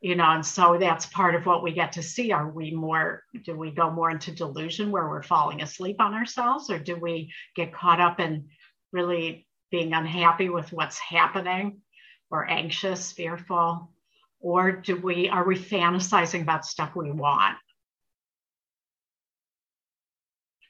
you 0.00 0.14
know 0.14 0.30
and 0.30 0.44
so 0.44 0.76
that's 0.78 1.06
part 1.06 1.34
of 1.34 1.46
what 1.46 1.62
we 1.62 1.72
get 1.72 1.92
to 1.92 2.02
see. 2.02 2.32
Are 2.32 2.48
we 2.48 2.70
more 2.70 3.24
do 3.44 3.56
we 3.56 3.70
go 3.70 3.90
more 3.90 4.10
into 4.10 4.32
delusion 4.32 4.90
where 4.90 5.08
we're 5.08 5.22
falling 5.22 5.62
asleep 5.62 6.00
on 6.00 6.14
ourselves 6.14 6.70
or 6.70 6.78
do 6.78 6.96
we 6.96 7.32
get 7.54 7.72
caught 7.72 8.00
up 8.00 8.20
in 8.20 8.48
really 8.92 9.46
being 9.70 9.92
unhappy 9.92 10.48
with 10.48 10.72
what's 10.72 10.98
happening 10.98 11.80
or 12.30 12.48
anxious 12.48 13.12
fearful? 13.12 13.92
Or 14.40 14.70
do 14.70 14.96
we 14.96 15.28
are 15.28 15.46
we 15.46 15.56
fantasizing 15.56 16.42
about 16.42 16.64
stuff 16.64 16.94
we 16.94 17.10
want? 17.10 17.56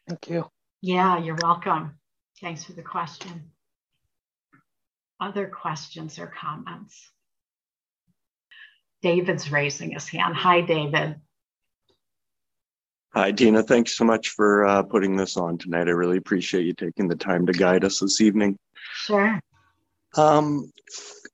Thank 0.09 0.31
you. 0.31 0.47
Yeah 0.81 1.18
you're 1.18 1.37
welcome. 1.37 1.99
Thanks 2.41 2.64
for 2.64 2.72
the 2.72 2.83
question. 2.83 3.51
Other 5.20 5.49
questions 5.49 6.18
or 6.18 6.29
comments 6.29 7.11
David's 9.03 9.51
raising 9.51 9.92
his 9.92 10.09
hand. 10.09 10.34
Hi, 10.36 10.61
David. 10.61 11.16
Hi, 13.14 13.32
Tina. 13.32 13.62
Thanks 13.62 13.96
so 13.96 14.05
much 14.05 14.28
for 14.30 14.66
uh, 14.66 14.82
putting 14.82 15.16
this 15.16 15.36
on 15.36 15.59
tonight. 15.59 15.88
I 15.88 15.92
really 15.92 16.18
appreciate 16.18 16.66
you 16.66 16.74
taking 16.74 17.09
the 17.09 17.16
time 17.16 17.46
to 17.46 17.53
guide 17.53 17.84
us 17.84 18.01
this 18.01 18.20
evening. 18.20 18.59
Sure. 18.92 19.40
Um, 20.16 20.70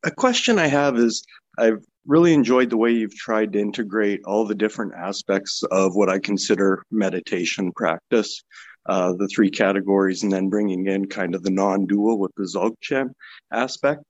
a 0.04 0.10
question 0.10 0.58
I 0.58 0.66
have 0.66 0.96
is 0.96 1.24
I've 1.58 1.84
really 2.06 2.34
enjoyed 2.34 2.70
the 2.70 2.76
way 2.76 2.90
you've 2.92 3.16
tried 3.16 3.52
to 3.52 3.60
integrate 3.60 4.22
all 4.24 4.46
the 4.46 4.54
different 4.54 4.92
aspects 4.94 5.62
of 5.70 5.94
what 5.94 6.08
I 6.08 6.18
consider 6.18 6.82
meditation 6.90 7.72
practice, 7.72 8.42
uh, 8.86 9.12
the 9.14 9.28
three 9.28 9.50
categories, 9.50 10.22
and 10.22 10.32
then 10.32 10.50
bringing 10.50 10.86
in 10.86 11.06
kind 11.06 11.34
of 11.34 11.42
the 11.42 11.50
non 11.50 11.86
dual 11.86 12.18
with 12.18 12.32
the 12.36 12.44
Dzogchen 12.44 13.10
aspect. 13.52 14.02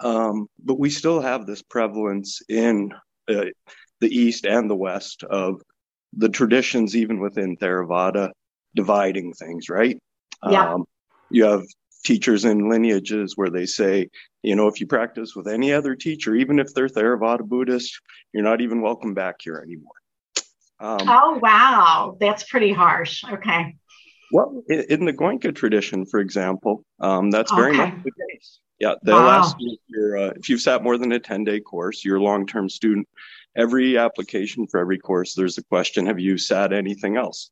Um, 0.00 0.48
but 0.62 0.78
we 0.78 0.90
still 0.90 1.20
have 1.20 1.46
this 1.46 1.62
prevalence 1.62 2.40
in 2.48 2.92
uh, 3.28 3.46
the 4.00 4.08
East 4.08 4.46
and 4.46 4.70
the 4.70 4.76
West 4.76 5.24
of 5.24 5.60
the 6.16 6.28
traditions, 6.28 6.96
even 6.96 7.20
within 7.20 7.56
Theravada, 7.56 8.30
dividing 8.74 9.32
things, 9.34 9.68
right? 9.68 9.98
Yeah. 10.48 10.74
Um, 10.74 10.84
you 11.30 11.44
have 11.44 11.64
teachers 12.04 12.44
in 12.44 12.68
lineages 12.68 13.36
where 13.36 13.50
they 13.50 13.66
say, 13.66 14.08
you 14.42 14.54
know, 14.56 14.68
if 14.68 14.80
you 14.80 14.86
practice 14.86 15.34
with 15.34 15.48
any 15.48 15.72
other 15.72 15.94
teacher, 15.94 16.34
even 16.34 16.58
if 16.58 16.72
they're 16.72 16.88
Theravada 16.88 17.42
Buddhist, 17.42 18.00
you're 18.32 18.44
not 18.44 18.60
even 18.60 18.80
welcome 18.80 19.14
back 19.14 19.36
here 19.42 19.62
anymore. 19.64 19.92
Um, 20.80 21.08
oh, 21.08 21.38
wow. 21.42 22.16
That's 22.20 22.44
pretty 22.44 22.72
harsh. 22.72 23.24
Okay. 23.24 23.76
Well, 24.32 24.62
in 24.68 25.04
the 25.04 25.12
Goenka 25.12 25.54
tradition, 25.54 26.04
for 26.04 26.20
example, 26.20 26.84
um, 27.00 27.30
that's 27.30 27.52
very 27.52 27.70
okay. 27.70 27.90
much 27.90 28.04
the 28.04 28.10
case. 28.10 28.60
Yeah, 28.78 28.94
they'll 29.02 29.16
wow. 29.16 29.40
ask 29.40 29.56
you 29.58 29.72
if, 29.72 29.78
you're, 29.88 30.18
uh, 30.18 30.32
if 30.36 30.48
you've 30.48 30.60
sat 30.60 30.82
more 30.82 30.98
than 30.98 31.10
a 31.12 31.18
10 31.18 31.44
day 31.44 31.60
course, 31.60 32.04
you're 32.04 32.18
a 32.18 32.22
long 32.22 32.46
term 32.46 32.68
student. 32.68 33.08
Every 33.56 33.98
application 33.98 34.66
for 34.68 34.78
every 34.78 34.98
course, 34.98 35.34
there's 35.34 35.58
a 35.58 35.64
question 35.64 36.06
Have 36.06 36.20
you 36.20 36.38
sat 36.38 36.72
anything 36.72 37.16
else? 37.16 37.50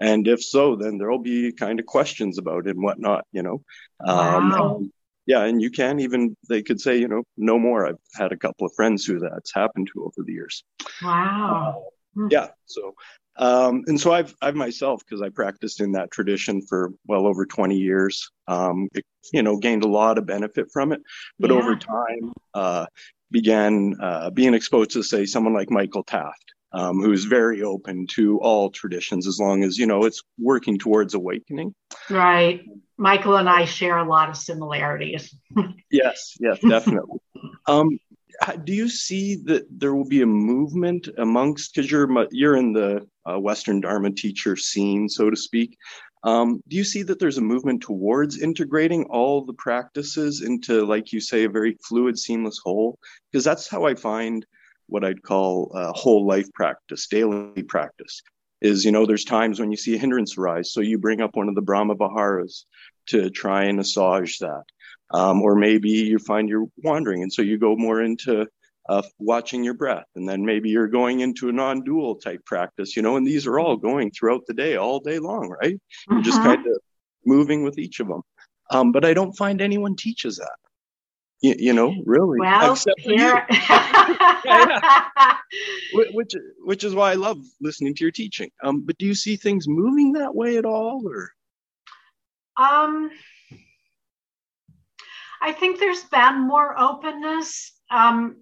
And 0.00 0.28
if 0.28 0.42
so, 0.42 0.76
then 0.76 0.98
there'll 0.98 1.18
be 1.18 1.52
kind 1.52 1.80
of 1.80 1.86
questions 1.86 2.38
about 2.38 2.66
it 2.66 2.76
and 2.76 2.84
whatnot, 2.84 3.24
you 3.32 3.42
know. 3.42 3.64
Um, 4.06 4.50
wow. 4.50 4.76
Um, 4.76 4.92
yeah, 5.26 5.44
and 5.44 5.60
you 5.60 5.70
can 5.70 6.00
even, 6.00 6.36
they 6.48 6.62
could 6.62 6.80
say, 6.80 6.96
you 6.96 7.06
know, 7.06 7.22
no 7.36 7.58
more. 7.58 7.86
I've 7.86 7.98
had 8.14 8.32
a 8.32 8.36
couple 8.36 8.66
of 8.66 8.72
friends 8.74 9.04
who 9.04 9.18
that's 9.18 9.52
happened 9.52 9.90
to 9.92 10.04
over 10.04 10.24
the 10.24 10.32
years. 10.32 10.64
Wow. 11.02 11.84
Uh, 12.18 12.28
yeah, 12.30 12.48
so 12.64 12.94
um, 13.38 13.84
and 13.86 14.00
so 14.00 14.12
I've, 14.12 14.34
I've 14.42 14.56
myself, 14.56 15.04
because 15.04 15.22
I 15.22 15.28
practiced 15.28 15.80
in 15.80 15.92
that 15.92 16.10
tradition 16.10 16.60
for 16.60 16.92
well 17.06 17.26
over 17.26 17.46
20 17.46 17.76
years, 17.76 18.30
um, 18.48 18.88
it, 18.94 19.04
you 19.32 19.42
know, 19.42 19.56
gained 19.56 19.84
a 19.84 19.88
lot 19.88 20.18
of 20.18 20.26
benefit 20.26 20.70
from 20.72 20.92
it. 20.92 21.00
But 21.38 21.50
yeah. 21.50 21.56
over 21.56 21.76
time, 21.76 22.32
uh, 22.54 22.86
began 23.30 23.94
uh, 24.00 24.30
being 24.30 24.54
exposed 24.54 24.90
to, 24.92 25.02
say, 25.02 25.24
someone 25.24 25.54
like 25.54 25.70
Michael 25.70 26.02
Taft, 26.02 26.52
um, 26.72 27.00
who's 27.00 27.24
very 27.24 27.62
open 27.62 28.06
to 28.14 28.38
all 28.40 28.70
traditions 28.70 29.28
as 29.28 29.38
long 29.38 29.62
as, 29.62 29.78
you 29.78 29.86
know, 29.86 30.04
it's 30.04 30.22
working 30.38 30.78
towards 30.78 31.14
awakening. 31.14 31.74
Right. 32.10 32.64
Michael 32.96 33.36
and 33.36 33.48
I 33.48 33.66
share 33.66 33.98
a 33.98 34.08
lot 34.08 34.28
of 34.28 34.36
similarities. 34.36 35.32
yes, 35.90 36.36
yes, 36.40 36.58
definitely. 36.60 37.18
Um, 37.66 38.00
do 38.64 38.72
you 38.72 38.88
see 38.88 39.36
that 39.44 39.66
there 39.70 39.94
will 39.94 40.08
be 40.08 40.22
a 40.22 40.26
movement 40.26 41.08
amongst 41.18 41.74
because 41.74 41.90
you're 41.90 42.26
you're 42.30 42.56
in 42.56 42.72
the 42.72 43.06
uh, 43.28 43.38
Western 43.38 43.80
Dharma 43.80 44.10
teacher 44.10 44.56
scene, 44.56 45.08
so 45.08 45.30
to 45.30 45.36
speak. 45.36 45.76
Um, 46.24 46.62
do 46.68 46.76
you 46.76 46.84
see 46.84 47.02
that 47.04 47.18
there's 47.18 47.38
a 47.38 47.42
movement 47.42 47.82
towards 47.82 48.42
integrating 48.42 49.04
all 49.04 49.44
the 49.44 49.52
practices 49.52 50.42
into, 50.42 50.84
like 50.84 51.12
you 51.12 51.20
say, 51.20 51.44
a 51.44 51.48
very 51.48 51.76
fluid, 51.86 52.18
seamless 52.18 52.60
whole? 52.62 52.98
Because 53.30 53.44
that's 53.44 53.68
how 53.68 53.84
I 53.84 53.94
find 53.94 54.44
what 54.86 55.04
I'd 55.04 55.22
call 55.22 55.70
a 55.74 55.92
whole 55.92 56.26
life 56.26 56.52
practice, 56.54 57.06
daily 57.06 57.62
practice. 57.62 58.22
Is 58.60 58.84
you 58.84 58.90
know, 58.90 59.06
there's 59.06 59.24
times 59.24 59.60
when 59.60 59.70
you 59.70 59.76
see 59.76 59.94
a 59.94 59.98
hindrance 59.98 60.36
arise, 60.36 60.72
so 60.72 60.80
you 60.80 60.98
bring 60.98 61.20
up 61.20 61.36
one 61.36 61.48
of 61.48 61.54
the 61.54 61.62
Brahma 61.62 61.94
Viharas 61.94 62.64
to 63.06 63.30
try 63.30 63.64
and 63.64 63.76
massage 63.76 64.38
that. 64.38 64.64
Um, 65.14 65.40
or 65.40 65.54
maybe 65.54 65.90
you 65.90 66.18
find 66.18 66.48
you're 66.48 66.66
wandering, 66.82 67.22
and 67.22 67.32
so 67.32 67.42
you 67.42 67.58
go 67.58 67.76
more 67.76 68.02
into 68.02 68.46
uh, 68.88 69.02
watching 69.18 69.62
your 69.62 69.74
breath, 69.74 70.06
and 70.16 70.28
then 70.28 70.44
maybe 70.44 70.70
you're 70.70 70.88
going 70.88 71.20
into 71.20 71.48
a 71.48 71.52
non-dual 71.52 72.16
type 72.16 72.44
practice, 72.44 72.96
you 72.96 73.02
know. 73.02 73.16
And 73.16 73.26
these 73.26 73.46
are 73.46 73.58
all 73.58 73.76
going 73.76 74.10
throughout 74.10 74.46
the 74.46 74.54
day, 74.54 74.76
all 74.76 75.00
day 75.00 75.18
long, 75.18 75.48
right? 75.48 75.74
Mm-hmm. 75.74 76.14
You're 76.14 76.22
just 76.22 76.38
uh-huh. 76.38 76.56
kind 76.56 76.66
of 76.66 76.78
moving 77.26 77.62
with 77.62 77.78
each 77.78 78.00
of 78.00 78.08
them. 78.08 78.22
Um, 78.70 78.92
but 78.92 79.04
I 79.04 79.14
don't 79.14 79.36
find 79.36 79.60
anyone 79.60 79.96
teaches 79.96 80.36
that. 80.36 80.56
You, 81.40 81.54
you 81.58 81.72
know, 81.72 81.94
really. 82.04 82.40
Well, 82.40 82.76
here. 82.98 83.46
which 86.12 86.32
which 86.64 86.84
is 86.84 86.94
why 86.94 87.12
I 87.12 87.14
love 87.14 87.38
listening 87.60 87.94
to 87.94 88.04
your 88.04 88.10
teaching. 88.10 88.50
Um, 88.64 88.82
but 88.84 88.98
do 88.98 89.06
you 89.06 89.14
see 89.14 89.36
things 89.36 89.68
moving 89.68 90.12
that 90.12 90.34
way 90.34 90.56
at 90.56 90.64
all, 90.64 91.02
or? 91.06 91.30
Um, 92.56 93.10
I 95.40 95.52
think 95.52 95.78
there's 95.78 96.02
been 96.04 96.40
more 96.48 96.78
openness. 96.78 97.72
Um, 97.90 98.38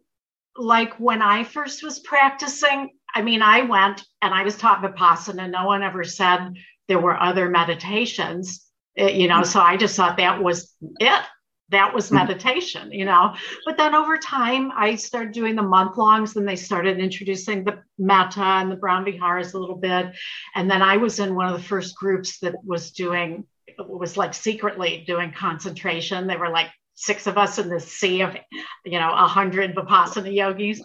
like 0.58 0.94
when 0.98 1.22
I 1.22 1.44
first 1.44 1.82
was 1.82 1.98
practicing, 2.00 2.90
I 3.14 3.22
mean, 3.22 3.42
I 3.42 3.62
went 3.62 4.04
and 4.22 4.34
I 4.34 4.42
was 4.42 4.56
taught 4.56 4.82
Vipassana. 4.82 5.50
No 5.50 5.66
one 5.66 5.82
ever 5.82 6.04
said 6.04 6.54
there 6.88 6.98
were 6.98 7.20
other 7.20 7.48
meditations, 7.48 8.66
you 8.96 9.28
know, 9.28 9.42
so 9.42 9.60
I 9.60 9.76
just 9.76 9.96
thought 9.96 10.18
that 10.18 10.42
was 10.42 10.74
it. 11.00 11.22
That 11.70 11.92
was 11.92 12.06
mm-hmm. 12.06 12.16
meditation, 12.16 12.92
you 12.92 13.04
know. 13.04 13.34
But 13.64 13.76
then 13.76 13.94
over 13.94 14.18
time, 14.18 14.70
I 14.76 14.94
started 14.94 15.32
doing 15.32 15.56
the 15.56 15.62
month 15.62 15.96
longs, 15.96 16.34
then 16.34 16.44
they 16.44 16.56
started 16.56 16.98
introducing 16.98 17.64
the 17.64 17.82
metta 17.98 18.40
and 18.40 18.70
the 18.70 18.76
Brahma 18.76 19.10
Viharas 19.10 19.54
a 19.54 19.58
little 19.58 19.76
bit. 19.76 20.14
And 20.54 20.70
then 20.70 20.80
I 20.82 20.96
was 20.96 21.18
in 21.18 21.34
one 21.34 21.48
of 21.48 21.56
the 21.56 21.66
first 21.66 21.96
groups 21.96 22.38
that 22.40 22.54
was 22.64 22.92
doing, 22.92 23.44
was 23.78 24.16
like 24.16 24.32
secretly 24.32 25.02
doing 25.06 25.32
concentration. 25.32 26.28
They 26.28 26.36
were 26.36 26.50
like 26.50 26.70
six 26.96 27.26
of 27.26 27.38
us 27.38 27.58
in 27.58 27.68
this 27.68 27.92
sea 27.92 28.22
of, 28.22 28.36
you 28.84 28.98
know, 28.98 29.12
a 29.12 29.28
hundred 29.28 29.74
Vipassana 29.76 30.34
yogis. 30.34 30.82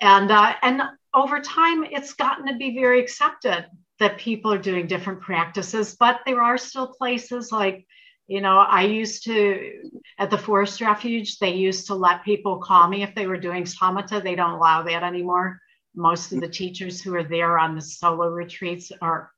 And, 0.00 0.30
uh, 0.30 0.54
and 0.62 0.82
over 1.12 1.40
time, 1.40 1.82
it's 1.82 2.12
gotten 2.12 2.46
to 2.46 2.56
be 2.56 2.74
very 2.74 3.00
accepted 3.00 3.66
that 3.98 4.18
people 4.18 4.52
are 4.52 4.58
doing 4.58 4.86
different 4.86 5.22
practices, 5.22 5.96
but 5.98 6.20
there 6.26 6.42
are 6.42 6.58
still 6.58 6.88
places 6.88 7.50
like, 7.50 7.86
you 8.28 8.42
know, 8.42 8.58
I 8.58 8.82
used 8.82 9.24
to, 9.24 9.90
at 10.18 10.30
the 10.30 10.36
forest 10.36 10.80
refuge, 10.80 11.38
they 11.38 11.54
used 11.54 11.86
to 11.86 11.94
let 11.94 12.24
people 12.24 12.58
call 12.58 12.88
me 12.88 13.02
if 13.02 13.14
they 13.14 13.26
were 13.26 13.38
doing 13.38 13.64
samatha. 13.64 14.22
They 14.22 14.34
don't 14.34 14.58
allow 14.58 14.82
that 14.82 15.02
anymore. 15.02 15.58
Most 15.94 16.32
of 16.32 16.40
the 16.40 16.48
teachers 16.48 17.00
who 17.00 17.14
are 17.14 17.24
there 17.24 17.58
on 17.58 17.74
the 17.74 17.80
solo 17.80 18.28
retreats 18.28 18.92
are 19.00 19.30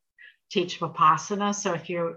teach 0.50 0.80
Vipassana. 0.80 1.54
So 1.54 1.74
if 1.74 1.88
you 1.88 2.16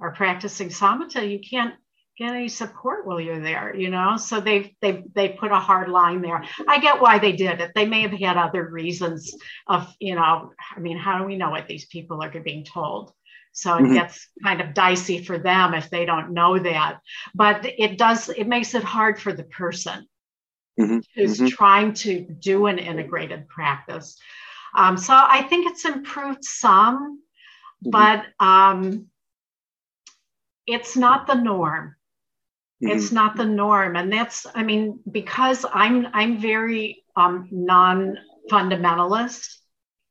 are 0.00 0.12
practicing 0.12 0.70
samatha, 0.70 1.30
you 1.30 1.38
can't 1.38 1.74
get 2.16 2.34
any 2.34 2.48
support 2.48 3.06
while 3.06 3.20
you're 3.20 3.40
there 3.40 3.74
you 3.76 3.90
know 3.90 4.16
so 4.16 4.40
they 4.40 4.74
they 4.80 5.04
they 5.14 5.28
put 5.30 5.52
a 5.52 5.58
hard 5.58 5.88
line 5.88 6.22
there 6.22 6.42
i 6.66 6.78
get 6.78 7.00
why 7.00 7.18
they 7.18 7.32
did 7.32 7.60
it 7.60 7.72
they 7.74 7.86
may 7.86 8.02
have 8.02 8.12
had 8.12 8.36
other 8.36 8.68
reasons 8.68 9.34
of 9.66 9.92
you 10.00 10.14
know 10.14 10.50
i 10.74 10.80
mean 10.80 10.96
how 10.96 11.18
do 11.18 11.24
we 11.24 11.36
know 11.36 11.50
what 11.50 11.66
these 11.66 11.86
people 11.86 12.22
are 12.22 12.30
being 12.40 12.64
told 12.64 13.12
so 13.52 13.74
it 13.74 13.82
mm-hmm. 13.82 13.94
gets 13.94 14.28
kind 14.42 14.60
of 14.60 14.74
dicey 14.74 15.22
for 15.22 15.38
them 15.38 15.74
if 15.74 15.90
they 15.90 16.04
don't 16.04 16.32
know 16.32 16.58
that 16.58 17.00
but 17.34 17.64
it 17.64 17.98
does 17.98 18.28
it 18.28 18.46
makes 18.46 18.74
it 18.74 18.84
hard 18.84 19.20
for 19.20 19.32
the 19.32 19.44
person 19.44 20.06
mm-hmm. 20.80 20.98
who's 21.14 21.36
mm-hmm. 21.36 21.48
trying 21.48 21.92
to 21.92 22.20
do 22.20 22.66
an 22.66 22.78
integrated 22.78 23.48
practice 23.48 24.18
um, 24.74 24.96
so 24.96 25.12
i 25.14 25.42
think 25.42 25.70
it's 25.70 25.84
improved 25.84 26.44
some 26.44 27.20
mm-hmm. 27.84 27.90
but 27.90 28.24
um, 28.40 29.06
it's 30.66 30.96
not 30.96 31.26
the 31.26 31.34
norm 31.34 31.95
Mm-hmm. 32.82 32.96
It's 32.96 33.10
not 33.10 33.36
the 33.36 33.44
norm. 33.44 33.96
And 33.96 34.12
that's, 34.12 34.46
I 34.54 34.62
mean, 34.62 35.00
because 35.10 35.64
I'm 35.72 36.08
I'm 36.12 36.38
very 36.38 37.04
um, 37.16 37.48
non-fundamentalist. 37.50 39.48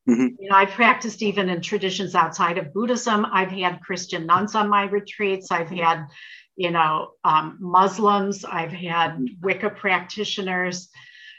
Mm-hmm. 0.09 0.27
You 0.39 0.49
know, 0.49 0.55
I've 0.55 0.71
practiced 0.71 1.21
even 1.21 1.49
in 1.49 1.61
traditions 1.61 2.15
outside 2.15 2.57
of 2.57 2.73
Buddhism. 2.73 3.25
I've 3.31 3.51
had 3.51 3.81
Christian 3.81 4.25
nuns 4.25 4.55
on 4.55 4.69
my 4.69 4.83
retreats. 4.83 5.51
I've 5.51 5.69
had, 5.69 6.07
you 6.55 6.71
know, 6.71 7.11
um, 7.23 7.57
Muslims. 7.59 8.45
I've 8.45 8.71
had 8.71 9.23
Wicca 9.41 9.71
practitioners. 9.71 10.89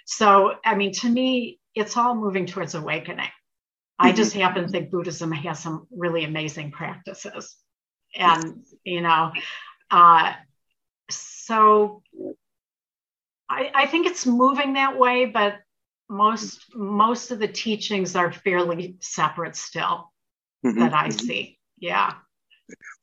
So, 0.05 0.55
I 0.65 0.75
mean, 0.77 0.93
to 0.95 1.09
me, 1.09 1.59
it's 1.75 1.97
all 1.97 2.15
moving 2.15 2.47
towards 2.47 2.75
awakening. 2.75 3.31
I 3.99 4.09
mm-hmm. 4.09 4.17
just 4.17 4.33
happen 4.33 4.63
to 4.63 4.69
think 4.69 4.91
Buddhism 4.91 5.33
has 5.33 5.59
some 5.59 5.87
really 5.91 6.25
amazing 6.25 6.71
practices. 6.71 7.57
And, 8.15 8.65
you 8.85 9.01
know, 9.01 9.33
uh, 9.91 10.33
so 11.47 12.03
I, 13.49 13.71
I 13.73 13.87
think 13.87 14.09
it's 14.09 14.27
moving 14.27 14.73
that 14.73 14.99
way, 14.99 15.27
but 15.27 15.59
most 16.09 16.75
most 16.75 17.31
of 17.31 17.39
the 17.39 17.47
teachings 17.47 18.17
are 18.17 18.33
fairly 18.33 18.97
separate 19.01 19.55
still 19.55 20.13
mm-hmm. 20.65 20.81
that 20.81 20.93
I 20.93 21.09
mm-hmm. 21.09 21.19
see. 21.19 21.59
Yeah. 21.79 22.15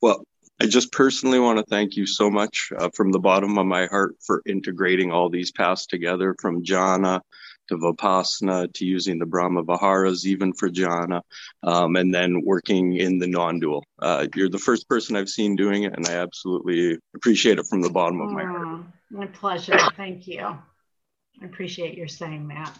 Well, 0.02 0.26
I 0.60 0.66
just 0.66 0.92
personally 0.92 1.38
want 1.38 1.58
to 1.58 1.64
thank 1.64 1.96
you 1.96 2.04
so 2.04 2.30
much 2.30 2.70
uh, 2.76 2.90
from 2.94 3.12
the 3.12 3.18
bottom 3.18 3.56
of 3.56 3.64
my 3.64 3.86
heart 3.86 4.16
for 4.26 4.42
integrating 4.46 5.10
all 5.10 5.30
these 5.30 5.50
paths 5.50 5.86
together 5.86 6.36
from 6.38 6.62
jhana 6.62 7.22
to 7.68 7.76
Vipassana 7.76 8.72
to 8.74 8.84
using 8.84 9.18
the 9.18 9.26
Brahma 9.26 9.62
Viharas, 9.62 10.26
even 10.26 10.52
for 10.52 10.68
jhana, 10.68 11.22
um, 11.62 11.96
and 11.96 12.12
then 12.12 12.42
working 12.44 12.96
in 12.96 13.18
the 13.18 13.26
non 13.26 13.60
dual. 13.60 13.84
Uh, 14.00 14.26
you're 14.34 14.48
the 14.48 14.58
first 14.58 14.88
person 14.88 15.16
I've 15.16 15.28
seen 15.28 15.56
doing 15.56 15.84
it, 15.84 15.94
and 15.96 16.06
I 16.06 16.14
absolutely 16.14 16.98
appreciate 17.14 17.58
it 17.58 17.66
from 17.66 17.80
the 17.80 17.90
bottom 17.90 18.20
of 18.20 18.30
my 18.30 18.44
heart. 18.44 18.66
Mm, 18.66 18.86
my 19.10 19.26
pleasure. 19.26 19.78
Thank 19.96 20.26
you. 20.26 20.40
I 20.40 21.44
appreciate 21.44 21.96
your 21.96 22.08
saying 22.08 22.48
that. 22.48 22.78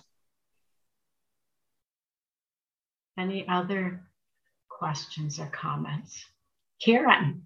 Any 3.18 3.46
other 3.48 4.02
questions 4.68 5.38
or 5.38 5.46
comments? 5.46 6.24
Karen. 6.82 7.42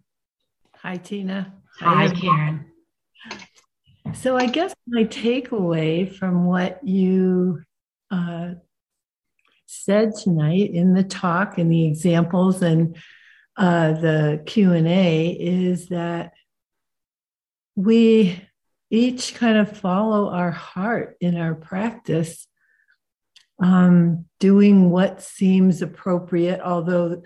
Hi, 0.77 0.97
Tina. 0.97 1.55
Hi, 1.81 2.09
Karen. 2.09 2.67
So 4.15 4.37
I 4.37 4.47
guess 4.47 4.75
my 4.87 5.05
takeaway 5.05 6.13
from 6.13 6.45
what 6.45 6.87
you 6.87 7.63
uh, 8.11 8.55
said 9.67 10.15
tonight 10.15 10.71
in 10.73 10.95
the 10.95 11.05
talk 11.05 11.59
and 11.59 11.71
the 11.71 11.87
examples 11.87 12.63
and 12.63 12.97
uh, 13.57 13.93
the 13.93 14.43
Q 14.47 14.73
and 14.73 14.89
A 14.89 15.29
is 15.31 15.89
that 15.89 16.33
we 17.77 18.43
each 18.91 19.35
kind 19.35 19.59
of 19.59 19.77
follow 19.77 20.31
our 20.31 20.51
heart 20.51 21.17
in 21.21 21.37
our 21.37 21.55
practice, 21.55 22.47
um, 23.63 24.25
doing 24.41 24.91
what 24.91 25.23
seems 25.23 25.83
appropriate, 25.83 26.61
although 26.61 27.23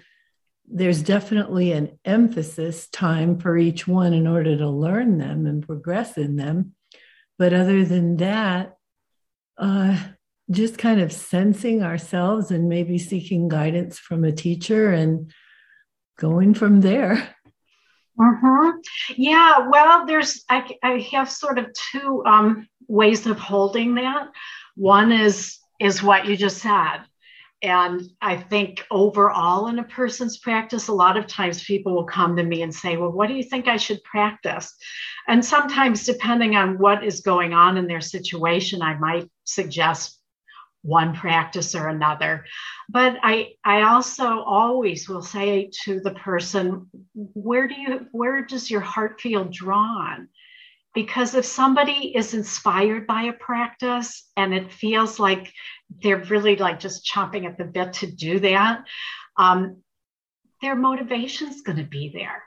there's 0.67 1.03
definitely 1.03 1.73
an 1.73 1.99
emphasis 2.05 2.89
time 2.89 3.39
for 3.39 3.59
each 3.59 3.87
one 3.87 4.13
in 4.13 4.27
order 4.27 4.57
to 4.57 4.69
learn 4.69 5.19
them 5.19 5.47
and 5.47 5.67
progress 5.67 6.17
in 6.17 6.37
them. 6.37 6.75
But 7.39 7.53
other 7.53 7.85
than 7.85 8.17
that, 8.19 8.77
uh, 9.59 9.99
just 10.51 10.79
kind 10.79 11.01
of 11.01 11.13
sensing 11.13 11.83
ourselves 11.83 12.51
and 12.51 12.69
maybe 12.69 12.99
seeking 12.99 13.49
guidance 13.49 13.99
from 13.99 14.25
a 14.25 14.33
teacher 14.33 14.93
and 14.93 15.33
going 16.19 16.55
from 16.55 16.81
there. 16.81 17.35
Mm-hmm. 18.19 18.71
Yeah, 19.17 19.69
well, 19.71 20.07
there's 20.07 20.45
I, 20.49 20.77
I 20.83 20.99
have 21.13 21.31
sort 21.31 21.59
of 21.59 21.67
two 21.93 22.23
um, 22.27 22.69
ways 22.87 23.27
of 23.27 23.39
holding 23.39 23.95
that. 23.95 24.29
One 24.77 25.13
is 25.13 25.59
is 25.81 26.03
what 26.03 26.27
you 26.27 26.37
just 26.37 26.59
said, 26.59 26.99
and 27.63 28.03
I 28.21 28.37
think 28.37 28.85
overall 28.91 29.69
in 29.69 29.79
a 29.79 29.85
person's 29.85 30.39
practice, 30.39 30.89
a 30.89 30.93
lot 30.93 31.17
of 31.17 31.29
times 31.29 31.63
people 31.63 31.95
will 31.95 32.05
come 32.05 32.37
to 32.37 32.43
me 32.43 32.63
and 32.63 32.75
say, 32.75 32.97
Well, 32.97 33.13
what 33.13 33.29
do 33.29 33.35
you 33.35 33.45
think 33.45 33.69
I 33.69 33.77
should 33.77 34.03
practice? 34.03 34.75
And 35.29 35.45
sometimes, 35.45 36.05
depending 36.05 36.57
on 36.57 36.79
what 36.79 37.05
is 37.05 37.21
going 37.21 37.55
on 37.55 37.77
in 37.77 37.87
their 37.87 38.01
situation, 38.01 38.83
I 38.83 38.99
might 38.99 39.31
suggest 39.45 40.19
one 40.83 41.15
practice 41.15 41.77
or 41.77 41.89
another. 41.89 42.45
But 42.89 43.17
I, 43.23 43.53
I 43.65 43.83
also 43.83 44.41
always 44.41 45.09
will 45.09 45.23
say 45.23 45.71
to 45.85 46.01
the 46.01 46.11
person, 46.11 46.89
where 47.15 47.69
do 47.69 47.75
you, 47.75 48.07
where 48.11 48.45
does 48.45 48.71
your 48.71 48.81
heart 48.81 49.21
feel 49.21 49.45
drawn? 49.45 50.29
Because 50.95 51.35
if 51.35 51.45
somebody 51.45 52.15
is 52.15 52.35
inspired 52.35 53.07
by 53.07 53.23
a 53.23 53.33
practice 53.33 54.29
and 54.37 54.53
it 54.53 54.73
feels 54.73 55.19
like 55.19 55.53
they're 56.03 56.25
really 56.25 56.57
like 56.57 56.81
just 56.81 57.07
chomping 57.07 57.47
at 57.47 57.57
the 57.57 57.65
bit 57.65 57.95
to 57.95 58.11
do 58.11 58.41
that, 58.41 58.85
um, 59.37 59.83
their 60.61 60.77
motivation 60.77 61.49
is 61.49 61.63
going 61.63 61.79
to 61.79 61.85
be 61.85 62.11
there. 62.15 62.43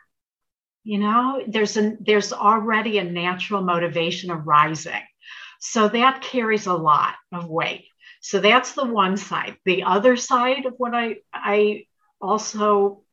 You 0.84 0.99
know, 0.99 1.43
there's 1.47 1.77
a 1.77 1.97
there's 1.99 2.31
already 2.31 2.99
a 2.99 3.03
natural 3.03 3.63
motivation 3.63 4.30
arising. 4.30 5.01
So 5.59 5.88
that 5.89 6.22
carries 6.22 6.67
a 6.67 6.73
lot 6.73 7.15
of 7.34 7.49
weight. 7.49 7.85
So 8.22 8.39
that's 8.39 8.73
the 8.73 8.85
one 8.85 9.17
side. 9.17 9.57
The 9.65 9.84
other 9.84 10.15
side 10.15 10.65
of 10.65 10.76
what 10.77 10.93
I 10.93 11.17
I 11.34 11.85
also 12.22 13.03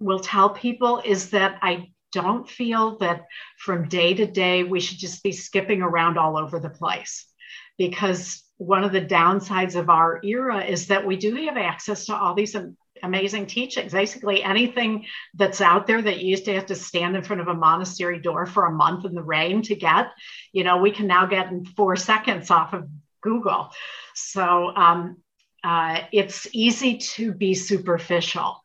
will 0.00 0.20
tell 0.20 0.50
people 0.50 1.02
is 1.04 1.30
that 1.30 1.58
I 1.60 1.92
don't 2.12 2.48
feel 2.48 2.98
that 2.98 3.26
from 3.58 3.88
day 3.88 4.14
to 4.14 4.26
day 4.26 4.64
we 4.64 4.80
should 4.80 4.98
just 4.98 5.22
be 5.22 5.32
skipping 5.32 5.82
around 5.82 6.18
all 6.18 6.36
over 6.36 6.58
the 6.58 6.70
place 6.70 7.26
because 7.76 8.42
one 8.56 8.82
of 8.82 8.92
the 8.92 9.00
downsides 9.00 9.76
of 9.76 9.88
our 9.88 10.20
era 10.24 10.64
is 10.64 10.88
that 10.88 11.06
we 11.06 11.16
do 11.16 11.34
have 11.46 11.56
access 11.56 12.06
to 12.06 12.14
all 12.14 12.34
these 12.34 12.56
amazing 13.02 13.46
teachings. 13.46 13.92
Basically, 13.92 14.42
anything 14.42 15.06
that's 15.34 15.60
out 15.60 15.86
there 15.86 16.02
that 16.02 16.18
you 16.18 16.30
used 16.30 16.44
to 16.46 16.54
have 16.54 16.66
to 16.66 16.74
stand 16.74 17.16
in 17.16 17.22
front 17.22 17.40
of 17.40 17.48
a 17.48 17.54
monastery 17.54 18.20
door 18.20 18.46
for 18.46 18.66
a 18.66 18.72
month 18.72 19.04
in 19.04 19.14
the 19.14 19.22
rain 19.22 19.62
to 19.62 19.76
get, 19.76 20.08
you 20.52 20.64
know, 20.64 20.78
we 20.78 20.90
can 20.90 21.06
now 21.06 21.26
get 21.26 21.52
in 21.52 21.64
four 21.64 21.96
seconds 21.96 22.50
off 22.50 22.72
of 22.72 22.88
Google. 23.22 23.70
So 24.14 24.74
um, 24.74 25.18
uh, 25.62 26.00
it's 26.12 26.48
easy 26.52 26.98
to 26.98 27.32
be 27.32 27.54
superficial, 27.54 28.64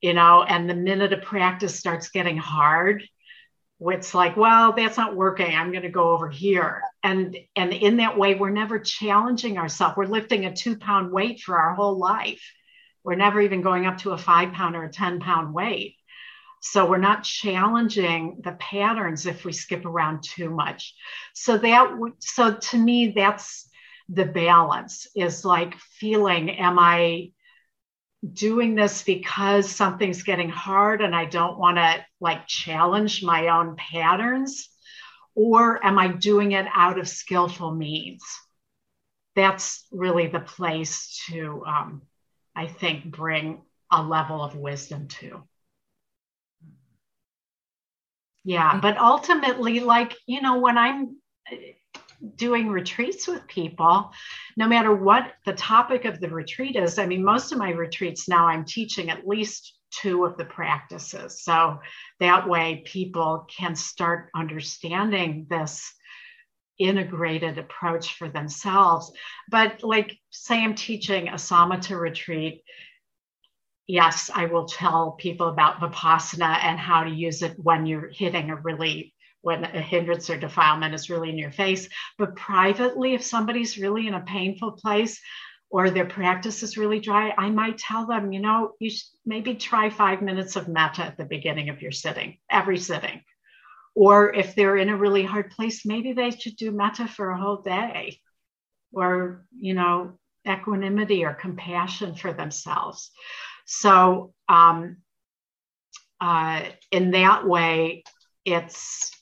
you 0.00 0.14
know, 0.14 0.42
and 0.42 0.68
the 0.68 0.74
minute 0.74 1.12
a 1.12 1.18
practice 1.18 1.76
starts 1.76 2.10
getting 2.10 2.36
hard, 2.36 3.02
it's 3.82 4.12
like 4.12 4.36
well 4.36 4.74
that's 4.74 4.98
not 4.98 5.16
working 5.16 5.56
i'm 5.56 5.70
going 5.70 5.84
to 5.84 5.88
go 5.88 6.10
over 6.10 6.28
here 6.28 6.82
and 7.02 7.34
and 7.56 7.72
in 7.72 7.96
that 7.96 8.18
way 8.18 8.34
we're 8.34 8.50
never 8.50 8.78
challenging 8.78 9.56
ourselves 9.56 9.96
we're 9.96 10.04
lifting 10.04 10.44
a 10.44 10.54
two 10.54 10.76
pound 10.76 11.10
weight 11.10 11.40
for 11.40 11.56
our 11.56 11.74
whole 11.74 11.98
life 11.98 12.42
we're 13.04 13.14
never 13.14 13.40
even 13.40 13.62
going 13.62 13.86
up 13.86 13.98
to 13.98 14.10
a 14.10 14.18
five 14.18 14.52
pound 14.52 14.76
or 14.76 14.84
a 14.84 14.92
10 14.92 15.20
pound 15.20 15.54
weight. 15.54 15.96
So 16.62 16.88
we're 16.88 16.98
not 16.98 17.24
challenging 17.24 18.40
the 18.44 18.52
patterns 18.52 19.24
if 19.24 19.44
we 19.44 19.52
skip 19.52 19.86
around 19.86 20.22
too 20.22 20.50
much. 20.50 20.94
So 21.34 21.56
that 21.56 21.90
so 22.18 22.54
to 22.54 22.78
me 22.78 23.12
that's 23.16 23.68
the 24.10 24.26
balance 24.26 25.06
is 25.14 25.44
like 25.44 25.78
feeling 25.78 26.50
am 26.50 26.78
I 26.78 27.30
doing 28.32 28.74
this 28.74 29.02
because 29.02 29.70
something's 29.70 30.22
getting 30.22 30.50
hard 30.50 31.00
and 31.00 31.14
I 31.14 31.24
don't 31.24 31.58
want 31.58 31.78
to 31.78 32.04
like 32.20 32.46
challenge 32.46 33.22
my 33.22 33.48
own 33.48 33.76
patterns 33.76 34.68
or 35.34 35.84
am 35.84 35.98
I 35.98 36.08
doing 36.08 36.52
it 36.52 36.66
out 36.74 36.98
of 36.98 37.08
skillful 37.08 37.74
means? 37.74 38.22
That's 39.36 39.86
really 39.90 40.26
the 40.26 40.40
place 40.40 41.24
to 41.28 41.64
um, 41.66 42.02
I 42.54 42.66
think, 42.66 43.04
bring 43.04 43.62
a 43.90 44.02
level 44.02 44.42
of 44.42 44.56
wisdom 44.56 45.08
to. 45.08 45.42
Yeah, 48.44 48.80
but 48.80 48.98
ultimately, 48.98 49.80
like, 49.80 50.16
you 50.26 50.40
know, 50.40 50.58
when 50.58 50.78
I'm 50.78 51.16
doing 52.36 52.68
retreats 52.68 53.26
with 53.26 53.46
people, 53.46 54.10
no 54.56 54.68
matter 54.68 54.94
what 54.94 55.32
the 55.46 55.52
topic 55.52 56.04
of 56.04 56.20
the 56.20 56.28
retreat 56.28 56.76
is, 56.76 56.98
I 56.98 57.06
mean, 57.06 57.24
most 57.24 57.52
of 57.52 57.58
my 57.58 57.70
retreats 57.70 58.28
now 58.28 58.46
I'm 58.46 58.64
teaching 58.64 59.10
at 59.10 59.26
least 59.26 59.78
two 59.90 60.24
of 60.24 60.36
the 60.36 60.44
practices. 60.44 61.42
So 61.42 61.80
that 62.20 62.48
way 62.48 62.82
people 62.86 63.46
can 63.54 63.74
start 63.74 64.30
understanding 64.34 65.46
this 65.50 65.92
integrated 66.78 67.58
approach 67.58 68.14
for 68.16 68.28
themselves. 68.28 69.12
But 69.50 69.82
like, 69.82 70.16
say 70.30 70.62
I'm 70.62 70.74
teaching 70.74 71.28
a 71.28 71.34
samatha 71.34 71.98
retreat, 71.98 72.62
yes, 73.86 74.30
I 74.32 74.46
will 74.46 74.66
tell 74.66 75.12
people 75.12 75.48
about 75.48 75.80
vipassana 75.80 76.58
and 76.62 76.78
how 76.78 77.04
to 77.04 77.10
use 77.10 77.42
it 77.42 77.56
when 77.58 77.86
you're 77.86 78.08
hitting 78.08 78.50
a 78.50 78.56
really 78.56 79.14
when 79.42 79.64
a 79.64 79.80
hindrance 79.80 80.28
or 80.28 80.36
defilement 80.36 80.94
is 80.94 81.10
really 81.10 81.30
in 81.30 81.38
your 81.38 81.52
face. 81.52 81.88
But 82.18 82.36
privately, 82.36 83.14
if 83.14 83.22
somebody's 83.22 83.78
really 83.78 84.06
in 84.06 84.14
a 84.14 84.20
painful 84.20 84.72
place 84.72 85.20
or 85.70 85.88
their 85.88 86.06
practice 86.06 86.62
is 86.62 86.76
really 86.76 87.00
dry, 87.00 87.32
I 87.36 87.48
might 87.50 87.78
tell 87.78 88.06
them, 88.06 88.32
you 88.32 88.40
know, 88.40 88.72
you 88.80 88.90
maybe 89.24 89.54
try 89.54 89.88
five 89.88 90.20
minutes 90.20 90.56
of 90.56 90.68
metta 90.68 91.02
at 91.02 91.16
the 91.16 91.24
beginning 91.24 91.68
of 91.68 91.80
your 91.80 91.92
sitting, 91.92 92.38
every 92.50 92.78
sitting. 92.78 93.22
Or 93.94 94.32
if 94.34 94.54
they're 94.54 94.76
in 94.76 94.88
a 94.88 94.96
really 94.96 95.24
hard 95.24 95.50
place, 95.50 95.86
maybe 95.86 96.12
they 96.12 96.30
should 96.30 96.56
do 96.56 96.70
metta 96.70 97.08
for 97.08 97.30
a 97.30 97.40
whole 97.40 97.62
day 97.62 98.20
or, 98.92 99.46
you 99.58 99.74
know, 99.74 100.18
equanimity 100.48 101.24
or 101.24 101.34
compassion 101.34 102.14
for 102.14 102.32
themselves. 102.32 103.10
So, 103.66 104.32
um, 104.48 104.98
uh, 106.20 106.62
in 106.90 107.12
that 107.12 107.46
way, 107.46 108.04
it's, 108.44 109.12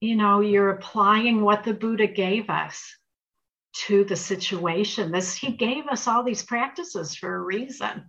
you 0.00 0.16
know, 0.16 0.40
you're 0.40 0.70
applying 0.70 1.42
what 1.42 1.64
the 1.64 1.74
Buddha 1.74 2.06
gave 2.06 2.50
us 2.50 2.84
to 3.86 4.04
the 4.04 4.16
situation. 4.16 5.12
This 5.12 5.36
he 5.36 5.52
gave 5.52 5.86
us 5.86 6.06
all 6.06 6.22
these 6.22 6.42
practices 6.42 7.14
for 7.14 7.34
a 7.34 7.40
reason 7.40 8.04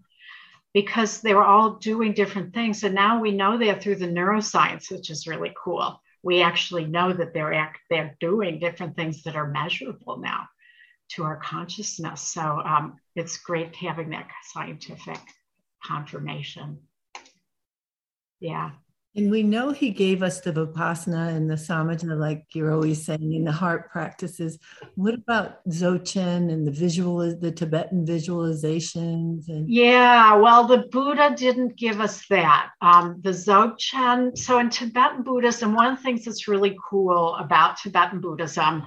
because 0.73 1.22
they 1.22 1.34
were 1.34 1.45
all 1.45 1.76
doing 1.76 2.14
different 2.14 2.53
things. 2.53 2.84
And 2.84 2.95
now 2.95 3.19
we 3.19 3.31
know 3.31 3.57
that 3.57 3.81
through 3.81 3.95
the 3.95 4.07
neuroscience, 4.07 4.91
which 4.91 5.09
is 5.09 5.27
really 5.27 5.53
cool. 5.61 6.01
We 6.23 6.41
actually 6.41 6.85
know 6.85 7.14
that 7.14 7.34
they're 7.34 7.53
act, 7.53 7.80
they're 7.89 8.15
doing 8.19 8.59
different 8.59 8.95
things 8.95 9.23
that 9.23 9.35
are 9.35 9.47
measurable 9.47 10.18
now 10.18 10.47
to 11.11 11.23
our 11.23 11.38
consciousness. 11.38 12.22
So 12.22 12.41
um, 12.41 12.97
it's 13.15 13.38
great 13.38 13.76
having 13.76 14.09
that 14.09 14.27
scientific 14.43 15.19
confirmation. 15.84 16.80
Yeah. 18.39 18.72
And 19.18 19.31
we 19.31 19.41
know 19.41 19.72
he 19.72 19.89
gave 19.89 20.22
us 20.22 20.41
the 20.41 20.53
Vipassana 20.53 21.35
and 21.35 21.49
the 21.49 21.56
Samatha, 21.56 22.15
like 22.15 22.45
you're 22.53 22.72
always 22.72 23.03
saying, 23.03 23.34
in 23.34 23.45
the 23.45 23.52
heart 23.52 23.89
practices. 23.89 24.60
What 24.94 25.15
about 25.15 25.68
Dzogchen 25.68 26.52
and 26.53 26.68
the 26.68 26.72
visual, 26.72 27.35
the 27.35 27.52
Tibetan 27.52 28.06
visualizations? 28.06 29.49
And 29.49 29.68
yeah, 29.68 30.35
well, 30.35 30.68
the 30.68 30.85
Buddha 30.91 31.34
didn't 31.35 31.76
give 31.76 31.99
us 31.99 32.27
that. 32.30 32.69
Um, 32.80 33.19
the 33.23 33.31
Dzogchen. 33.31 34.38
So 34.38 34.60
in 34.60 34.69
Tibetan 34.69 35.23
Buddhism, 35.23 35.73
one 35.73 35.94
of 35.94 35.98
the 35.98 36.03
things 36.03 36.23
that's 36.23 36.48
really 36.48 36.77
cool 36.88 37.34
about 37.38 37.77
Tibetan 37.77 38.22
Buddhism, 38.22 38.84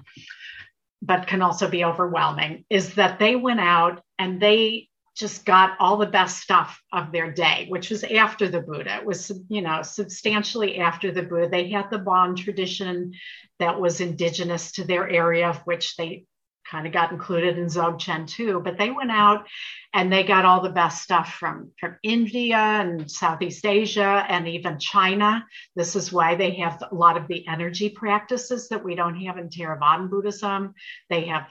but 1.03 1.27
can 1.27 1.43
also 1.43 1.69
be 1.69 1.85
overwhelming, 1.85 2.65
is 2.71 2.95
that 2.95 3.19
they 3.19 3.35
went 3.35 3.59
out 3.59 4.01
and 4.17 4.41
they 4.41 4.90
just 5.21 5.45
got 5.45 5.77
all 5.79 5.99
the 5.99 6.07
best 6.07 6.39
stuff 6.39 6.83
of 6.93 7.13
their 7.13 7.31
day, 7.31 7.67
which 7.69 7.91
was 7.91 8.03
after 8.03 8.49
the 8.49 8.63
Buddha. 8.63 8.97
It 8.97 9.05
was, 9.05 9.31
you 9.49 9.61
know, 9.61 9.83
substantially 9.83 10.79
after 10.79 11.13
the 11.13 11.23
Buddha. 11.23 11.49
They 11.49 11.71
had 11.71 11.91
the 11.91 11.99
Bon 11.99 12.35
tradition 12.35 13.13
that 13.59 13.79
was 13.79 14.01
indigenous 14.01 14.73
to 14.73 14.85
their 14.85 15.09
area, 15.09 15.51
of 15.51 15.59
which 15.59 15.97
they 15.97 16.25
kind 16.71 16.87
of 16.87 16.93
got 16.93 17.13
included 17.13 17.59
in 17.59 17.67
Dzogchen 17.67 18.27
too. 18.27 18.61
But 18.65 18.79
they 18.79 18.91
went 18.91 19.11
out 19.11 19.47
and 19.93 20.11
they 20.11 20.23
got 20.23 20.45
all 20.45 20.63
the 20.63 20.71
best 20.71 21.03
stuff 21.03 21.35
from, 21.35 21.73
from 21.79 21.97
India 22.03 22.57
and 22.57 23.11
Southeast 23.11 23.67
Asia 23.67 24.25
and 24.29 24.49
even 24.49 24.79
China. 24.79 25.45
This 25.77 25.97
is 25.97 26.13
why 26.13 26.35
they 26.35 26.53
have 26.57 26.83
a 26.91 26.95
lot 26.95 27.17
of 27.17 27.29
the 27.29 27.47
energy 27.47 27.91
practices 27.91 28.69
that 28.69 28.85
we 28.85 28.95
don't 28.95 29.21
have 29.21 29.37
in 29.37 29.51
Theravadan 29.51 30.09
Buddhism. 30.09 30.75
They 31.11 31.27
have 31.27 31.47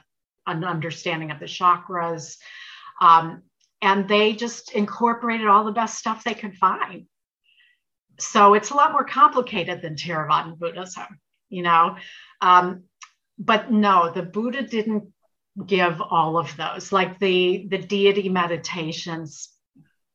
an 0.47 0.63
understanding 0.63 1.31
of 1.31 1.39
the 1.39 1.45
chakras. 1.45 2.37
Um, 3.01 3.43
and 3.81 4.07
they 4.07 4.33
just 4.33 4.73
incorporated 4.73 5.47
all 5.47 5.63
the 5.63 5.71
best 5.71 5.97
stuff 5.97 6.23
they 6.23 6.33
could 6.33 6.55
find. 6.55 7.05
So 8.19 8.53
it's 8.53 8.71
a 8.71 8.75
lot 8.75 8.91
more 8.91 9.05
complicated 9.05 9.81
than 9.81 9.95
Theravada 9.95 10.57
Buddhism, 10.57 11.19
you 11.49 11.63
know. 11.63 11.95
Um, 12.41 12.83
but 13.37 13.71
no, 13.71 14.11
the 14.11 14.23
Buddha 14.23 14.63
didn't 14.63 15.13
give 15.65 16.01
all 16.01 16.37
of 16.37 16.55
those. 16.57 16.91
Like 16.91 17.19
the 17.19 17.67
the 17.69 17.77
deity 17.77 18.27
meditations, 18.27 19.49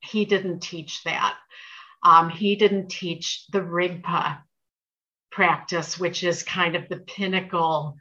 he 0.00 0.26
didn't 0.26 0.60
teach 0.60 1.02
that. 1.04 1.36
Um, 2.02 2.28
he 2.28 2.56
didn't 2.56 2.88
teach 2.88 3.46
the 3.50 3.60
Rigpa 3.60 4.40
practice, 5.32 5.98
which 5.98 6.22
is 6.22 6.42
kind 6.42 6.76
of 6.76 6.88
the 6.88 6.98
pinnacle 6.98 7.96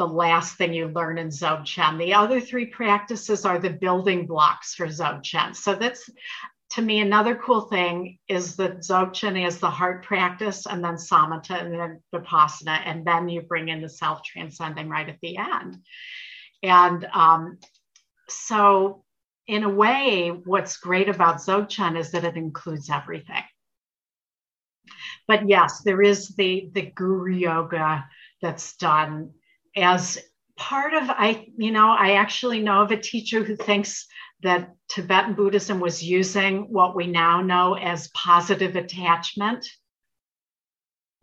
the 0.00 0.06
last 0.06 0.56
thing 0.56 0.72
you 0.72 0.88
learn 0.88 1.18
in 1.18 1.28
Dzogchen. 1.28 1.98
The 1.98 2.14
other 2.14 2.40
three 2.40 2.64
practices 2.64 3.44
are 3.44 3.58
the 3.58 3.68
building 3.68 4.26
blocks 4.26 4.74
for 4.74 4.86
Dzogchen. 4.86 5.54
So 5.54 5.74
that's 5.74 6.08
to 6.70 6.80
me 6.80 7.00
another 7.00 7.36
cool 7.36 7.60
thing 7.60 8.18
is 8.26 8.56
that 8.56 8.78
Dzogchen 8.78 9.46
is 9.46 9.58
the 9.58 9.68
heart 9.68 10.02
practice 10.02 10.64
and 10.64 10.82
then 10.82 10.94
Samatha 10.94 11.62
and 11.62 11.74
then 11.78 12.02
Vipassana, 12.14 12.80
and 12.86 13.06
then 13.06 13.28
you 13.28 13.42
bring 13.42 13.68
in 13.68 13.82
the 13.82 13.90
self 13.90 14.22
transcending 14.22 14.88
right 14.88 15.06
at 15.06 15.18
the 15.20 15.36
end. 15.36 15.76
And 16.62 17.04
um, 17.12 17.58
so, 18.30 19.04
in 19.46 19.64
a 19.64 19.68
way, 19.68 20.28
what's 20.28 20.78
great 20.78 21.10
about 21.10 21.40
Dzogchen 21.40 21.98
is 21.98 22.12
that 22.12 22.24
it 22.24 22.36
includes 22.36 22.88
everything. 22.88 23.44
but 25.28 25.46
yes, 25.46 25.82
there 25.82 26.00
is 26.00 26.28
the 26.36 26.70
the 26.72 26.90
guru 26.96 27.34
yoga 27.34 28.08
that's 28.40 28.78
done 28.78 29.32
as 29.76 30.18
part 30.56 30.94
of 30.94 31.08
I, 31.08 31.46
you 31.56 31.70
know, 31.70 31.90
I 31.90 32.12
actually 32.12 32.60
know 32.60 32.82
of 32.82 32.90
a 32.90 32.96
teacher 32.96 33.42
who 33.42 33.56
thinks 33.56 34.06
that 34.42 34.70
Tibetan 34.88 35.34
Buddhism 35.34 35.80
was 35.80 36.02
using 36.02 36.62
what 36.70 36.96
we 36.96 37.06
now 37.06 37.42
know 37.42 37.74
as 37.74 38.08
positive 38.08 38.76
attachment 38.76 39.66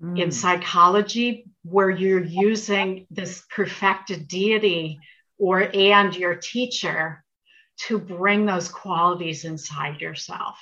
mm. 0.02 0.20
in 0.20 0.32
psychology, 0.32 1.46
where 1.64 1.90
you're 1.90 2.24
using 2.24 3.08
this 3.10 3.44
perfected 3.50 4.28
deity 4.28 5.00
or 5.38 5.70
and 5.74 6.16
your 6.16 6.36
teacher 6.36 7.24
to 7.78 8.00
bring 8.00 8.46
those 8.46 8.70
qualities 8.70 9.46
inside 9.46 10.02
yourself. 10.02 10.58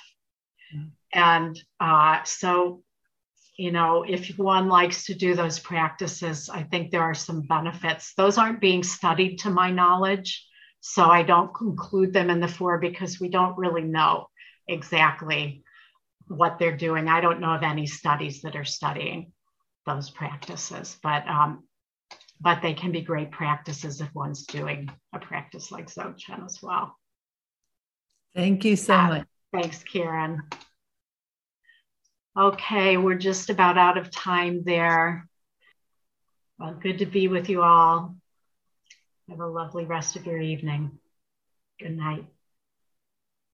Mm. 0.74 0.90
And 1.12 1.62
uh, 1.80 2.22
so, 2.24 2.82
you 3.56 3.72
know, 3.72 4.04
if 4.06 4.36
one 4.38 4.68
likes 4.68 5.06
to 5.06 5.14
do 5.14 5.34
those 5.34 5.58
practices, 5.58 6.50
I 6.50 6.62
think 6.64 6.90
there 6.90 7.02
are 7.02 7.14
some 7.14 7.42
benefits. 7.42 8.12
Those 8.14 8.36
aren't 8.36 8.60
being 8.60 8.82
studied 8.82 9.38
to 9.38 9.50
my 9.50 9.70
knowledge. 9.70 10.46
So 10.80 11.04
I 11.04 11.22
don't 11.22 11.50
include 11.60 12.12
them 12.12 12.30
in 12.30 12.40
the 12.40 12.48
four 12.48 12.78
because 12.78 13.18
we 13.18 13.28
don't 13.28 13.56
really 13.56 13.82
know 13.82 14.28
exactly 14.68 15.64
what 16.28 16.58
they're 16.58 16.76
doing. 16.76 17.08
I 17.08 17.20
don't 17.20 17.40
know 17.40 17.54
of 17.54 17.62
any 17.62 17.86
studies 17.86 18.42
that 18.42 18.56
are 18.56 18.64
studying 18.64 19.32
those 19.86 20.10
practices, 20.10 20.96
but 21.02 21.26
um, 21.26 21.64
but 22.40 22.60
they 22.60 22.74
can 22.74 22.92
be 22.92 23.00
great 23.00 23.30
practices 23.30 24.00
if 24.00 24.14
one's 24.14 24.44
doing 24.44 24.90
a 25.14 25.18
practice 25.18 25.72
like 25.72 25.86
Dzogchen 25.86 26.44
as 26.44 26.60
well. 26.62 26.96
Thank 28.34 28.64
you 28.64 28.76
so 28.76 28.94
uh, 28.94 29.08
much. 29.08 29.26
Thanks, 29.52 29.82
Karen. 29.82 30.42
Okay, 32.38 32.98
we're 32.98 33.14
just 33.14 33.48
about 33.48 33.78
out 33.78 33.96
of 33.96 34.10
time 34.10 34.62
there. 34.62 35.26
Well, 36.58 36.74
good 36.74 36.98
to 36.98 37.06
be 37.06 37.28
with 37.28 37.48
you 37.48 37.62
all. 37.62 38.14
Have 39.30 39.40
a 39.40 39.46
lovely 39.46 39.86
rest 39.86 40.16
of 40.16 40.26
your 40.26 40.38
evening. 40.38 40.98
Good 41.80 41.96
night. 41.96 42.26